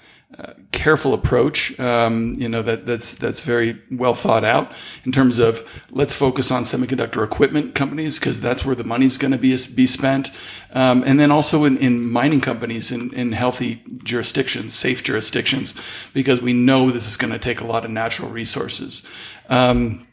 careful 0.72 1.14
approach. 1.14 1.78
Um, 1.80 2.36
you 2.38 2.48
know 2.48 2.62
that 2.62 2.86
that's 2.86 3.14
that's 3.14 3.42
very 3.42 3.82
well 3.92 4.14
thought 4.14 4.44
out 4.44 4.72
in 5.06 5.12
terms 5.12 5.40
of 5.40 5.68
let's 5.92 6.14
focus 6.14 6.52
on 6.52 6.64
semiconductor 6.64 7.24
equipment 7.24 7.74
companies 7.76 8.20
because 8.20 8.40
that's 8.40 8.64
where 8.64 8.76
the 8.76 8.84
money's 8.84 9.18
going 9.18 9.32
to 9.32 9.38
be 9.38 9.58
be 9.76 9.88
spent, 9.88 10.32
um, 10.74 11.04
and 11.04 11.20
then 11.20 11.32
also 11.32 11.64
in, 11.64 11.78
in 11.78 12.10
mining 12.10 12.42
companies 12.42 12.92
in, 12.92 13.14
in 13.14 13.32
healthy 13.32 13.84
jurisdictions, 14.04 14.74
safe 14.74 15.04
jurisdictions, 15.04 15.74
because 16.14 16.42
we 16.42 16.54
know 16.54 16.92
this 16.92 17.08
is 17.08 17.18
going 17.18 17.34
to 17.34 17.40
take 17.40 17.62
a 17.62 17.66
lot 17.66 17.84
of 17.84 17.92
natural 17.92 18.30
resources. 18.30 19.02
Um, 19.50 20.08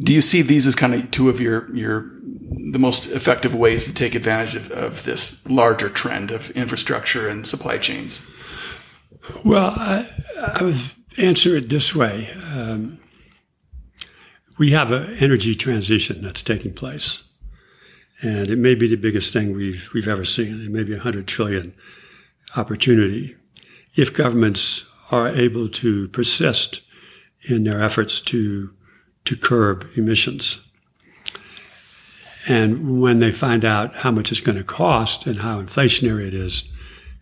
do 0.00 0.12
you 0.12 0.22
see 0.22 0.42
these 0.42 0.66
as 0.66 0.76
kind 0.76 0.94
of 0.94 1.10
two 1.10 1.28
of 1.28 1.40
your 1.40 1.74
your 1.74 2.12
the 2.70 2.78
most 2.78 3.06
effective 3.06 3.54
ways 3.54 3.86
to 3.86 3.94
take 3.94 4.14
advantage 4.14 4.54
of, 4.54 4.70
of 4.70 5.02
this 5.04 5.44
larger 5.48 5.88
trend 5.88 6.30
of 6.30 6.50
infrastructure 6.50 7.28
and 7.28 7.48
supply 7.48 7.78
chains? 7.78 8.22
Well, 9.44 9.72
I, 9.76 10.08
I 10.54 10.62
would 10.62 10.80
answer 11.18 11.56
it 11.56 11.68
this 11.68 11.94
way. 11.94 12.30
Um, 12.52 13.00
we 14.58 14.72
have 14.72 14.90
an 14.90 15.14
energy 15.16 15.54
transition 15.54 16.22
that's 16.22 16.42
taking 16.42 16.72
place. 16.72 17.22
And 18.20 18.50
it 18.50 18.58
may 18.58 18.74
be 18.74 18.88
the 18.88 18.96
biggest 18.96 19.32
thing 19.32 19.54
we've, 19.54 19.88
we've 19.94 20.08
ever 20.08 20.24
seen. 20.24 20.60
It 20.60 20.70
may 20.70 20.82
be 20.82 20.92
a 20.92 20.96
100 20.96 21.28
trillion 21.28 21.72
opportunity. 22.56 23.36
If 23.94 24.12
governments 24.12 24.84
are 25.10 25.28
able 25.28 25.68
to 25.68 26.08
persist 26.08 26.80
in 27.42 27.64
their 27.64 27.80
efforts 27.80 28.20
to, 28.20 28.74
to 29.24 29.36
curb 29.36 29.88
emissions. 29.96 30.60
And 32.48 33.00
when 33.00 33.20
they 33.20 33.30
find 33.30 33.64
out 33.64 33.94
how 33.96 34.10
much 34.10 34.32
it's 34.32 34.40
going 34.40 34.58
to 34.58 34.64
cost 34.64 35.26
and 35.26 35.40
how 35.40 35.62
inflationary 35.62 36.26
it 36.26 36.34
is, 36.34 36.64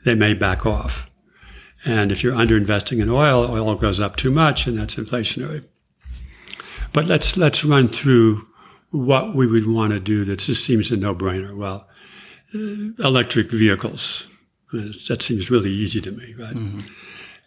they 0.04 0.14
may 0.14 0.34
back 0.34 0.64
off. 0.64 1.05
And 1.86 2.10
if 2.10 2.24
you're 2.24 2.34
underinvesting 2.34 3.00
in 3.00 3.08
oil, 3.08 3.48
oil 3.48 3.76
goes 3.76 4.00
up 4.00 4.16
too 4.16 4.32
much, 4.32 4.66
and 4.66 4.76
that's 4.76 4.96
inflationary. 4.96 5.64
But 6.92 7.04
let's 7.04 7.36
let's 7.36 7.64
run 7.64 7.88
through 7.88 8.46
what 8.90 9.36
we 9.36 9.46
would 9.46 9.68
want 9.68 9.92
to 9.92 10.00
do 10.00 10.24
that 10.24 10.40
just 10.40 10.64
seems 10.64 10.90
a 10.90 10.96
no-brainer. 10.96 11.56
Well, 11.56 11.88
uh, 12.54 13.02
electric 13.04 13.52
vehicles. 13.52 14.26
That 14.72 15.22
seems 15.22 15.48
really 15.48 15.70
easy 15.70 16.00
to 16.00 16.10
me, 16.10 16.34
right? 16.36 16.54
Mm-hmm. 16.54 16.80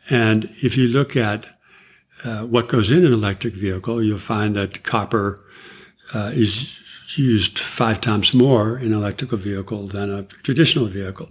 And 0.10 0.50
if 0.64 0.78
you 0.78 0.88
look 0.88 1.18
at 1.18 1.46
uh, 2.24 2.46
what 2.46 2.70
goes 2.70 2.90
in 2.90 3.06
an 3.06 3.14
electric 3.14 3.56
vehicle, 3.56 4.02
you'll 4.02 4.20
find 4.20 4.56
that 4.56 4.84
copper 4.84 5.44
uh, 6.14 6.32
is 6.34 6.74
used 7.16 7.60
five 7.60 8.00
times 8.00 8.34
more 8.34 8.80
in 8.80 8.88
an 8.88 8.94
electrical 8.94 9.38
vehicle 9.38 9.88
than 9.88 10.10
a 10.10 10.24
traditional 10.44 10.86
vehicle. 10.86 11.30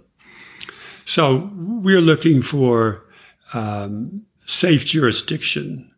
So 1.09 1.49
we're 1.55 2.01
looking 2.01 2.43
for 2.43 3.03
um, 3.53 4.27
safe 4.45 4.85
jurisdiction 4.85 5.91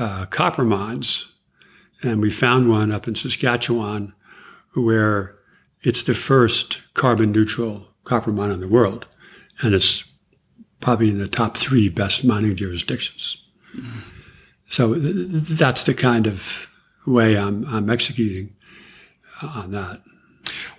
uh, 0.00 0.26
copper 0.26 0.64
mines, 0.64 1.24
and 2.02 2.20
we 2.20 2.32
found 2.32 2.68
one 2.68 2.90
up 2.90 3.06
in 3.06 3.14
Saskatchewan 3.14 4.12
where 4.74 5.36
it's 5.82 6.02
the 6.02 6.14
first 6.14 6.80
carbon 6.94 7.30
neutral 7.30 7.86
copper 8.02 8.32
mine 8.32 8.50
in 8.50 8.58
the 8.58 8.66
world, 8.66 9.06
and 9.60 9.72
it's 9.72 10.02
probably 10.80 11.10
in 11.10 11.18
the 11.18 11.28
top 11.28 11.56
three 11.56 11.88
best 11.88 12.24
mining 12.24 12.56
jurisdictions. 12.56 13.40
Mm-hmm. 13.76 14.00
So 14.68 14.94
th- 14.94 15.46
that's 15.48 15.84
the 15.84 15.94
kind 15.94 16.26
of 16.26 16.66
way 17.06 17.38
I'm, 17.38 17.64
I'm 17.68 17.88
executing 17.88 18.52
on 19.42 19.70
that. 19.70 20.02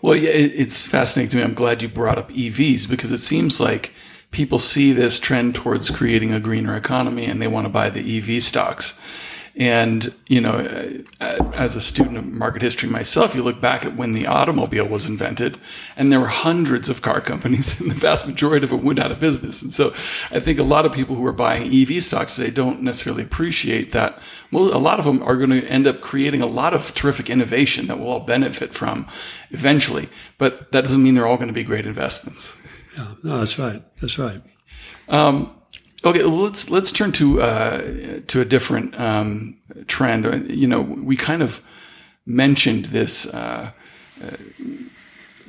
Well, 0.01 0.16
yeah, 0.16 0.32
it's 0.32 0.86
fascinating 0.86 1.32
to 1.32 1.38
me. 1.38 1.43
I'm 1.43 1.53
glad 1.53 1.82
you 1.82 1.89
brought 1.89 2.18
up 2.18 2.30
EVs 2.32 2.89
because 2.89 3.11
it 3.11 3.20
seems 3.20 3.59
like 3.59 3.93
people 4.32 4.59
see 4.59 4.91
this 4.91 5.20
trend 5.20 5.55
towards 5.55 5.89
creating 5.89 6.34
a 6.34 6.39
greener 6.39 6.76
economy 6.76 7.26
and 7.26 7.41
they 7.41 7.47
want 7.47 7.66
to 7.66 7.70
buy 7.70 7.89
the 7.89 8.18
EV 8.18 8.43
stocks. 8.43 8.93
And, 9.58 10.14
you 10.28 10.41
know, 10.41 11.03
uh, 11.22 11.51
as 11.53 11.78
a 11.78 11.82
student 11.82 12.18
of 12.18 12.26
market 12.26 12.62
history 12.62 12.89
myself, 12.89 13.34
you 13.34 13.41
look 13.41 13.62
back 13.62 13.86
at 13.86 13.95
when 13.95 14.12
the 14.12 14.28
automobile 14.28 14.86
was 14.86 15.06
invented 15.06 15.58
and 15.95 16.12
there 16.12 16.20
were 16.20 16.28
hundreds 16.28 16.89
of 16.89 17.01
car 17.01 17.22
companies 17.22 17.80
and 17.80 17.89
the 17.89 17.95
vast 17.95 18.28
majority 18.28 18.66
of 18.66 18.72
them 18.72 18.84
went 18.84 18.99
out 18.99 19.14
of 19.14 19.20
business. 19.20 19.62
And 19.62 19.74
so 19.74 19.93
I 20.30 20.41
think 20.41 20.60
a 20.60 20.64
lot 20.64 20.86
of 20.86 20.91
people 20.91 21.16
who 21.16 21.26
are 21.26 21.32
buying 21.32 21.74
EV 21.74 22.03
stocks 22.03 22.36
today 22.36 22.51
don't 22.51 22.82
necessarily 22.82 23.24
appreciate 23.24 23.93
that. 23.93 24.22
Well, 24.51 24.76
a 24.76 24.78
lot 24.78 24.99
of 24.99 25.06
them 25.06 25.24
are 25.24 25.38
going 25.38 25.51
to 25.51 25.66
end 25.68 25.88
up 25.88 26.01
creating 26.01 26.41
a 26.41 26.47
lot 26.47 26.74
of 26.74 26.93
terrific 26.93 27.30
innovation 27.30 27.88
that 27.88 27.97
we'll 27.97 28.10
all 28.10 28.20
benefit 28.20 28.74
from 28.74 29.08
eventually. 29.51 30.10
But 30.38 30.74
that 30.74 30.84
doesn't 30.84 31.01
mean 31.01 31.16
they're 31.16 31.28
all 31.28 31.38
going 31.38 31.47
to 31.47 31.53
be 31.53 31.64
great 31.64 31.86
investments. 31.86 32.58
Yeah, 32.97 33.14
no, 33.24 33.39
that's 33.39 33.58
right. 33.58 33.84
That's 34.01 34.20
right. 34.20 34.41
Um, 35.08 35.53
Okay, 36.04 36.22
well, 36.24 36.43
let's 36.43 36.70
let's 36.70 36.91
turn 36.91 37.12
to 37.14 37.41
uh, 37.41 38.20
to 38.28 38.41
a 38.41 38.46
different 38.46 39.00
um, 39.00 39.58
trend. 39.88 40.52
You 40.52 40.68
know, 40.68 40.82
we 40.82 41.16
kind 41.16 41.41
of 41.41 41.62
mentioned 42.26 42.86
this 42.86 43.26
uh, 43.26 43.72
uh, 44.24 44.38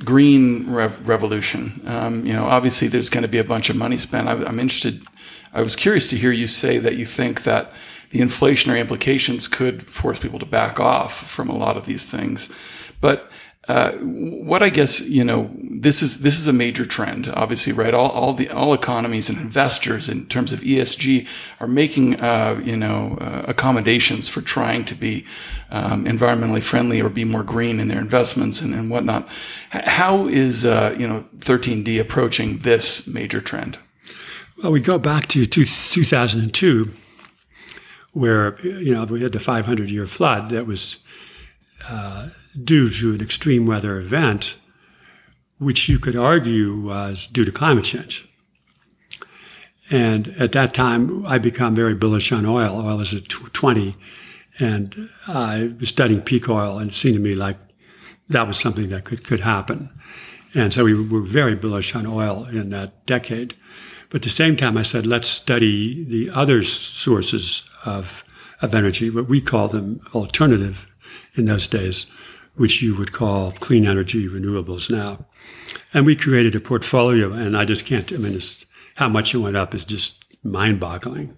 green 0.03 0.71
rev- 0.71 1.07
revolution. 1.07 1.81
Um, 1.85 2.25
you 2.25 2.33
know, 2.33 2.45
obviously, 2.45 2.87
there's 2.87 3.09
going 3.09 3.23
to 3.23 3.27
be 3.27 3.37
a 3.37 3.43
bunch 3.43 3.69
of 3.69 3.75
money 3.75 3.97
spent. 3.97 4.27
I, 4.27 4.33
I'm 4.33 4.59
interested. 4.59 5.03
I 5.53 5.61
was 5.61 5.75
curious 5.75 6.07
to 6.09 6.17
hear 6.17 6.31
you 6.31 6.47
say 6.47 6.77
that 6.79 6.95
you 6.95 7.05
think 7.05 7.43
that 7.43 7.71
the 8.11 8.19
inflationary 8.19 8.79
implications 8.79 9.47
could 9.47 9.85
force 9.87 10.17
people 10.17 10.39
to 10.39 10.45
back 10.45 10.79
off 10.79 11.13
from 11.13 11.49
a 11.49 11.57
lot 11.57 11.77
of 11.77 11.85
these 11.85 12.09
things, 12.09 12.49
but 13.01 13.29
uh, 13.67 13.91
what 13.91 14.63
I 14.63 14.69
guess 14.69 15.01
you 15.01 15.23
know 15.23 15.51
this 15.81 16.01
is 16.01 16.19
this 16.19 16.39
is 16.39 16.47
a 16.47 16.53
major 16.53 16.85
trend, 16.85 17.31
obviously, 17.35 17.73
right? 17.73 17.93
All, 17.93 18.09
all 18.09 18.33
the 18.33 18.49
all 18.49 18.73
economies 18.73 19.29
and 19.29 19.37
investors 19.37 20.07
in 20.07 20.25
terms 20.27 20.51
of 20.51 20.61
ESG 20.61 21.27
are 21.59 21.67
making 21.67 22.19
uh, 22.21 22.61
you 22.63 22.77
know 22.77 23.17
uh, 23.19 23.43
accommodations 23.47 24.29
for 24.29 24.41
trying 24.41 24.85
to 24.85 24.95
be 24.95 25.25
um, 25.69 26.05
environmentally 26.05 26.63
friendly 26.63 27.01
or 27.01 27.09
be 27.09 27.25
more 27.25 27.43
green 27.43 27.79
in 27.79 27.89
their 27.89 27.99
investments 27.99 28.61
and, 28.61 28.73
and 28.73 28.89
whatnot. 28.89 29.27
How 29.69 30.27
is 30.27 30.65
uh, 30.65 30.95
you 30.97 31.07
know 31.07 31.25
13D 31.39 31.99
approaching 31.99 32.59
this 32.59 33.05
major 33.05 33.41
trend? 33.41 33.77
Well, 34.63 34.71
we 34.71 34.79
go 34.79 34.97
back 34.97 35.27
to 35.27 35.45
two, 35.45 35.65
2002, 35.65 36.91
where 38.13 38.59
you 38.61 38.93
know 38.93 39.03
we 39.03 39.21
had 39.21 39.33
the 39.33 39.39
500 39.39 39.91
year 39.91 40.07
flood 40.07 40.49
that 40.51 40.65
was 40.65 40.97
uh, 41.87 42.29
due 42.63 42.89
to 42.89 43.13
an 43.13 43.21
extreme 43.21 43.65
weather 43.65 43.99
event, 43.99 44.55
which 45.59 45.89
you 45.89 45.99
could 45.99 46.15
argue 46.15 46.79
was 46.79 47.27
due 47.27 47.45
to 47.45 47.51
climate 47.51 47.85
change. 47.85 48.27
And 49.89 50.35
at 50.39 50.51
that 50.51 50.73
time, 50.73 51.25
I 51.25 51.37
became 51.37 51.73
very 51.75 51.95
bullish 51.95 52.31
on 52.31 52.45
oil. 52.45 52.85
Oil 52.85 52.97
was 52.97 53.13
at 53.13 53.29
20, 53.29 53.93
and 54.59 55.09
I 55.27 55.73
was 55.79 55.89
studying 55.89 56.21
peak 56.21 56.49
oil, 56.49 56.77
and 56.77 56.91
it 56.91 56.95
seemed 56.95 57.15
to 57.15 57.21
me 57.21 57.35
like 57.35 57.57
that 58.29 58.47
was 58.47 58.57
something 58.57 58.89
that 58.89 59.05
could, 59.05 59.23
could 59.23 59.39
happen. 59.39 59.89
And 60.53 60.73
so 60.73 60.83
we 60.83 60.93
were 60.93 61.21
very 61.21 61.55
bullish 61.55 61.95
on 61.95 62.05
oil 62.05 62.45
in 62.45 62.69
that 62.71 63.05
decade. 63.05 63.55
But 64.09 64.17
at 64.17 64.23
the 64.23 64.29
same 64.29 64.55
time, 64.55 64.77
I 64.77 64.83
said, 64.83 65.05
let's 65.05 65.29
study 65.29 66.03
the 66.03 66.29
other 66.31 66.63
sources 66.63 67.67
of, 67.85 68.23
of 68.61 68.73
energy, 68.73 69.09
what 69.09 69.27
we 69.27 69.41
call 69.41 69.67
them 69.67 70.01
alternative 70.13 70.87
in 71.35 71.45
those 71.45 71.67
days, 71.67 72.05
which 72.57 72.81
you 72.81 72.95
would 72.95 73.13
call 73.13 73.51
clean 73.53 73.87
energy 73.87 74.27
renewables 74.27 74.89
now. 74.89 75.25
And 75.93 76.05
we 76.05 76.15
created 76.15 76.55
a 76.55 76.59
portfolio, 76.59 77.31
and 77.31 77.55
I 77.55 77.65
just 77.65 77.85
can't, 77.85 78.11
I 78.11 78.17
mean, 78.17 78.39
how 78.95 79.07
much 79.07 79.33
it 79.33 79.37
went 79.37 79.57
up 79.57 79.73
is 79.73 79.85
just 79.85 80.25
mind 80.43 80.79
boggling. 80.79 81.37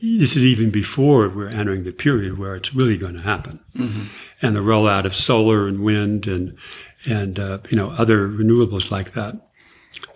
This 0.00 0.36
is 0.36 0.44
even 0.44 0.70
before 0.70 1.28
we're 1.28 1.48
entering 1.48 1.84
the 1.84 1.92
period 1.92 2.38
where 2.38 2.54
it's 2.54 2.74
really 2.74 2.96
going 2.96 3.14
to 3.14 3.20
happen. 3.20 3.58
Mm-hmm. 3.76 4.04
And 4.42 4.54
the 4.54 4.60
rollout 4.60 5.04
of 5.04 5.16
solar 5.16 5.66
and 5.66 5.80
wind 5.80 6.26
and, 6.26 6.56
and, 7.04 7.38
uh, 7.38 7.58
you 7.70 7.76
know, 7.76 7.90
other 7.90 8.28
renewables 8.28 8.90
like 8.90 9.14
that 9.14 9.36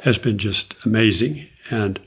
has 0.03 0.19
been 0.19 0.39
just 0.39 0.77
amazing. 0.85 1.49
And 1.71 2.01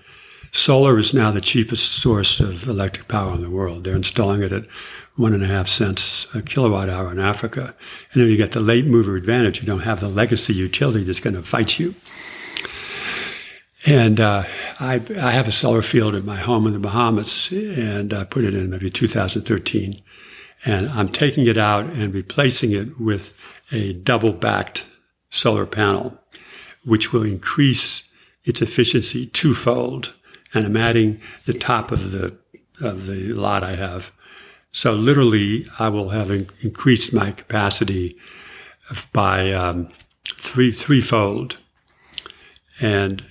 solar 0.51 0.97
is 0.97 1.13
now 1.13 1.31
the 1.31 1.41
cheapest 1.41 1.91
source 1.93 2.39
of 2.39 2.67
electric 2.67 3.07
power 3.07 3.33
in 3.33 3.41
the 3.41 3.49
world. 3.49 3.83
They're 3.83 3.95
installing 3.95 4.41
it 4.41 4.53
at 4.53 4.65
one 5.15 5.33
and 5.33 5.43
a 5.43 5.47
half 5.47 5.67
cents 5.67 6.27
a 6.33 6.41
kilowatt 6.41 6.89
hour 6.89 7.11
in 7.11 7.19
Africa. 7.19 7.73
And 8.11 8.21
then 8.21 8.29
you 8.29 8.37
get 8.37 8.51
the 8.51 8.59
late 8.59 8.85
mover 8.85 9.15
advantage. 9.15 9.61
You 9.61 9.65
don't 9.65 9.79
have 9.79 10.01
the 10.01 10.09
legacy 10.09 10.53
utility 10.53 11.03
that's 11.03 11.19
going 11.19 11.35
to 11.35 11.43
fight 11.43 11.79
you. 11.79 11.95
And 13.85 14.19
uh, 14.19 14.43
I, 14.79 14.95
I 14.95 15.31
have 15.31 15.47
a 15.47 15.51
solar 15.51 15.83
field 15.83 16.15
at 16.15 16.25
my 16.25 16.37
home 16.37 16.65
in 16.65 16.73
the 16.73 16.79
Bahamas, 16.79 17.51
and 17.51 18.13
I 18.13 18.23
put 18.23 18.43
it 18.43 18.55
in 18.55 18.71
maybe 18.71 18.89
2013. 18.89 20.01
And 20.65 20.89
I'm 20.89 21.09
taking 21.09 21.45
it 21.45 21.57
out 21.57 21.85
and 21.85 22.13
replacing 22.13 22.71
it 22.71 22.99
with 22.99 23.35
a 23.71 23.93
double 23.93 24.33
backed 24.33 24.85
solar 25.29 25.67
panel, 25.67 26.19
which 26.83 27.13
will 27.13 27.23
increase 27.23 28.03
its 28.43 28.61
efficiency 28.61 29.27
twofold. 29.27 30.13
And 30.53 30.65
I'm 30.65 30.77
adding 30.77 31.21
the 31.45 31.53
top 31.53 31.91
of 31.91 32.11
the, 32.11 32.35
of 32.81 33.05
the 33.05 33.33
lot 33.33 33.63
I 33.63 33.75
have. 33.75 34.11
So 34.75 34.93
literally, 34.93 35.65
I 35.79 35.87
will 35.87 36.09
have 36.09 36.29
in- 36.29 36.49
increased 36.59 37.13
my 37.13 37.31
capacity 37.31 38.17
by 39.13 39.53
um, 39.53 39.87
three 40.35 40.73
threefold, 40.73 41.55
and 42.81 43.23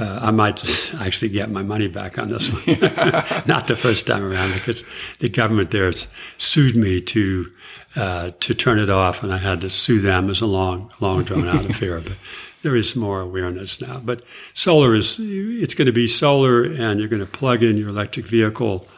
uh, 0.00 0.18
I 0.20 0.32
might 0.32 0.92
actually 1.00 1.28
get 1.28 1.52
my 1.52 1.62
money 1.62 1.86
back 1.86 2.18
on 2.18 2.30
this 2.30 2.48
one. 2.48 2.80
Not 3.46 3.68
the 3.68 3.76
first 3.76 4.08
time 4.08 4.24
around, 4.24 4.54
because 4.54 4.82
the 5.20 5.28
government 5.28 5.70
there 5.70 5.92
sued 6.38 6.74
me 6.74 7.00
to 7.02 7.52
uh, 7.94 8.32
to 8.40 8.52
turn 8.52 8.80
it 8.80 8.90
off, 8.90 9.22
and 9.22 9.32
I 9.32 9.38
had 9.38 9.60
to 9.60 9.70
sue 9.70 10.00
them 10.00 10.28
as 10.30 10.40
a 10.40 10.46
long, 10.46 10.92
long 10.98 11.22
drawn 11.22 11.46
out 11.46 11.64
affair. 11.64 12.00
But 12.00 12.16
there 12.62 12.74
is 12.74 12.96
more 12.96 13.20
awareness 13.20 13.80
now. 13.80 14.00
But 14.04 14.24
solar 14.54 14.96
is 14.96 15.14
it's 15.20 15.74
going 15.74 15.86
to 15.86 15.92
be 15.92 16.08
solar, 16.08 16.64
and 16.64 16.98
you're 16.98 17.08
going 17.08 17.24
to 17.24 17.38
plug 17.38 17.62
in 17.62 17.76
your 17.76 17.90
electric 17.90 18.26
vehicle, 18.26 18.88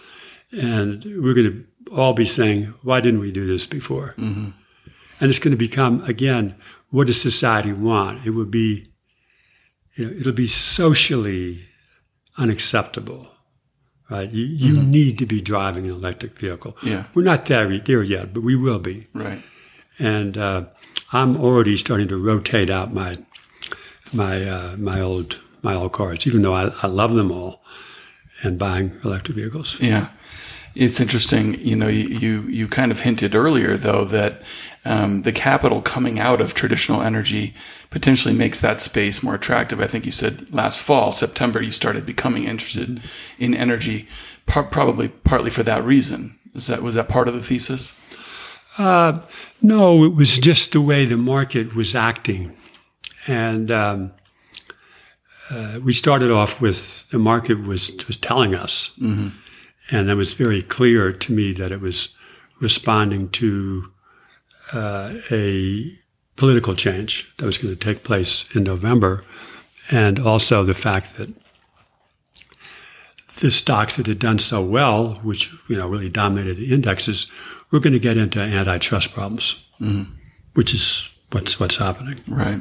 and 0.53 1.05
we're 1.05 1.35
going 1.35 1.51
to 1.53 1.95
all 1.95 2.13
be 2.13 2.27
saying, 2.27 2.75
"Why 2.83 3.01
didn't 3.01 3.21
we 3.21 3.33
do 3.33 3.47
this 3.47 3.67
before?" 3.67 4.15
Mm-hmm. 4.19 4.51
And 5.21 5.31
it's 5.31 5.39
going 5.39 5.53
to 5.53 5.57
become 5.57 6.03
again, 6.05 6.55
what 6.91 7.07
does 7.07 7.21
society 7.21 7.73
want? 7.73 8.27
It 8.27 8.31
will 8.31 8.45
be 8.45 8.93
you 9.95 10.07
know, 10.07 10.17
it'll 10.19 10.33
be 10.33 10.47
socially 10.47 11.67
unacceptable, 12.39 13.29
right? 14.11 14.31
You, 14.31 14.45
you 14.45 14.75
mm-hmm. 14.75 14.91
need 14.91 15.19
to 15.19 15.27
be 15.27 15.41
driving 15.41 15.87
an 15.87 15.93
electric 15.93 16.39
vehicle. 16.39 16.77
Yeah. 16.83 17.05
We're 17.15 17.23
not 17.23 17.47
there, 17.47 17.79
there 17.79 18.03
yet, 18.03 18.33
but 18.33 18.43
we 18.43 18.57
will 18.57 18.79
be. 18.79 19.09
Right. 19.13 19.43
And 19.99 20.39
uh, 20.39 20.65
I'm 21.13 21.37
already 21.37 21.77
starting 21.77 22.09
to 22.09 22.17
rotate 22.17 22.71
out 22.71 22.93
my 22.93 23.19
my 24.13 24.45
uh, 24.47 24.77
my 24.77 25.01
old 25.01 25.41
my 25.63 25.75
old 25.75 25.93
cars, 25.93 26.27
even 26.27 26.43
though 26.43 26.55
I, 26.55 26.73
I 26.83 26.87
love 26.87 27.15
them 27.15 27.31
all, 27.31 27.63
and 28.43 28.59
buying 28.59 28.99
electric 29.05 29.37
vehicles. 29.37 29.79
Yeah. 29.81 30.09
It's 30.75 31.01
interesting, 31.01 31.61
you 31.61 31.77
know, 31.77 31.89
you, 31.89 32.09
you, 32.09 32.43
you 32.43 32.69
kind 32.69 32.91
of 32.91 33.01
hinted 33.01 33.35
earlier 33.35 33.77
though 33.77 34.05
that 34.07 34.43
um, 34.85 35.23
the 35.23 35.33
capital 35.33 35.81
coming 35.81 36.19
out 36.19 36.41
of 36.41 36.55
traditional 36.55 37.03
energy 37.03 37.55
potentially 37.91 38.35
makes 38.35 38.61
that 38.61 38.81
space 38.81 39.23
more 39.23 39.35
attractive. 39.35 39.81
I 39.81 39.87
think 39.87 40.07
you 40.07 40.13
said 40.13 40.53
last 40.53 40.79
fall, 40.79 41.13
September, 41.13 41.63
you 41.63 41.71
started 41.71 42.05
becoming 42.05 42.45
interested 42.45 43.01
in 43.39 43.55
energy, 43.55 44.09
par- 44.47 44.65
probably 44.65 45.09
partly 45.09 45.51
for 45.51 45.63
that 45.63 45.85
reason. 45.85 46.39
Is 46.55 46.67
that 46.67 46.83
was 46.83 46.97
that 46.97 47.09
part 47.09 47.29
of 47.29 47.35
the 47.35 47.43
thesis? 47.43 47.93
Uh, 48.77 49.21
no, 49.61 50.05
it 50.05 50.15
was 50.15 50.39
just 50.39 50.73
the 50.73 50.81
way 50.81 51.05
the 51.05 51.17
market 51.17 51.75
was 51.75 51.95
acting, 51.95 52.57
and 53.27 53.71
um, 53.71 54.13
uh, 55.51 55.79
we 55.83 55.93
started 55.93 56.31
off 56.31 56.61
with 56.61 57.09
the 57.11 57.19
market 57.19 57.63
was 57.63 57.93
was 58.07 58.17
telling 58.17 58.55
us, 58.55 58.91
mm-hmm. 58.99 59.29
And 59.93 60.09
it 60.09 60.15
was 60.15 60.33
very 60.33 60.63
clear 60.63 61.13
to 61.13 61.33
me 61.33 61.53
that 61.53 61.71
it 61.71 61.81
was 61.81 62.09
responding 62.61 63.29
to 63.31 63.93
uh, 64.73 65.15
a 65.31 65.97
political 66.37 66.75
change 66.75 67.31
that 67.37 67.45
was 67.45 67.59
going 67.59 67.77
to 67.77 67.79
take 67.79 68.03
place 68.03 68.47
in 68.55 68.63
November, 68.63 69.23
and 69.91 70.19
also 70.19 70.65
the 70.65 70.75
fact 70.75 71.17
that 71.19 71.29
the 73.41 73.51
stocks 73.51 73.97
that 73.97 74.07
had 74.07 74.19
done 74.19 74.39
so 74.39 74.63
well, 74.63 75.15
which 75.23 75.53
you 75.69 75.77
know 75.77 75.87
really 75.87 76.09
dominated 76.09 76.57
the 76.57 76.73
indexes, 76.73 77.27
were 77.71 77.81
going 77.81 77.93
to 77.93 77.99
get 77.99 78.17
into 78.17 78.41
antitrust 78.41 79.13
problems, 79.13 79.63
mm-hmm. 79.79 80.11
which 80.55 80.73
is 80.73 81.09
what's 81.33 81.61
what's 81.61 81.77
happening. 81.77 82.19
Right. 82.27 82.61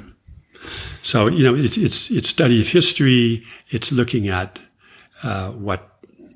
So 1.02 1.30
you 1.30 1.44
know 1.44 1.56
it's 1.56 1.78
it's 1.78 2.12
it's 2.12 2.28
study 2.28 2.60
of 2.60 2.68
history. 2.68 3.44
It's 3.70 3.92
looking 3.92 4.28
at 4.28 4.60
uh, 5.24 5.52
what 5.52 5.88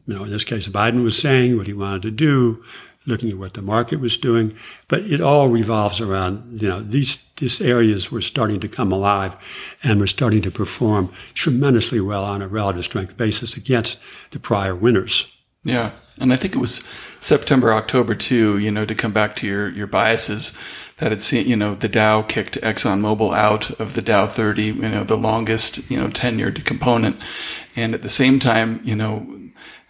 you 0.08 0.16
know 0.16 0.24
in 0.24 0.32
this 0.32 0.44
case 0.44 0.68
Biden 0.68 1.04
was 1.04 1.18
saying, 1.18 1.58
what 1.58 1.68
he 1.68 1.74
wanted 1.74 2.02
to 2.04 2.12
do, 2.12 2.64
looking 3.06 3.30
at 3.30 3.38
what 3.38 3.54
the 3.54 3.62
market 3.62 4.00
was 4.00 4.18
doing. 4.18 4.54
But 4.88 5.02
it 5.02 5.22
all 5.22 5.50
revolves 5.50 6.02
around, 6.02 6.62
you 6.62 6.68
know, 6.68 6.82
these, 6.82 7.24
these 7.38 7.62
areas 7.62 8.12
were 8.12 8.22
starting 8.22 8.60
to 8.62 8.68
come 8.68 8.92
alive 8.92 9.36
and 9.84 10.00
were 10.00 10.08
starting 10.08 10.42
to 10.44 10.52
perform 10.52 11.12
tremendously 11.34 12.00
well 12.00 12.24
on 12.24 12.42
a 12.42 12.48
relative 12.48 12.86
strength 12.86 13.18
basis 13.18 13.56
against 13.56 13.98
the 14.32 14.40
prior 14.40 14.76
winners. 14.76 15.28
Yeah. 15.64 15.92
And 16.18 16.32
I 16.32 16.38
think 16.38 16.56
it 16.56 16.60
was 16.60 16.84
September, 17.20 17.74
October 17.74 18.16
too, 18.16 18.58
you 18.58 18.72
know, 18.72 18.86
to 18.86 18.96
come 18.96 19.12
back 19.12 19.36
to 19.38 19.48
your, 19.48 19.70
your 19.70 19.88
biases 19.88 20.54
that 20.98 21.12
had 21.12 21.22
seen, 21.22 21.46
you 21.46 21.58
know, 21.58 21.76
the 21.76 21.90
Dow 21.90 22.22
kicked 22.22 22.60
ExxonMobil 22.62 23.36
out 23.36 23.72
of 23.82 23.96
the 23.96 24.02
Dow 24.02 24.26
30, 24.26 24.64
you 24.64 24.74
know, 24.74 25.04
the 25.04 25.18
longest, 25.18 25.90
you 25.90 26.00
know, 26.00 26.08
tenured 26.08 26.64
component. 26.64 27.18
And 27.76 27.94
at 27.94 28.02
the 28.02 28.10
same 28.10 28.40
time, 28.40 28.80
you 28.86 28.96
know, 28.96 29.28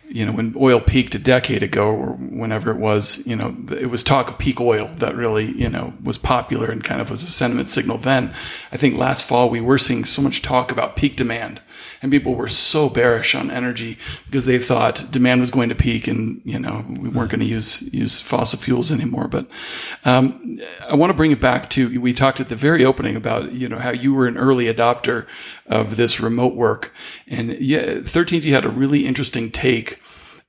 you 0.08 0.26
know, 0.26 0.32
when 0.32 0.54
oil 0.58 0.80
peaked 0.80 1.16
a 1.16 1.20
decade 1.20 1.64
ago 1.64 1.90
or 1.90 2.14
whenever 2.14 2.72
it 2.72 2.78
was, 2.78 3.26
you 3.26 3.36
know, 3.36 3.56
it 3.72 3.88
was 3.88 4.04
talk 4.04 4.30
of 4.30 4.38
peak 4.38 4.62
oil 4.62 4.90
that 4.98 5.16
really, 5.16 5.52
you 5.52 5.70
know, 5.70 5.94
was 6.04 6.18
popular 6.18 6.70
and 6.70 6.84
kind 6.84 7.02
of 7.02 7.10
was 7.10 7.24
a 7.24 7.30
sentiment 7.30 7.70
signal 7.70 7.98
then. 7.98 8.34
I 8.72 8.78
think 8.78 8.98
last 8.98 9.24
fall 9.26 9.50
we 9.50 9.62
were 9.62 9.78
seeing 9.78 10.06
so 10.06 10.22
much 10.22 10.42
talk 10.42 10.72
about 10.72 10.96
peak 10.96 11.16
demand 11.16 11.62
and 12.02 12.12
people 12.12 12.36
were 12.36 12.48
so 12.48 12.90
bearish 12.90 13.36
on 13.36 13.52
energy 13.52 13.98
because 14.26 14.46
they 14.46 14.60
thought 14.60 15.12
demand 15.12 15.42
was 15.42 15.52
going 15.52 15.70
to 15.70 15.76
peak 15.76 16.08
and, 16.08 16.42
you 16.46 16.60
know, 16.60 16.86
we 16.90 17.10
weren't 17.10 17.32
going 17.32 17.40
to 17.40 17.46
use, 17.46 17.82
use 17.94 18.22
fossil 18.22 18.60
fuels 18.60 18.92
anymore. 18.92 19.28
But, 19.28 19.48
um, 20.04 20.60
I 20.82 20.96
want 20.96 21.10
to 21.10 21.16
bring 21.16 21.32
it 21.32 21.42
back 21.42 21.70
to, 21.72 22.00
we 22.00 22.14
talked 22.14 22.40
at 22.40 22.50
the 22.50 22.56
very 22.56 22.86
opening 22.86 23.16
about, 23.16 23.52
you 23.52 23.68
know, 23.70 23.80
how 23.80 23.92
you 23.92 24.14
were 24.14 24.28
an 24.28 24.38
early 24.38 24.66
adopter 24.66 25.28
of 25.66 25.98
this 25.98 26.20
remote 26.20 26.56
work. 26.56 26.94
And 27.28 27.52
yeah, 27.60 27.96
13D 27.96 28.52
had 28.52 28.66
a 28.66 28.70
really 28.70 29.06
interesting 29.06 29.52
take 29.52 30.00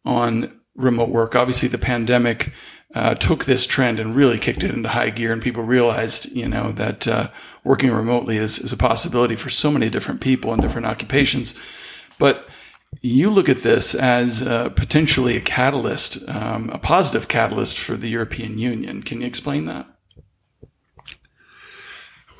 on 0.04 0.60
remote 0.76 1.08
work. 1.08 1.34
Obviously, 1.34 1.68
the 1.68 1.78
pandemic 1.78 2.52
uh, 2.96 3.14
took 3.14 3.44
this 3.44 3.66
trend 3.66 4.00
and 4.00 4.16
really 4.16 4.38
kicked 4.38 4.64
it 4.64 4.70
into 4.70 4.88
high 4.88 5.10
gear, 5.10 5.30
and 5.30 5.42
people 5.42 5.62
realized, 5.62 6.32
you 6.32 6.48
know, 6.48 6.72
that 6.72 7.06
uh, 7.06 7.28
working 7.62 7.92
remotely 7.92 8.38
is, 8.38 8.58
is 8.58 8.72
a 8.72 8.76
possibility 8.76 9.36
for 9.36 9.50
so 9.50 9.70
many 9.70 9.90
different 9.90 10.22
people 10.22 10.50
and 10.50 10.62
different 10.62 10.86
occupations. 10.86 11.54
But 12.18 12.48
you 13.02 13.28
look 13.28 13.50
at 13.50 13.58
this 13.58 13.94
as 13.94 14.40
uh, 14.40 14.70
potentially 14.70 15.36
a 15.36 15.42
catalyst, 15.42 16.26
um, 16.26 16.70
a 16.70 16.78
positive 16.78 17.28
catalyst 17.28 17.78
for 17.78 17.98
the 17.98 18.08
European 18.08 18.56
Union. 18.56 19.02
Can 19.02 19.20
you 19.20 19.26
explain 19.26 19.64
that? 19.64 19.86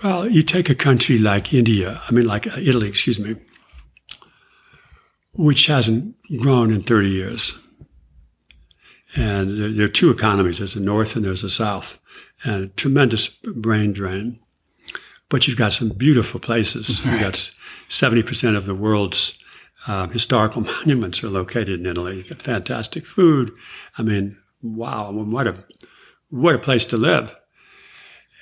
Well, 0.03 0.27
you 0.27 0.43
take 0.43 0.71
a 0.71 0.75
country 0.75 1.19
like 1.19 1.53
India, 1.53 2.01
I 2.09 2.13
mean, 2.13 2.27
like 2.27 2.47
uh, 2.47 2.59
Italy, 2.59 2.89
excuse 2.89 3.19
me, 3.19 3.37
which 5.35 5.67
hasn't 5.67 6.17
grown 6.39 6.73
in 6.73 6.83
30 6.83 7.11
years. 7.11 7.53
And 9.17 9.79
there 9.79 9.87
are 9.87 9.89
two 9.89 10.11
economies 10.11 10.59
there's 10.59 10.75
the 10.75 10.81
North 10.81 11.17
and 11.17 11.25
there's 11.25 11.43
the 11.43 11.51
South, 11.51 11.99
and 12.45 12.65
a 12.65 12.69
tremendous 12.69 13.29
brain 13.29 13.93
drain. 13.93 14.39
But 15.29 15.49
you've 15.49 15.57
got 15.57 15.73
some 15.73 15.89
beautiful 15.89 16.39
places. 16.39 17.05
Right. 17.05 17.13
You've 17.13 17.21
got 17.23 17.51
70% 17.89 18.57
of 18.57 18.67
the 18.67 18.75
world's 18.75 19.39
uh, 19.87 20.07
historical 20.09 20.63
monuments 20.85 21.23
are 21.25 21.29
located 21.29 21.81
in 21.81 21.87
Italy. 21.87 22.19
You've 22.19 22.29
got 22.29 22.43
fantastic 22.43 23.07
food. 23.07 23.53
I 23.99 24.03
mean, 24.03 24.37
wow, 24.63 25.11
what 25.11 25.47
a, 25.47 25.65
what 26.31 26.55
a 26.55 26.59
place 26.59 26.85
to 26.87 26.97
live. 26.97 27.35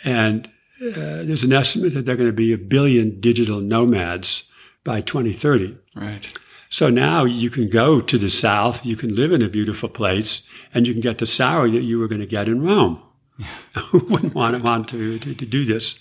And 0.05 0.47
uh, 0.83 1.23
there's 1.25 1.45
an 1.45 1.53
estimate 1.53 1.95
that 1.95 2.05
there 2.05 2.15
are 2.15 2.19
going 2.19 2.29
to 2.29 2.33
be 2.33 2.53
a 2.53 2.59
billion 2.59 3.21
digital 3.21 3.61
nomads 3.61 4.45
by 4.83 5.01
2030. 5.01 5.79
Right. 5.95 6.39
So 6.75 6.91
now 6.91 7.25
you 7.25 7.51
can 7.51 7.69
go 7.69 8.01
to 8.01 8.19
the 8.19 8.29
South, 8.29 8.85
you 8.85 8.97
can 8.97 9.15
live 9.15 9.31
in 9.31 9.43
a 9.43 9.49
beautiful 9.49 9.89
place, 9.89 10.43
and 10.75 10.89
you 10.89 10.93
can 10.93 11.01
get 11.01 11.19
the 11.19 11.25
salary 11.25 11.71
that 11.71 11.85
you 11.85 12.01
were 12.01 12.09
going 12.09 12.21
to 12.21 12.27
get 12.27 12.49
in 12.49 12.63
Rome. 12.63 13.01
Who 13.91 14.01
wouldn't 14.09 14.35
want, 14.35 14.61
want 14.65 14.89
to, 14.89 15.21
to, 15.21 15.35
to, 15.37 15.47
do 15.47 15.65
this? 15.65 15.95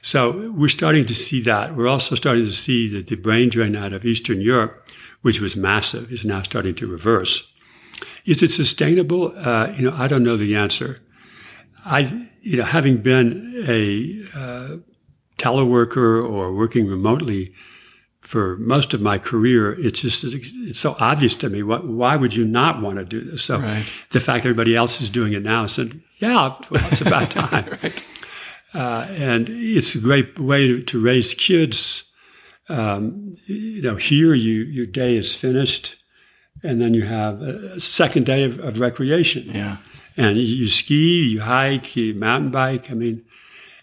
So 0.00 0.50
we're 0.52 0.70
starting 0.70 1.04
to 1.04 1.14
see 1.14 1.42
that. 1.42 1.76
We're 1.76 1.88
also 1.88 2.14
starting 2.14 2.46
to 2.46 2.52
see 2.52 2.88
that 2.94 3.08
the 3.08 3.16
brain 3.16 3.50
drain 3.50 3.76
out 3.76 3.92
of 3.92 4.06
Eastern 4.06 4.40
Europe, 4.40 4.88
which 5.20 5.42
was 5.42 5.56
massive, 5.56 6.10
is 6.10 6.24
now 6.24 6.42
starting 6.42 6.74
to 6.76 6.86
reverse. 6.86 7.46
Is 8.24 8.42
it 8.42 8.50
sustainable? 8.50 9.34
Uh, 9.36 9.74
you 9.76 9.82
know, 9.82 9.94
I 9.94 10.08
don't 10.08 10.24
know 10.24 10.38
the 10.38 10.56
answer. 10.56 11.02
I, 11.84 12.26
you 12.40 12.56
know, 12.56 12.64
having 12.64 13.02
been 13.02 13.62
a 13.68 14.22
uh, 14.34 14.76
teleworker 15.36 16.26
or 16.26 16.54
working 16.54 16.86
remotely 16.86 17.52
for 18.28 18.58
most 18.58 18.92
of 18.92 19.00
my 19.00 19.16
career, 19.16 19.72
it's 19.80 20.00
just 20.00 20.22
it's 20.22 20.78
so 20.78 20.94
obvious 21.00 21.34
to 21.36 21.48
me. 21.48 21.62
What, 21.62 21.86
why 21.86 22.14
would 22.14 22.34
you 22.34 22.44
not 22.44 22.82
want 22.82 22.98
to 22.98 23.04
do 23.06 23.22
this? 23.22 23.42
So 23.42 23.58
right. 23.58 23.90
the 24.10 24.20
fact 24.20 24.42
that 24.42 24.50
everybody 24.50 24.76
else 24.76 25.00
is 25.00 25.08
doing 25.08 25.32
it 25.32 25.42
now, 25.42 25.64
I 25.64 25.66
said, 25.66 25.98
yeah, 26.18 26.54
well, 26.68 26.86
it's 26.92 27.00
about 27.00 27.30
time. 27.30 27.78
right. 27.82 28.04
uh, 28.74 29.06
and 29.08 29.48
it's 29.48 29.94
a 29.94 29.98
great 29.98 30.38
way 30.38 30.66
to, 30.66 30.82
to 30.82 31.00
raise 31.00 31.32
kids. 31.32 32.02
Um, 32.68 33.34
you 33.46 33.80
know, 33.80 33.96
here 33.96 34.34
you 34.34 34.64
your 34.64 34.84
day 34.84 35.16
is 35.16 35.34
finished, 35.34 35.96
and 36.62 36.82
then 36.82 36.92
you 36.92 37.06
have 37.06 37.40
a 37.40 37.80
second 37.80 38.26
day 38.26 38.44
of, 38.44 38.58
of 38.58 38.78
recreation. 38.78 39.50
Yeah 39.54 39.78
And 40.18 40.36
you, 40.36 40.42
you 40.42 40.66
ski, 40.68 41.22
you 41.22 41.40
hike, 41.40 41.96
you 41.96 42.12
mountain 42.12 42.50
bike. 42.50 42.90
I 42.90 42.94
mean, 42.94 43.24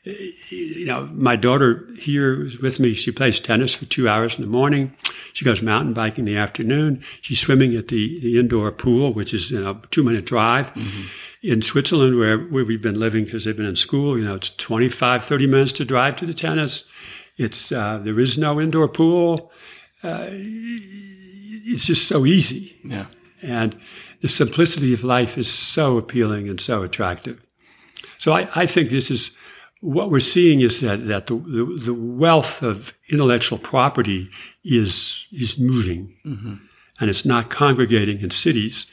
you 0.05 0.85
know, 0.85 1.09
my 1.13 1.35
daughter 1.35 1.87
here 1.97 2.45
is 2.45 2.59
with 2.59 2.79
me. 2.79 2.93
She 2.93 3.11
plays 3.11 3.39
tennis 3.39 3.73
for 3.73 3.85
two 3.85 4.07
hours 4.07 4.35
in 4.35 4.41
the 4.41 4.49
morning. 4.49 4.95
She 5.33 5.43
goes 5.43 5.61
mountain 5.61 5.93
biking 5.93 6.27
in 6.27 6.33
the 6.33 6.39
afternoon. 6.39 7.03
She's 7.21 7.39
swimming 7.39 7.75
at 7.75 7.87
the, 7.87 8.19
the 8.19 8.39
indoor 8.39 8.71
pool, 8.71 9.13
which 9.13 9.33
is 9.33 9.49
you 9.49 9.59
know 9.59 9.81
two 9.89 10.03
minute 10.03 10.25
drive. 10.25 10.73
Mm-hmm. 10.73 11.07
In 11.41 11.61
Switzerland, 11.61 12.17
where, 12.17 12.39
where 12.39 12.65
we've 12.65 12.81
been 12.81 12.99
living 12.99 13.25
because 13.25 13.45
they've 13.45 13.55
been 13.55 13.67
in 13.67 13.75
school, 13.75 14.17
you 14.17 14.25
know, 14.25 14.33
it's 14.33 14.49
25, 14.49 15.23
30 15.23 15.47
minutes 15.47 15.73
to 15.73 15.85
drive 15.85 16.15
to 16.15 16.25
the 16.25 16.33
tennis. 16.33 16.85
It's 17.37 17.71
uh, 17.71 17.99
there 17.99 18.19
is 18.19 18.37
no 18.37 18.61
indoor 18.61 18.87
pool. 18.87 19.51
Uh, 20.03 20.27
it's 20.29 21.85
just 21.85 22.07
so 22.07 22.25
easy. 22.25 22.75
Yeah. 22.83 23.07
And 23.41 23.75
the 24.21 24.29
simplicity 24.29 24.93
of 24.93 25.03
life 25.03 25.37
is 25.37 25.51
so 25.51 25.97
appealing 25.97 26.47
and 26.47 26.59
so 26.59 26.83
attractive. 26.83 27.41
So 28.17 28.31
I, 28.31 28.47
I 28.55 28.65
think 28.65 28.89
this 28.89 29.11
is 29.11 29.31
what 29.85 30.09
we're 30.09 30.19
seeing 30.19 30.61
is 30.61 30.81
that, 30.81 31.05
that 31.05 31.27
the, 31.27 31.35
the, 31.35 31.81
the 31.85 31.93
wealth 31.93 32.61
of 32.61 32.93
intellectual 33.09 33.59
property 33.59 34.29
is, 34.63 35.25
is 35.31 35.59
moving 35.59 36.15
mm-hmm. 36.25 36.55
and 36.99 37.09
it's 37.09 37.25
not 37.25 37.49
congregating 37.49 38.19
in 38.19 38.31
cities. 38.31 38.87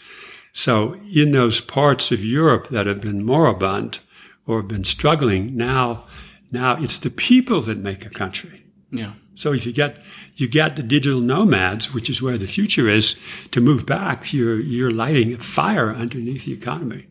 So 0.53 0.95
in 1.15 1.31
those 1.31 1.61
parts 1.61 2.13
of 2.13 2.23
Europe 2.23 2.69
that 2.69 2.87
have 2.87 3.01
been 3.01 3.25
moribund 3.25 4.01
or 4.47 4.59
have 4.59 4.69
been 4.69 4.85
struggling, 4.85 5.57
now, 5.57 6.05
now 6.51 6.81
it's 6.83 6.99
the 6.99 7.11
people 7.11 7.63
that 7.63 7.79
make 7.79 8.05
a 8.05 8.11
country. 8.11 8.63
Yeah. 8.91 9.13
So 9.35 9.55
if 9.55 9.65
you 9.65 9.73
get 9.73 9.97
you 10.37 10.47
get 10.47 10.77
the 10.77 10.83
digital 10.83 11.21
nomads, 11.21 11.93
which 11.95 12.11
is 12.11 12.21
where 12.21 12.37
the 12.37 12.47
future 12.47 12.89
is, 12.89 13.17
to 13.51 13.61
move 13.61 13.87
back, 13.87 14.33
you're 14.33 14.61
you're 14.61 14.91
lighting 14.91 15.35
a 15.35 15.39
fire 15.39 15.91
underneath 15.91 16.45
the 16.45 16.53
economy. 16.53 17.07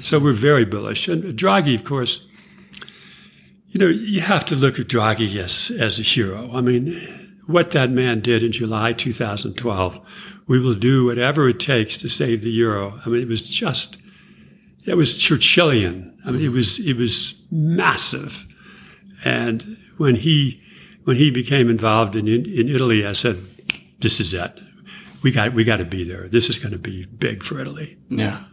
So 0.00 0.18
we're 0.18 0.32
very 0.32 0.64
bullish. 0.64 1.08
And 1.08 1.38
Draghi, 1.38 1.76
of 1.76 1.84
course, 1.84 2.26
you 3.70 3.80
know, 3.80 3.86
you 3.88 4.20
have 4.20 4.44
to 4.46 4.56
look 4.56 4.78
at 4.78 4.88
Draghi 4.88 5.36
as, 5.42 5.70
as 5.78 5.98
a 5.98 6.02
hero. 6.02 6.50
I 6.54 6.60
mean, 6.60 7.38
what 7.46 7.72
that 7.72 7.90
man 7.90 8.20
did 8.20 8.42
in 8.42 8.52
July 8.52 8.92
2012, 8.92 9.98
we 10.46 10.58
will 10.58 10.74
do 10.74 11.06
whatever 11.06 11.48
it 11.48 11.60
takes 11.60 11.98
to 11.98 12.08
save 12.08 12.42
the 12.42 12.50
euro. 12.50 13.00
I 13.04 13.08
mean, 13.08 13.20
it 13.20 13.28
was 13.28 13.42
just, 13.42 13.98
it 14.84 14.96
was 14.96 15.14
Churchillian. 15.14 16.14
I 16.24 16.30
mean, 16.30 16.42
it 16.42 16.50
was, 16.50 16.78
it 16.78 16.96
was 16.96 17.34
massive. 17.50 18.46
And 19.24 19.76
when 19.98 20.16
he, 20.16 20.62
when 21.04 21.16
he 21.16 21.30
became 21.30 21.68
involved 21.68 22.16
in, 22.16 22.26
in 22.26 22.68
Italy, 22.68 23.06
I 23.06 23.12
said, 23.12 23.42
this 24.00 24.20
is 24.20 24.32
it. 24.32 24.58
We 25.22 25.30
got, 25.30 25.52
we 25.52 25.64
got 25.64 25.78
to 25.78 25.84
be 25.84 26.04
there. 26.04 26.28
This 26.28 26.48
is 26.48 26.58
going 26.58 26.72
to 26.72 26.78
be 26.78 27.04
big 27.04 27.42
for 27.42 27.60
Italy. 27.60 27.98
Yeah. 28.08 28.44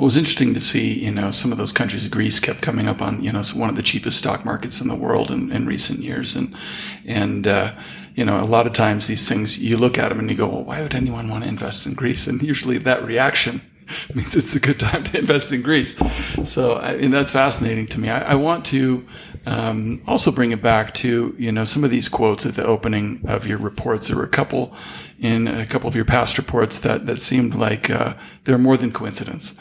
It 0.00 0.04
was 0.04 0.16
interesting 0.16 0.54
to 0.54 0.60
see, 0.60 0.94
you 1.04 1.10
know, 1.10 1.30
some 1.30 1.52
of 1.52 1.58
those 1.58 1.72
countries, 1.72 2.08
Greece 2.08 2.40
kept 2.40 2.62
coming 2.62 2.88
up 2.88 3.02
on, 3.02 3.22
you 3.22 3.30
know, 3.30 3.42
one 3.54 3.68
of 3.68 3.76
the 3.76 3.82
cheapest 3.82 4.16
stock 4.16 4.46
markets 4.46 4.80
in 4.80 4.88
the 4.88 4.94
world 4.94 5.30
in, 5.30 5.52
in 5.52 5.66
recent 5.66 6.00
years. 6.00 6.34
And, 6.34 6.56
and, 7.04 7.46
uh, 7.46 7.74
you 8.14 8.24
know, 8.24 8.40
a 8.40 8.48
lot 8.48 8.66
of 8.66 8.72
times 8.72 9.08
these 9.08 9.28
things, 9.28 9.58
you 9.58 9.76
look 9.76 9.98
at 9.98 10.08
them 10.08 10.18
and 10.18 10.30
you 10.30 10.36
go, 10.36 10.48
well, 10.48 10.64
why 10.64 10.80
would 10.80 10.94
anyone 10.94 11.28
want 11.28 11.44
to 11.44 11.50
invest 11.50 11.84
in 11.84 11.92
Greece? 11.92 12.26
And 12.26 12.42
usually 12.42 12.78
that 12.78 13.04
reaction 13.04 13.60
means 14.14 14.34
it's 14.34 14.54
a 14.54 14.60
good 14.60 14.80
time 14.80 15.04
to 15.04 15.18
invest 15.18 15.52
in 15.52 15.60
Greece. 15.60 15.94
So, 16.44 16.78
I 16.78 16.96
mean, 16.96 17.10
that's 17.10 17.32
fascinating 17.32 17.86
to 17.88 18.00
me. 18.00 18.08
I, 18.08 18.32
I 18.32 18.34
want 18.36 18.64
to 18.66 19.06
um, 19.44 20.02
also 20.06 20.30
bring 20.30 20.52
it 20.52 20.62
back 20.62 20.94
to, 20.94 21.34
you 21.38 21.52
know, 21.52 21.66
some 21.66 21.84
of 21.84 21.90
these 21.90 22.08
quotes 22.08 22.46
at 22.46 22.54
the 22.54 22.64
opening 22.64 23.20
of 23.28 23.46
your 23.46 23.58
reports. 23.58 24.08
There 24.08 24.16
were 24.16 24.24
a 24.24 24.28
couple 24.28 24.74
in 25.18 25.46
a 25.46 25.66
couple 25.66 25.86
of 25.86 25.94
your 25.94 26.06
past 26.06 26.38
reports 26.38 26.80
that, 26.80 27.04
that 27.06 27.20
seemed 27.20 27.54
like 27.54 27.90
uh, 27.90 28.14
they're 28.44 28.58
more 28.58 28.78
than 28.78 28.90
coincidence. 28.90 29.54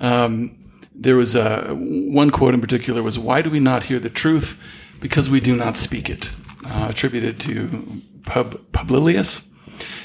Um, 0.00 0.58
there 0.94 1.16
was 1.16 1.34
a, 1.34 1.74
one 1.74 2.30
quote 2.30 2.54
in 2.54 2.60
particular 2.60 3.02
was, 3.02 3.18
why 3.18 3.42
do 3.42 3.50
we 3.50 3.60
not 3.60 3.84
hear 3.84 3.98
the 3.98 4.10
truth? 4.10 4.58
Because 5.00 5.28
we 5.28 5.40
do 5.40 5.54
not 5.54 5.76
speak 5.76 6.08
it, 6.08 6.30
uh, 6.64 6.86
attributed 6.88 7.38
to 7.40 8.02
Pub, 8.24 8.60
Publilius. 8.72 9.42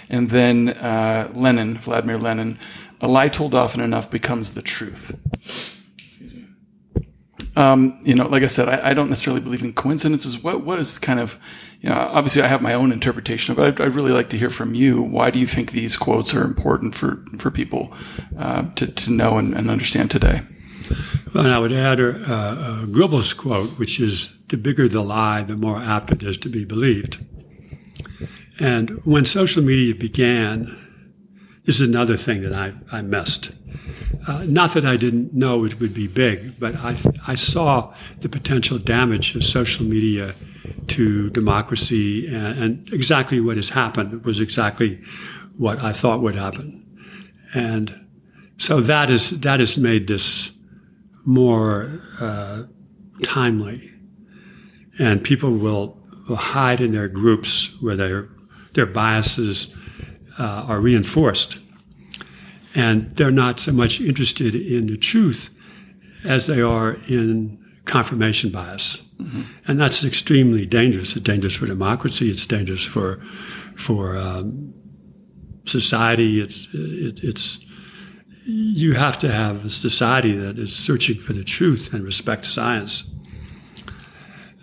And 0.09 0.29
then 0.29 0.69
uh, 0.69 1.31
Lenin, 1.33 1.77
Vladimir 1.77 2.17
Lenin, 2.17 2.59
a 2.99 3.07
lie 3.07 3.29
told 3.29 3.55
often 3.55 3.81
enough 3.81 4.09
becomes 4.09 4.51
the 4.51 4.61
truth. 4.61 5.17
Excuse 5.97 6.33
me. 6.33 6.47
Um, 7.55 7.99
you 8.03 8.15
know, 8.15 8.27
like 8.27 8.43
I 8.43 8.47
said, 8.47 8.67
I, 8.69 8.89
I, 8.89 8.93
don't 8.93 9.09
necessarily 9.09 9.41
believe 9.41 9.63
in 9.63 9.73
coincidences. 9.73 10.37
What 10.37 10.63
what 10.63 10.79
is 10.79 10.99
kind 10.99 11.19
of, 11.19 11.37
you 11.81 11.89
know, 11.89 11.95
obviously 11.95 12.43
I 12.43 12.47
have 12.47 12.61
my 12.61 12.73
own 12.73 12.91
interpretation, 12.91 13.55
but 13.55 13.67
I'd, 13.67 13.81
I'd 13.81 13.95
really 13.95 14.11
like 14.11 14.29
to 14.29 14.37
hear 14.37 14.51
from 14.51 14.75
you. 14.75 15.01
Why 15.01 15.31
do 15.31 15.39
you 15.39 15.47
think 15.47 15.71
these 15.71 15.97
quotes 15.97 16.33
are 16.33 16.43
important 16.43 16.93
for 16.93 17.23
for 17.39 17.49
people 17.49 17.91
uh, 18.37 18.69
to 18.75 18.87
to 18.87 19.11
know 19.11 19.37
and, 19.39 19.55
and, 19.55 19.69
understand 19.69 20.11
today? 20.11 20.41
Well, 21.33 21.45
and 21.45 21.53
I 21.53 21.57
would 21.59 21.73
add 21.73 21.99
a, 21.99 22.09
a 22.09 22.87
Goebbels 22.87 23.35
quote, 23.35 23.79
which 23.79 23.99
is, 23.99 24.29
"The 24.49 24.57
bigger 24.57 24.87
the 24.87 25.01
lie, 25.01 25.41
the 25.41 25.57
more 25.57 25.81
apt 25.81 26.11
it 26.11 26.21
is 26.21 26.37
to 26.39 26.49
be 26.49 26.65
believed." 26.65 27.17
And 28.59 29.03
when 29.03 29.25
social 29.25 29.63
media 29.63 29.95
began, 29.95 30.77
this 31.65 31.79
is 31.79 31.87
another 31.87 32.15
thing 32.15 32.43
that 32.43 32.53
I, 32.53 32.73
I 32.91 33.01
missed. 33.01 33.53
Uh, 34.27 34.43
not 34.43 34.75
that 34.75 34.85
I 34.85 34.97
didn't 34.97 35.33
know 35.33 35.65
it 35.65 35.79
would 35.79 35.95
be 35.95 36.07
big, 36.07 36.59
but 36.59 36.75
I, 36.75 36.95
I 37.25 37.33
saw 37.33 37.91
the 38.19 38.29
potential 38.29 38.77
damage 38.77 39.35
of 39.35 39.43
social 39.43 39.83
media 39.83 40.35
to 40.87 41.29
democracy, 41.31 42.27
and, 42.27 42.63
and, 42.63 42.93
exactly 42.93 43.39
what 43.39 43.57
has 43.57 43.69
happened 43.69 44.23
was 44.23 44.39
exactly 44.39 45.01
what 45.57 45.79
I 45.79 45.93
thought 45.93 46.21
would 46.21 46.35
happen. 46.35 46.85
And 47.53 48.07
so 48.57 48.79
that 48.81 49.09
is 49.09 49.41
that 49.41 49.59
has 49.59 49.77
made 49.77 50.07
this 50.07 50.51
more 51.25 52.01
uh, 52.19 52.63
timely, 53.23 53.91
and 54.99 55.23
people 55.23 55.51
will, 55.51 55.97
will 56.27 56.35
hide 56.35 56.81
in 56.81 56.91
their 56.91 57.07
groups 57.07 57.75
where 57.81 57.95
their 57.95 58.29
their 58.73 58.85
biases 58.85 59.73
uh, 60.39 60.65
are 60.67 60.79
reinforced. 60.79 61.57
And 62.73 63.13
they're 63.15 63.31
not 63.31 63.59
so 63.59 63.73
much 63.73 63.99
interested 63.99 64.55
in 64.55 64.87
the 64.87 64.97
truth 64.97 65.49
as 66.23 66.45
they 66.45 66.61
are 66.61 66.93
in 67.07 67.60
confirmation 67.91 68.49
bias. 68.49 68.97
Mm-hmm. 69.19 69.41
And 69.67 69.79
that's 69.79 70.03
extremely 70.03 70.65
dangerous. 70.65 71.15
It's 71.15 71.23
dangerous 71.23 71.55
for 71.55 71.65
democracy. 71.67 72.31
It's 72.31 72.45
dangerous 72.45 72.83
for, 72.83 73.21
for 73.77 74.17
um, 74.17 74.73
society. 75.65 76.39
It's, 76.39 76.67
it, 76.73 77.19
it's, 77.21 77.59
you 78.45 78.93
have 78.93 79.17
to 79.19 79.31
have 79.31 79.65
a 79.65 79.69
society 79.69 80.35
that 80.37 80.57
is 80.57 80.73
searching 80.73 81.19
for 81.19 81.33
the 81.33 81.43
truth 81.43 81.93
and 81.93 82.03
respects 82.03 82.49
science. 82.49 83.03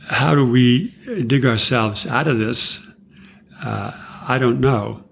How 0.09 0.35
do 0.35 0.47
we 0.47 0.95
dig 1.27 1.45
ourselves 1.45 2.07
out 2.07 2.27
of 2.27 2.39
this? 2.39 2.81
Uh, 3.63 3.93
I 4.27 4.39
don't 4.39 4.59
know. 4.59 5.05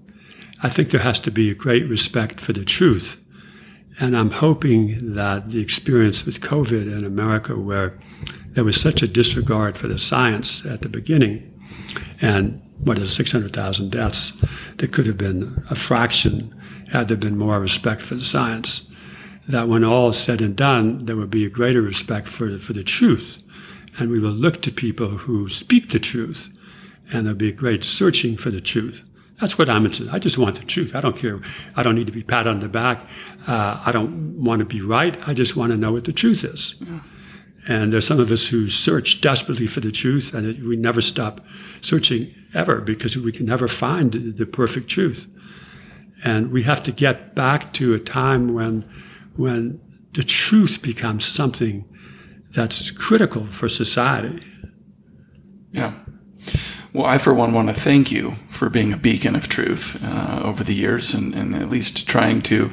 I 0.62 0.70
think 0.70 0.90
there 0.90 1.02
has 1.02 1.20
to 1.20 1.30
be 1.30 1.50
a 1.50 1.54
great 1.54 1.86
respect 1.86 2.40
for 2.40 2.54
the 2.54 2.64
truth. 2.64 3.18
And 3.98 4.16
I'm 4.16 4.30
hoping 4.30 5.14
that 5.14 5.50
the 5.50 5.60
experience 5.60 6.26
with 6.26 6.40
COVID 6.40 6.92
in 6.92 7.04
America, 7.04 7.58
where 7.58 7.98
there 8.50 8.64
was 8.64 8.80
such 8.80 9.02
a 9.02 9.08
disregard 9.08 9.78
for 9.78 9.88
the 9.88 9.98
science 9.98 10.64
at 10.66 10.82
the 10.82 10.88
beginning, 10.88 11.52
and 12.20 12.62
what 12.78 12.98
is 12.98 13.14
600,000 13.14 13.90
deaths, 13.90 14.32
that 14.76 14.92
could 14.92 15.06
have 15.06 15.16
been 15.16 15.64
a 15.70 15.74
fraction 15.74 16.54
had 16.92 17.08
there 17.08 17.16
been 17.16 17.38
more 17.38 17.58
respect 17.58 18.02
for 18.02 18.14
the 18.14 18.24
science. 18.24 18.82
That 19.48 19.68
when 19.68 19.84
all 19.84 20.10
is 20.10 20.18
said 20.18 20.40
and 20.40 20.56
done, 20.56 21.06
there 21.06 21.16
would 21.16 21.30
be 21.30 21.44
a 21.44 21.50
greater 21.50 21.80
respect 21.80 22.28
for, 22.28 22.58
for 22.58 22.72
the 22.72 22.84
truth. 22.84 23.38
And 23.98 24.10
we 24.10 24.18
will 24.18 24.30
look 24.30 24.60
to 24.62 24.72
people 24.72 25.08
who 25.08 25.48
speak 25.48 25.90
the 25.90 25.98
truth, 25.98 26.50
and 27.12 27.24
there'll 27.24 27.38
be 27.38 27.48
a 27.48 27.52
great 27.52 27.84
searching 27.84 28.36
for 28.36 28.50
the 28.50 28.60
truth. 28.60 29.02
That's 29.40 29.58
what 29.58 29.68
I'm 29.68 29.84
interested. 29.84 30.14
I 30.14 30.18
just 30.18 30.38
want 30.38 30.58
the 30.58 30.64
truth. 30.64 30.94
I 30.94 31.00
don't 31.00 31.16
care. 31.16 31.40
I 31.74 31.82
don't 31.82 31.94
need 31.94 32.06
to 32.06 32.12
be 32.12 32.22
pat 32.22 32.46
on 32.46 32.60
the 32.60 32.68
back. 32.68 33.06
Uh, 33.46 33.82
I 33.84 33.92
don't 33.92 34.42
want 34.42 34.60
to 34.60 34.64
be 34.64 34.80
right. 34.80 35.16
I 35.28 35.34
just 35.34 35.56
want 35.56 35.72
to 35.72 35.76
know 35.76 35.92
what 35.92 36.04
the 36.04 36.12
truth 36.12 36.42
is. 36.42 36.74
Yeah. 36.80 37.00
And 37.68 37.92
there's 37.92 38.06
some 38.06 38.20
of 38.20 38.30
us 38.30 38.46
who 38.46 38.68
search 38.68 39.20
desperately 39.20 39.66
for 39.66 39.80
the 39.80 39.90
truth, 39.90 40.32
and 40.32 40.46
it, 40.46 40.62
we 40.62 40.76
never 40.76 41.00
stop 41.00 41.44
searching 41.82 42.32
ever 42.54 42.80
because 42.80 43.16
we 43.16 43.32
can 43.32 43.44
never 43.44 43.68
find 43.68 44.12
the, 44.12 44.30
the 44.30 44.46
perfect 44.46 44.88
truth. 44.88 45.26
And 46.24 46.50
we 46.50 46.62
have 46.62 46.82
to 46.84 46.92
get 46.92 47.34
back 47.34 47.72
to 47.74 47.92
a 47.92 47.98
time 47.98 48.54
when, 48.54 48.88
when 49.34 49.80
the 50.14 50.22
truth 50.22 50.80
becomes 50.80 51.26
something 51.26 51.84
that's 52.52 52.90
critical 52.90 53.46
for 53.46 53.68
society. 53.68 54.40
Yeah. 55.72 55.92
Well, 56.96 57.04
I, 57.04 57.18
for 57.18 57.34
one, 57.34 57.52
want 57.52 57.68
to 57.68 57.74
thank 57.74 58.10
you 58.10 58.36
for 58.48 58.70
being 58.70 58.90
a 58.90 58.96
beacon 58.96 59.36
of 59.36 59.50
truth 59.50 60.02
uh, 60.02 60.40
over 60.42 60.64
the 60.64 60.72
years 60.72 61.12
and, 61.12 61.34
and, 61.34 61.54
at 61.54 61.68
least 61.68 62.08
trying 62.08 62.40
to 62.44 62.72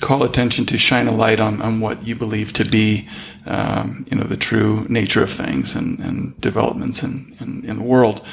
call 0.00 0.24
attention 0.24 0.66
to 0.66 0.76
shine 0.76 1.06
a 1.06 1.14
light 1.14 1.38
on, 1.38 1.62
on 1.62 1.78
what 1.78 2.04
you 2.04 2.16
believe 2.16 2.52
to 2.54 2.64
be, 2.64 3.08
um, 3.46 4.04
you 4.10 4.16
know, 4.16 4.24
the 4.24 4.36
true 4.36 4.86
nature 4.88 5.22
of 5.22 5.30
things 5.30 5.76
and, 5.76 6.00
and 6.00 6.40
developments 6.40 7.04
in, 7.04 7.36
in, 7.38 7.64
in, 7.64 7.76
the 7.76 7.84
world. 7.84 8.26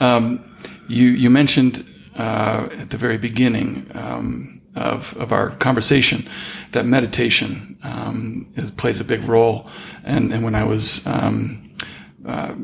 Um, 0.00 0.44
you, 0.88 1.06
you 1.06 1.30
mentioned 1.30 1.86
uh, 2.16 2.68
at 2.72 2.90
the 2.90 2.98
very 2.98 3.18
beginning 3.18 3.88
um, 3.94 4.60
of, 4.74 5.16
of 5.18 5.30
our 5.32 5.50
conversation 5.50 6.28
that 6.72 6.84
meditation 6.84 7.78
um, 7.84 8.52
is, 8.56 8.72
plays 8.72 8.98
a 8.98 9.04
big 9.04 9.22
role. 9.22 9.68
And, 10.02 10.32
and 10.32 10.42
when 10.42 10.56
I 10.56 10.64
was, 10.64 11.06
um, 11.06 11.71
uh, 12.26 12.54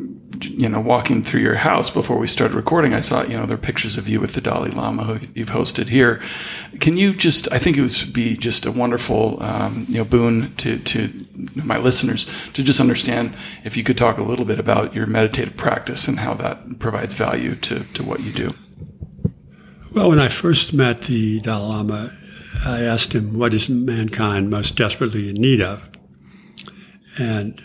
you 0.41 0.69
know, 0.69 0.81
walking 0.81 1.23
through 1.23 1.41
your 1.41 1.57
house 1.57 1.91
before 1.91 2.19
we 2.19 2.29
started 2.29 2.55
recording, 2.55 2.95
I 2.95 3.01
saw, 3.01 3.23
you 3.23 3.37
know, 3.37 3.45
there 3.45 3.57
are 3.57 3.61
pictures 3.61 3.97
of 3.97 4.09
you 4.09 4.21
with 4.21 4.35
the 4.35 4.41
Dalai 4.41 4.71
Lama 4.71 5.03
who 5.05 5.27
you've 5.35 5.51
hosted 5.51 5.89
here. 5.89 6.23
Can 6.79 6.97
you 6.97 7.13
just, 7.15 7.51
I 7.51 7.59
think 7.59 7.77
it 7.77 7.81
would 7.81 8.13
be 8.13 8.37
just 8.37 8.67
a 8.67 8.71
wonderful, 8.71 9.43
um, 9.43 9.87
you 9.89 9.99
know, 9.99 10.05
boon 10.05 10.55
to, 10.57 10.79
to 10.79 11.27
my 11.57 11.79
listeners 11.79 12.27
to 12.53 12.63
just 12.63 12.79
understand 12.79 13.37
if 13.65 13.77
you 13.77 13.83
could 13.83 13.97
talk 13.97 14.19
a 14.19 14.23
little 14.23 14.45
bit 14.45 14.61
about 14.61 14.95
your 14.95 15.07
meditative 15.07 15.57
practice 15.57 16.07
and 16.07 16.21
how 16.21 16.35
that 16.35 16.79
provides 16.79 17.15
value 17.15 17.57
to, 17.57 17.85
to 17.95 18.05
what 18.05 18.21
you 18.21 18.33
do. 18.33 18.55
Well, 19.93 20.11
when 20.11 20.21
I 20.21 20.29
first 20.29 20.73
met 20.73 21.03
the 21.03 21.41
Dalai 21.41 21.69
Lama, 21.69 22.17
I 22.65 22.83
asked 22.83 23.15
him, 23.15 23.37
What 23.39 23.55
is 23.55 23.69
mankind 23.69 24.51
most 24.51 24.77
desperately 24.77 25.29
in 25.29 25.37
need 25.37 25.61
of? 25.61 25.83
And 27.19 27.61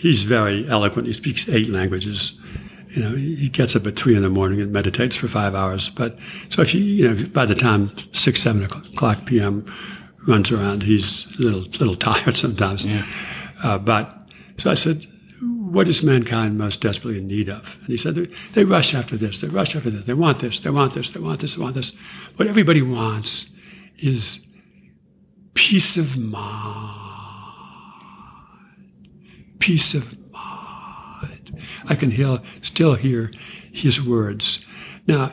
he's 0.00 0.22
very 0.22 0.68
eloquent. 0.68 1.06
He 1.06 1.12
speaks 1.12 1.48
eight 1.48 1.68
languages. 1.68 2.32
You 2.88 3.02
know, 3.02 3.14
he 3.14 3.48
gets 3.48 3.76
up 3.76 3.86
at 3.86 3.96
three 3.96 4.16
in 4.16 4.22
the 4.22 4.30
morning 4.30 4.60
and 4.60 4.72
meditates 4.72 5.14
for 5.14 5.28
five 5.28 5.54
hours. 5.54 5.90
But 5.90 6.18
so 6.48 6.62
if 6.62 6.74
you, 6.74 6.82
you 6.82 7.08
know, 7.08 7.26
by 7.28 7.46
the 7.46 7.54
time 7.54 7.92
six, 8.12 8.42
seven 8.42 8.64
o'clock 8.64 9.26
p.m. 9.26 9.72
runs 10.26 10.50
around, 10.50 10.82
he's 10.82 11.26
a 11.38 11.42
little, 11.42 11.60
little 11.60 11.94
tired 12.14 12.36
sometimes. 12.36 12.84
Yeah. 12.84 13.06
Uh, 13.62 13.78
but 13.78 14.28
so 14.56 14.70
I 14.70 14.74
said, 14.74 15.06
what 15.40 15.86
is 15.86 16.02
mankind 16.02 16.58
most 16.58 16.80
desperately 16.80 17.20
in 17.20 17.28
need 17.28 17.48
of? 17.48 17.76
And 17.80 17.88
he 17.88 17.96
said, 17.96 18.16
they, 18.16 18.28
they 18.52 18.64
rush 18.64 18.92
after 18.92 19.16
this, 19.16 19.38
they 19.38 19.48
rush 19.48 19.76
after 19.76 19.90
this, 19.90 20.04
they 20.04 20.14
want 20.14 20.40
this, 20.40 20.58
they 20.60 20.70
want 20.70 20.94
this, 20.94 21.10
they 21.12 21.20
want 21.20 21.40
this, 21.40 21.54
they 21.54 21.62
want 21.62 21.74
this. 21.76 21.94
What 22.36 22.48
everybody 22.48 22.82
wants 22.82 23.50
is 23.98 24.40
peace 25.54 25.96
of 25.96 26.16
mind. 26.18 26.99
Peace 29.60 29.94
of 29.94 30.18
mind. 30.32 31.62
I 31.86 31.94
can 31.94 32.10
hear, 32.10 32.40
still 32.62 32.94
hear 32.94 33.30
his 33.72 34.02
words. 34.02 34.64
Now, 35.06 35.32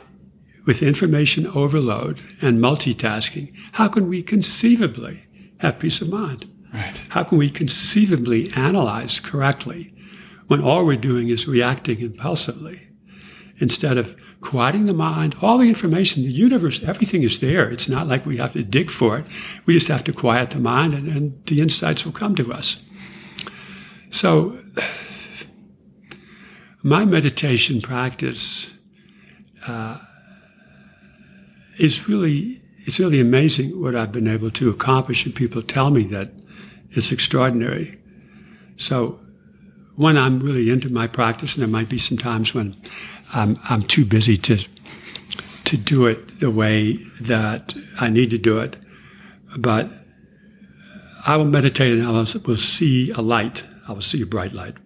with 0.66 0.82
information 0.82 1.46
overload 1.46 2.20
and 2.42 2.60
multitasking, 2.60 3.54
how 3.72 3.88
can 3.88 4.06
we 4.06 4.22
conceivably 4.22 5.24
have 5.58 5.78
peace 5.78 6.00
of 6.02 6.10
mind? 6.10 6.46
Right. 6.72 7.00
How 7.08 7.24
can 7.24 7.38
we 7.38 7.48
conceivably 7.48 8.52
analyze 8.52 9.18
correctly 9.18 9.94
when 10.46 10.62
all 10.62 10.84
we're 10.84 10.96
doing 10.96 11.30
is 11.30 11.48
reacting 11.48 12.00
impulsively 12.00 12.86
instead 13.56 13.96
of 13.96 14.14
quieting 14.42 14.84
the 14.84 14.92
mind? 14.92 15.36
All 15.40 15.56
the 15.56 15.68
information, 15.68 16.22
the 16.22 16.30
universe, 16.30 16.82
everything 16.82 17.22
is 17.22 17.40
there. 17.40 17.70
It's 17.70 17.88
not 17.88 18.06
like 18.06 18.26
we 18.26 18.36
have 18.36 18.52
to 18.52 18.62
dig 18.62 18.90
for 18.90 19.18
it. 19.18 19.24
We 19.64 19.74
just 19.74 19.88
have 19.88 20.04
to 20.04 20.12
quiet 20.12 20.50
the 20.50 20.60
mind 20.60 20.92
and, 20.92 21.08
and 21.08 21.46
the 21.46 21.62
insights 21.62 22.04
will 22.04 22.12
come 22.12 22.34
to 22.36 22.52
us. 22.52 22.76
So, 24.10 24.58
my 26.82 27.04
meditation 27.04 27.80
practice 27.80 28.72
uh, 29.66 29.98
is 31.78 32.08
really 32.08 32.60
it's 32.86 32.98
really 32.98 33.20
amazing 33.20 33.80
what 33.82 33.94
I've 33.94 34.12
been 34.12 34.28
able 34.28 34.50
to 34.52 34.70
accomplish, 34.70 35.26
and 35.26 35.34
people 35.34 35.62
tell 35.62 35.90
me 35.90 36.04
that 36.04 36.30
it's 36.92 37.12
extraordinary. 37.12 38.00
So, 38.78 39.20
when 39.96 40.16
I'm 40.16 40.40
really 40.40 40.70
into 40.70 40.88
my 40.88 41.06
practice, 41.06 41.54
and 41.54 41.62
there 41.62 41.68
might 41.68 41.90
be 41.90 41.98
some 41.98 42.16
times 42.16 42.54
when 42.54 42.74
I'm, 43.34 43.58
I'm 43.64 43.82
too 43.82 44.06
busy 44.06 44.36
to 44.38 44.64
to 45.64 45.76
do 45.76 46.06
it 46.06 46.40
the 46.40 46.50
way 46.50 46.94
that 47.20 47.74
I 48.00 48.08
need 48.08 48.30
to 48.30 48.38
do 48.38 48.58
it, 48.58 48.76
but 49.58 49.90
I 51.26 51.36
will 51.36 51.44
meditate 51.44 51.98
and 51.98 52.08
I 52.08 52.10
will 52.10 52.56
see 52.56 53.10
a 53.10 53.20
light 53.20 53.66
I 53.88 53.92
will 53.92 54.02
see 54.02 54.22
a 54.22 54.26
bright 54.26 54.52
light. 54.52 54.76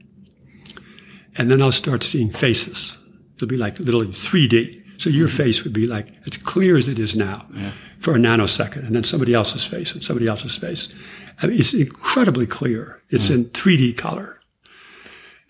And 1.37 1.51
then 1.51 1.61
I'll 1.61 1.73
start 1.73 2.03
seeing 2.03 2.31
faces. 2.31 2.97
It'll 3.37 3.49
be 3.49 3.57
like 3.57 3.79
literally 3.79 4.09
3D. 4.09 4.81
So 4.99 5.11
your 5.11 5.27
mm-hmm. 5.27 5.37
face 5.37 5.65
would 5.65 5.73
be 5.73 5.87
like 5.87 6.09
as 6.27 6.37
clear 6.37 6.77
as 6.77 6.89
it 6.89 6.99
is 6.99 7.17
now 7.17 7.47
yeah. 7.55 7.73
for 7.99 8.15
a 8.15 8.19
nanosecond, 8.19 8.87
and 8.87 8.95
then 8.95 9.05
somebody 9.05 9.35
else's 9.35 9.67
face 9.67 9.93
and 9.93 10.05
somebody 10.05 10.29
else's 10.29 10.57
face. 10.57 10.95
I 11.41 11.47
mean, 11.47 11.59
it's 11.59 11.75
incredibly 11.75 12.47
clear. 12.47 13.03
It's 13.11 13.29
mm. 13.29 13.35
in 13.35 13.45
3D 13.47 13.97
color. 13.97 14.39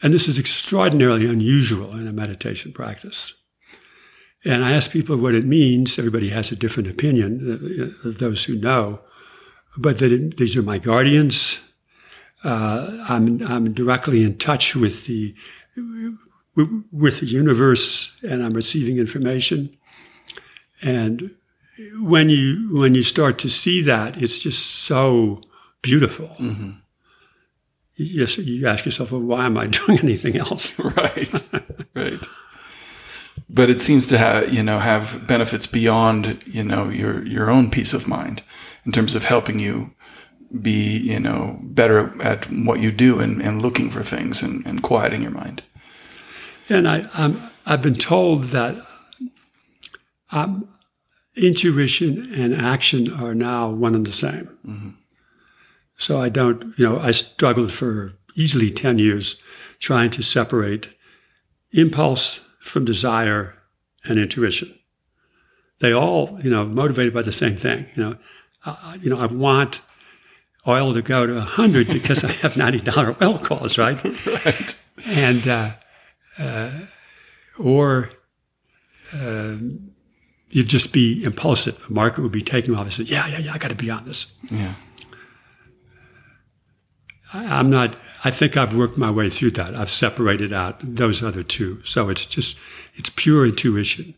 And 0.03 0.13
this 0.13 0.27
is 0.27 0.39
extraordinarily 0.39 1.27
unusual 1.27 1.93
in 1.97 2.09
a 2.09 2.13
meditation 2.13 2.73
practice. 2.73 3.35
And 4.45 4.65
I 4.65 4.73
ask 4.73 4.91
people 4.91 5.17
what 5.17 5.35
it 5.35 5.45
means. 5.45 5.99
Everybody 5.99 6.31
has 6.31 6.51
a 6.51 6.57
different 6.57 6.89
opinion, 6.89 7.95
uh, 8.05 8.09
of 8.09 8.19
those 8.19 8.45
who 8.45 8.57
know. 8.57 9.01
But 9.77 9.99
that 9.99 10.13
it, 10.13 10.37
these 10.39 10.57
are 10.57 10.63
my 10.63 10.79
guardians, 10.79 11.61
uh, 12.45 13.05
I'm, 13.09 13.43
I'm 13.47 13.73
directly 13.73 14.25
in 14.25 14.39
touch 14.39 14.75
with 14.75 15.07
the 15.07 15.35
with 16.55 17.21
the 17.21 17.27
universe, 17.27 18.15
and 18.23 18.45
I'm 18.45 18.53
receiving 18.53 18.99
information. 18.99 19.75
And 20.83 21.35
when 22.01 22.29
you 22.29 22.69
when 22.73 22.95
you 22.95 23.03
start 23.03 23.39
to 23.41 23.49
see 23.49 23.83
that, 23.83 24.23
it's 24.23 24.39
just 24.39 24.67
so 24.85 25.41
beautiful. 25.81 26.29
Mm-hmm. 26.39 26.71
You, 27.97 28.27
just, 28.27 28.39
you 28.39 28.67
ask 28.67 28.85
yourself, 28.85 29.13
well, 29.13 29.21
why 29.21 29.47
am 29.47 29.57
I 29.57 29.67
doing 29.87 29.99
anything 29.99 30.37
else? 30.37 30.79
right, 30.79 31.43
right. 31.95 32.27
But 33.49 33.71
it 33.71 33.81
seems 33.81 34.07
to 34.09 34.19
have 34.19 34.53
you 34.53 34.63
know 34.63 34.79
have 34.79 35.27
benefits 35.27 35.67
beyond 35.67 36.43
you 36.47 36.65
know 36.65 36.89
your 36.89 37.27
your 37.27 37.51
own 37.51 37.71
peace 37.71 37.95
of 37.95 38.09
mind 38.09 38.43
in 38.85 38.93
terms 38.93 39.15
of 39.15 39.25
helping 39.25 39.59
you 39.59 39.93
be, 40.61 40.99
you 40.99 41.19
know, 41.19 41.59
better 41.63 42.21
at 42.23 42.45
what 42.53 42.81
you 42.81 42.93
do 42.93 43.21
and, 43.21 43.41
and 43.41 43.63
looking 43.63 43.91
for 43.91 44.03
things 44.03 44.43
and, 44.43 44.65
and 44.67 44.83
quieting 44.83 45.23
your 45.23 45.31
mind. 45.31 45.63
And 46.69 46.89
I, 46.89 47.09
I'm, 47.15 47.51
I've 47.67 47.83
been 47.83 47.95
told 47.95 48.45
that 48.45 48.77
um, 50.31 50.69
intuition 51.37 52.33
and 52.35 52.55
action 52.55 53.13
are 53.13 53.35
now 53.35 53.71
one 53.71 53.95
and 53.95 54.07
the 54.07 54.13
same. 54.13 54.59
Mm-hmm. 54.67 54.91
So 55.97 56.21
I 56.21 56.29
don't, 56.29 56.77
you 56.79 56.89
know, 56.89 56.99
I 56.99 57.13
struggled 57.13 57.73
for 57.73 58.15
easily 58.35 58.71
10 58.71 58.99
years 58.99 59.37
trying 59.79 60.11
to 60.11 60.23
separate 60.23 60.89
impulse 61.73 62.41
from 62.61 62.85
desire 62.85 63.55
and 64.05 64.19
intuition. 64.19 64.77
They 65.81 65.93
all, 65.93 66.39
you 66.43 66.51
know, 66.51 66.65
motivated 66.65 67.13
by 67.13 67.23
the 67.23 67.33
same 67.33 67.57
thing. 67.57 67.87
You 67.95 68.03
know, 68.03 68.17
uh, 68.65 68.97
you 69.01 69.11
know, 69.11 69.19
I 69.19 69.27
want 69.27 69.81
oil 70.67 70.95
to 70.95 71.03
go 71.03 71.27
to 71.27 71.35
100 71.35 71.89
because 71.89 72.25
I 72.25 72.33
have 72.33 72.55
$90 72.55 73.23
oil 73.23 73.39
calls, 73.39 73.79
right? 73.79 74.03
right. 74.45 74.75
And, 75.07 75.49
uh, 75.49 75.73
uh, 76.39 76.71
or 77.59 78.11
um, 79.13 79.93
you'd 80.51 80.69
just 80.69 80.93
be 80.93 81.25
impulsive. 81.25 81.83
The 81.87 81.95
market 81.95 82.23
would 82.23 82.33
be 82.33 82.43
taking 82.43 82.75
off 82.75 82.83
and 82.83 82.93
say, 82.93 83.03
yeah, 83.05 83.27
yeah, 83.27 83.39
yeah, 83.39 83.55
I 83.55 83.59
got 83.59 83.69
to 83.69 83.75
be 83.75 83.91
on 83.91 84.05
this. 84.05 84.33
Yeah. 84.51 84.75
I, 87.33 87.45
I'm 87.59 87.71
not, 87.71 87.97
I 88.25 88.31
think 88.31 88.57
I've 88.57 88.77
worked 88.77 88.97
my 88.97 89.11
way 89.11 89.29
through 89.29 89.53
that. 89.53 89.75
I've 89.75 89.91
separated 89.91 90.53
out 90.53 90.81
those 90.83 91.23
other 91.23 91.43
two. 91.43 91.83
So 91.85 92.09
it's 92.09 92.27
just, 92.27 92.57
it's 92.95 93.11
pure 93.11 93.47
intuition. 93.47 94.15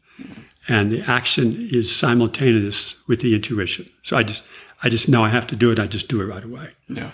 And 0.66 0.90
the 0.90 1.03
action 1.03 1.68
is 1.70 1.95
simultaneous 1.95 2.95
with 3.07 3.20
the 3.20 3.34
intuition. 3.34 3.88
So 4.03 4.16
I 4.16 4.22
just, 4.22 4.42
I 4.85 4.91
just 4.91 5.09
know 5.09 5.24
I 5.24 5.30
have 5.30 5.47
to 5.47 5.57
do 5.57 5.72
it. 5.72 5.80
I 5.80 5.87
just 5.87 6.09
do 6.09 6.20
it 6.20 6.26
right 6.26 6.45
away. 6.45 6.68
Yeah. 6.89 7.12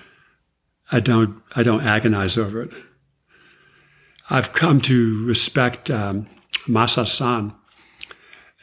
I 0.90 0.98
don't. 0.98 1.40
I 1.54 1.62
don't 1.62 1.82
agonize 1.82 2.36
over 2.36 2.62
it. 2.62 2.72
I've 4.28 4.52
come 4.52 4.80
to 4.82 5.24
respect 5.24 5.88
um, 5.88 6.26
Masa 6.66 7.06
Son. 7.06 7.54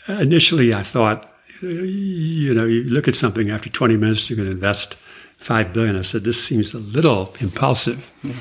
Initially, 0.09 0.73
I 0.73 0.83
thought, 0.83 1.33
you 1.61 2.53
know, 2.53 2.65
you 2.65 2.83
look 2.83 3.07
at 3.07 3.15
something 3.15 3.49
after 3.49 3.69
20 3.69 3.97
minutes, 3.97 4.29
you're 4.29 4.37
going 4.37 4.47
to 4.47 4.55
invest 4.55 4.95
five 5.37 5.73
billion. 5.73 5.97
I 5.97 6.01
said 6.01 6.23
this 6.23 6.41
seems 6.43 6.73
a 6.73 6.79
little 6.79 7.33
impulsive, 7.39 8.11
yeah. 8.23 8.33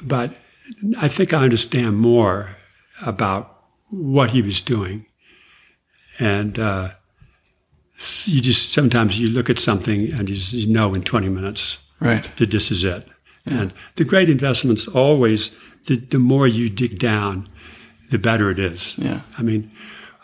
but 0.00 0.36
I 0.98 1.08
think 1.08 1.32
I 1.32 1.44
understand 1.44 1.96
more 1.96 2.56
about 3.02 3.56
what 3.90 4.30
he 4.30 4.42
was 4.42 4.60
doing, 4.60 5.06
and. 6.18 6.58
Uh, 6.58 6.90
you 8.24 8.40
just 8.40 8.72
sometimes 8.72 9.18
you 9.18 9.28
look 9.28 9.48
at 9.50 9.58
something 9.58 10.12
and 10.12 10.28
you, 10.28 10.34
just, 10.34 10.52
you 10.52 10.66
know 10.66 10.94
in 10.94 11.02
20 11.02 11.28
minutes 11.28 11.78
right. 12.00 12.30
that 12.38 12.50
this 12.50 12.70
is 12.70 12.84
it. 12.84 13.06
Yeah. 13.46 13.54
and 13.54 13.74
the 13.96 14.04
great 14.04 14.28
investments 14.28 14.86
always 14.88 15.50
the, 15.86 15.96
the 15.96 16.18
more 16.18 16.46
you 16.46 16.70
dig 16.70 16.98
down 16.98 17.48
the 18.10 18.18
better 18.18 18.50
it 18.50 18.58
is. 18.58 18.94
Yeah. 18.98 19.22
I 19.38 19.42
mean 19.42 19.70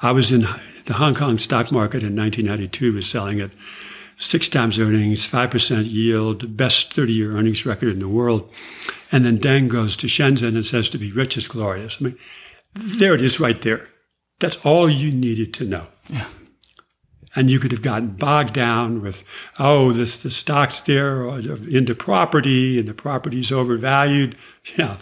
i 0.03 0.12
was 0.12 0.31
in 0.31 0.47
the 0.87 0.95
hong 0.95 1.14
kong 1.14 1.39
stock 1.39 1.70
market 1.70 2.03
in 2.03 2.16
1992 2.16 2.95
was 2.95 3.09
selling 3.09 3.41
at 3.41 3.51
six 4.16 4.49
times 4.49 4.79
earnings 4.79 5.26
5% 5.26 5.91
yield 5.91 6.57
best 6.57 6.91
30-year 6.91 7.37
earnings 7.37 7.64
record 7.64 7.91
in 7.91 8.01
the 8.01 8.09
world. 8.09 8.51
And 9.12 9.24
then 9.24 9.39
deng 9.39 9.68
goes 9.68 9.97
to 9.99 10.07
shenzhen 10.07 10.55
and 10.55 10.66
says 10.66 10.89
to 10.91 10.99
be 10.99 11.12
rich 11.12 11.37
is 11.37 11.47
glorious. 11.47 11.99
I 12.01 12.05
mean 12.05 12.18
there 12.74 13.14
it 13.14 13.20
is 13.20 13.41
right 13.41 13.61
there. 13.62 13.89
That's 14.41 14.57
all 14.64 14.89
you 14.89 15.11
needed 15.12 15.55
to 15.55 15.64
know. 15.64 15.87
Yeah 16.09 16.26
And 17.35 17.51
you 17.51 17.59
could 17.59 17.72
have 17.72 17.83
gotten 17.83 18.09
bogged 18.09 18.55
down 18.55 19.03
with, 19.03 19.22
oh, 19.59 19.93
this 19.93 20.16
the 20.16 20.31
stock's 20.31 20.81
there 20.81 21.22
or 21.22 21.39
into 21.39 21.95
property 21.95 22.79
and 22.79 22.89
the 22.89 22.95
property's 22.95 23.53
overvalued. 23.53 24.37
Yeah, 24.76 24.99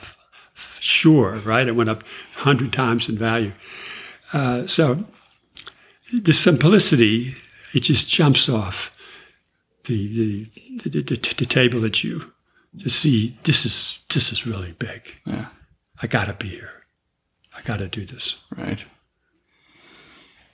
sure, 0.78 1.40
right? 1.44 1.66
It 1.66 1.72
went 1.72 1.90
up 1.90 2.04
100 2.36 2.72
times 2.72 3.08
in 3.08 3.18
value. 3.18 3.52
Uh, 4.32 4.64
so 4.68 5.04
the 6.12 6.34
simplicity, 6.34 7.34
it 7.74 7.80
just 7.80 8.08
jumps 8.08 8.48
off 8.48 8.92
the, 9.86 10.06
the, 10.06 10.88
the, 10.88 11.02
the, 11.02 11.34
the 11.36 11.46
table 11.46 11.84
at 11.84 12.04
you 12.04 12.32
to 12.80 12.88
see 12.88 13.36
this 13.42 13.66
is, 13.66 13.98
this 14.14 14.30
is 14.30 14.46
really 14.46 14.72
big. 14.78 15.02
Yeah. 15.24 15.46
I 16.00 16.06
got 16.06 16.26
to 16.26 16.34
be 16.34 16.48
here. 16.48 16.84
I 17.56 17.62
got 17.62 17.78
to 17.78 17.88
do 17.88 18.04
this. 18.04 18.36
Right. 18.56 18.84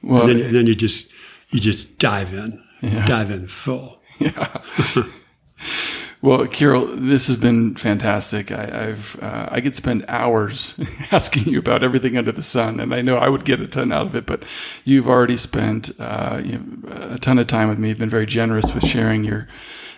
Well, 0.03 0.23
and 0.23 0.31
then, 0.31 0.47
and 0.47 0.55
then 0.55 0.67
you 0.67 0.75
just 0.75 1.09
you 1.53 1.61
just 1.61 1.99
dive 1.99 2.33
in, 2.35 2.63
Yeah. 2.81 3.07
dive 3.07 3.31
in 3.31 3.47
full. 3.47 4.01
Yeah. 4.19 4.61
Well, 6.23 6.47
Kiril, 6.47 7.09
this 7.09 7.27
has 7.27 7.37
been 7.37 7.75
fantastic. 7.75 8.53
I, 8.53 8.91
I've 8.91 9.21
uh, 9.21 9.49
I 9.51 9.61
could 9.61 9.75
spend 9.75 10.05
hours 10.07 10.79
asking 11.11 11.47
you 11.53 11.59
about 11.59 11.83
everything 11.83 12.17
under 12.17 12.31
the 12.31 12.43
sun, 12.43 12.79
and 12.79 12.95
I 12.95 13.03
know 13.03 13.17
I 13.17 13.29
would 13.29 13.45
get 13.45 13.61
a 13.61 13.67
ton 13.67 13.91
out 13.91 14.07
of 14.07 14.15
it. 14.15 14.25
But 14.25 14.45
you've 14.85 15.09
already 15.09 15.37
spent 15.37 15.91
uh, 15.99 16.41
you 16.45 16.59
know, 16.59 17.13
a 17.15 17.19
ton 17.19 17.41
of 17.41 17.49
time 17.49 17.69
with 17.69 17.81
me. 17.81 17.89
You've 17.89 17.99
been 17.99 18.09
very 18.09 18.27
generous 18.27 18.73
with 18.73 18.87
sharing 18.87 19.25
your 19.25 19.49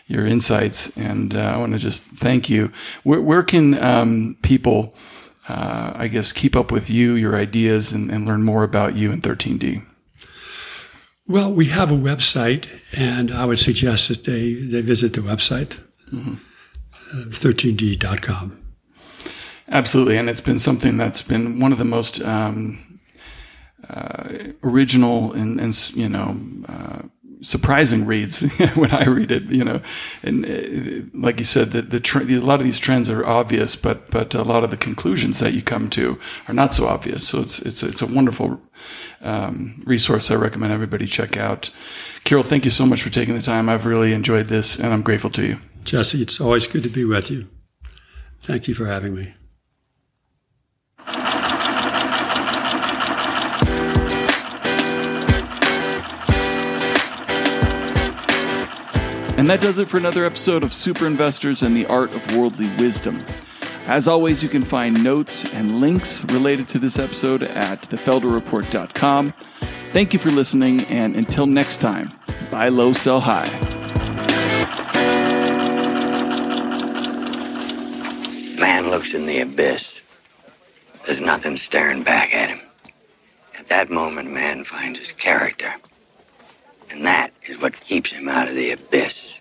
your 0.07 0.25
insights, 0.27 0.91
and 0.97 1.35
uh, 1.35 1.41
I 1.41 1.57
want 1.59 1.73
to 1.75 1.79
just 1.79 2.05
thank 2.05 2.49
you. 2.49 2.73
Where, 3.03 3.21
where 3.21 3.43
can 3.43 3.79
um, 3.85 4.39
people, 4.41 4.95
uh, 5.47 5.93
I 5.95 6.09
guess, 6.09 6.33
keep 6.33 6.57
up 6.57 6.73
with 6.73 6.89
you, 6.89 7.17
your 7.17 7.37
ideas, 7.37 7.93
and, 7.93 8.11
and 8.11 8.27
learn 8.27 8.45
more 8.45 8.63
about 8.65 8.97
you 8.97 9.13
and 9.13 9.23
13D? 9.23 9.85
Well, 11.27 11.51
we 11.51 11.67
have 11.67 11.91
a 11.91 11.95
website, 11.95 12.67
and 12.93 13.33
I 13.33 13.47
would 13.47 13.59
suggest 13.59 14.09
that 14.09 14.25
they, 14.25 14.53
they 14.55 14.83
visit 14.83 15.15
the 15.15 15.23
website, 15.23 15.79
uh, 16.13 16.37
13d.com. 17.31 18.61
Absolutely, 19.69 20.19
and 20.19 20.29
it's 20.29 20.43
been 20.43 20.59
something 20.59 20.99
that's 20.99 21.23
been 21.23 21.61
one 21.61 21.73
of 21.73 21.79
the 21.79 21.85
most 21.87 22.21
um, 22.21 23.01
uh, 23.89 24.29
original 24.63 25.33
and, 25.33 25.59
and 25.59 25.91
you 25.95 26.09
know 26.09 26.39
uh, 26.69 27.03
surprising 27.41 28.05
reads 28.05 28.41
when 28.75 28.91
I 28.91 29.05
read 29.05 29.31
it. 29.31 29.45
You 29.45 29.65
know, 29.65 29.81
and 30.23 30.45
uh, 30.45 31.19
like 31.19 31.39
you 31.39 31.47
said, 31.47 31.71
the, 31.71 31.81
the 31.83 32.01
tre- 32.01 32.31
a 32.35 32.41
lot 32.41 32.61
of 32.61 32.65
these 32.65 32.79
trends 32.79 33.09
are 33.09 33.25
obvious, 33.25 33.77
but 33.77 34.11
but 34.11 34.35
a 34.35 34.43
lot 34.43 34.65
of 34.65 34.71
the 34.71 34.77
conclusions 34.77 35.39
that 35.41 35.55
you 35.55 35.63
come 35.63 35.89
to 35.91 36.19
are 36.49 36.55
not 36.55 36.75
so 36.75 36.87
obvious. 36.87 37.27
So 37.29 37.41
it's 37.41 37.59
it's 37.61 37.83
it's 37.83 38.03
a 38.03 38.07
wonderful 38.07 38.61
um, 39.25 39.83
resource. 39.87 40.31
I 40.31 40.35
recommend 40.35 40.73
everybody 40.73 41.07
check 41.07 41.37
out. 41.37 41.71
Kiril, 42.25 42.45
thank 42.45 42.65
you 42.65 42.71
so 42.71 42.87
much 42.87 43.03
for 43.03 43.11
taking 43.11 43.35
the 43.35 43.43
time. 43.43 43.69
I've 43.69 43.87
really 43.87 44.13
enjoyed 44.13 44.49
this, 44.49 44.79
and 44.79 44.93
I'm 44.93 45.03
grateful 45.03 45.31
to 45.31 45.47
you. 45.47 45.59
Jesse, 45.85 46.23
it's 46.23 46.41
always 46.41 46.67
good 46.67 46.83
to 46.85 46.89
be 46.89 47.05
with 47.05 47.31
you. 47.31 47.49
Thank 48.41 48.69
you 48.69 48.75
for 48.75 48.87
having 48.87 49.15
me. 49.15 49.35
And 59.37 59.51
that 59.51 59.61
does 59.61 59.79
it 59.79 59.89
for 59.89 59.97
another 59.99 60.25
episode 60.25 60.63
of 60.63 60.73
Super 60.73 61.07
Investors 61.07 61.63
and 61.63 61.77
the 61.77 61.87
Art 61.87 62.15
of 62.15 62.37
Worldly 62.37 62.75
Wisdom. 62.77 63.19
As 63.87 64.09
always, 64.09 64.43
you 64.43 64.49
can 64.49 64.65
find 64.65 65.05
notes 65.05 65.45
and 65.53 65.79
links 65.79 66.25
related 66.25 66.67
to 66.69 66.79
this 66.79 66.99
episode 66.99 67.43
at 67.43 67.83
thefelderreport.com. 67.83 69.33
Thank 69.91 70.15
you 70.15 70.19
for 70.19 70.31
listening, 70.31 70.81
and 70.85 71.15
until 71.15 71.47
next 71.47 71.83
time, 71.83 72.11
buy 72.51 72.71
low, 72.71 72.95
sell 72.95 73.21
high. 73.21 73.45
Man 78.59 78.89
looks 78.89 79.13
in 79.13 79.27
the 79.27 79.41
abyss. 79.41 80.01
There's 81.05 81.21
nothing 81.21 81.59
staring 81.59 82.03
back 82.03 82.35
at 82.35 82.49
him. 82.49 82.61
At 83.59 83.67
that 83.67 83.91
moment, 83.91 84.31
man 84.31 84.65
finds 84.65 84.99
his 84.99 85.13
character. 85.13 85.75
And 86.91 87.05
that 87.05 87.35
is 87.47 87.61
what 87.61 87.79
keeps 87.81 88.13
him 88.13 88.31
out 88.31 88.49
of 88.49 88.55
the 88.55 88.71
abyss. 88.73 89.41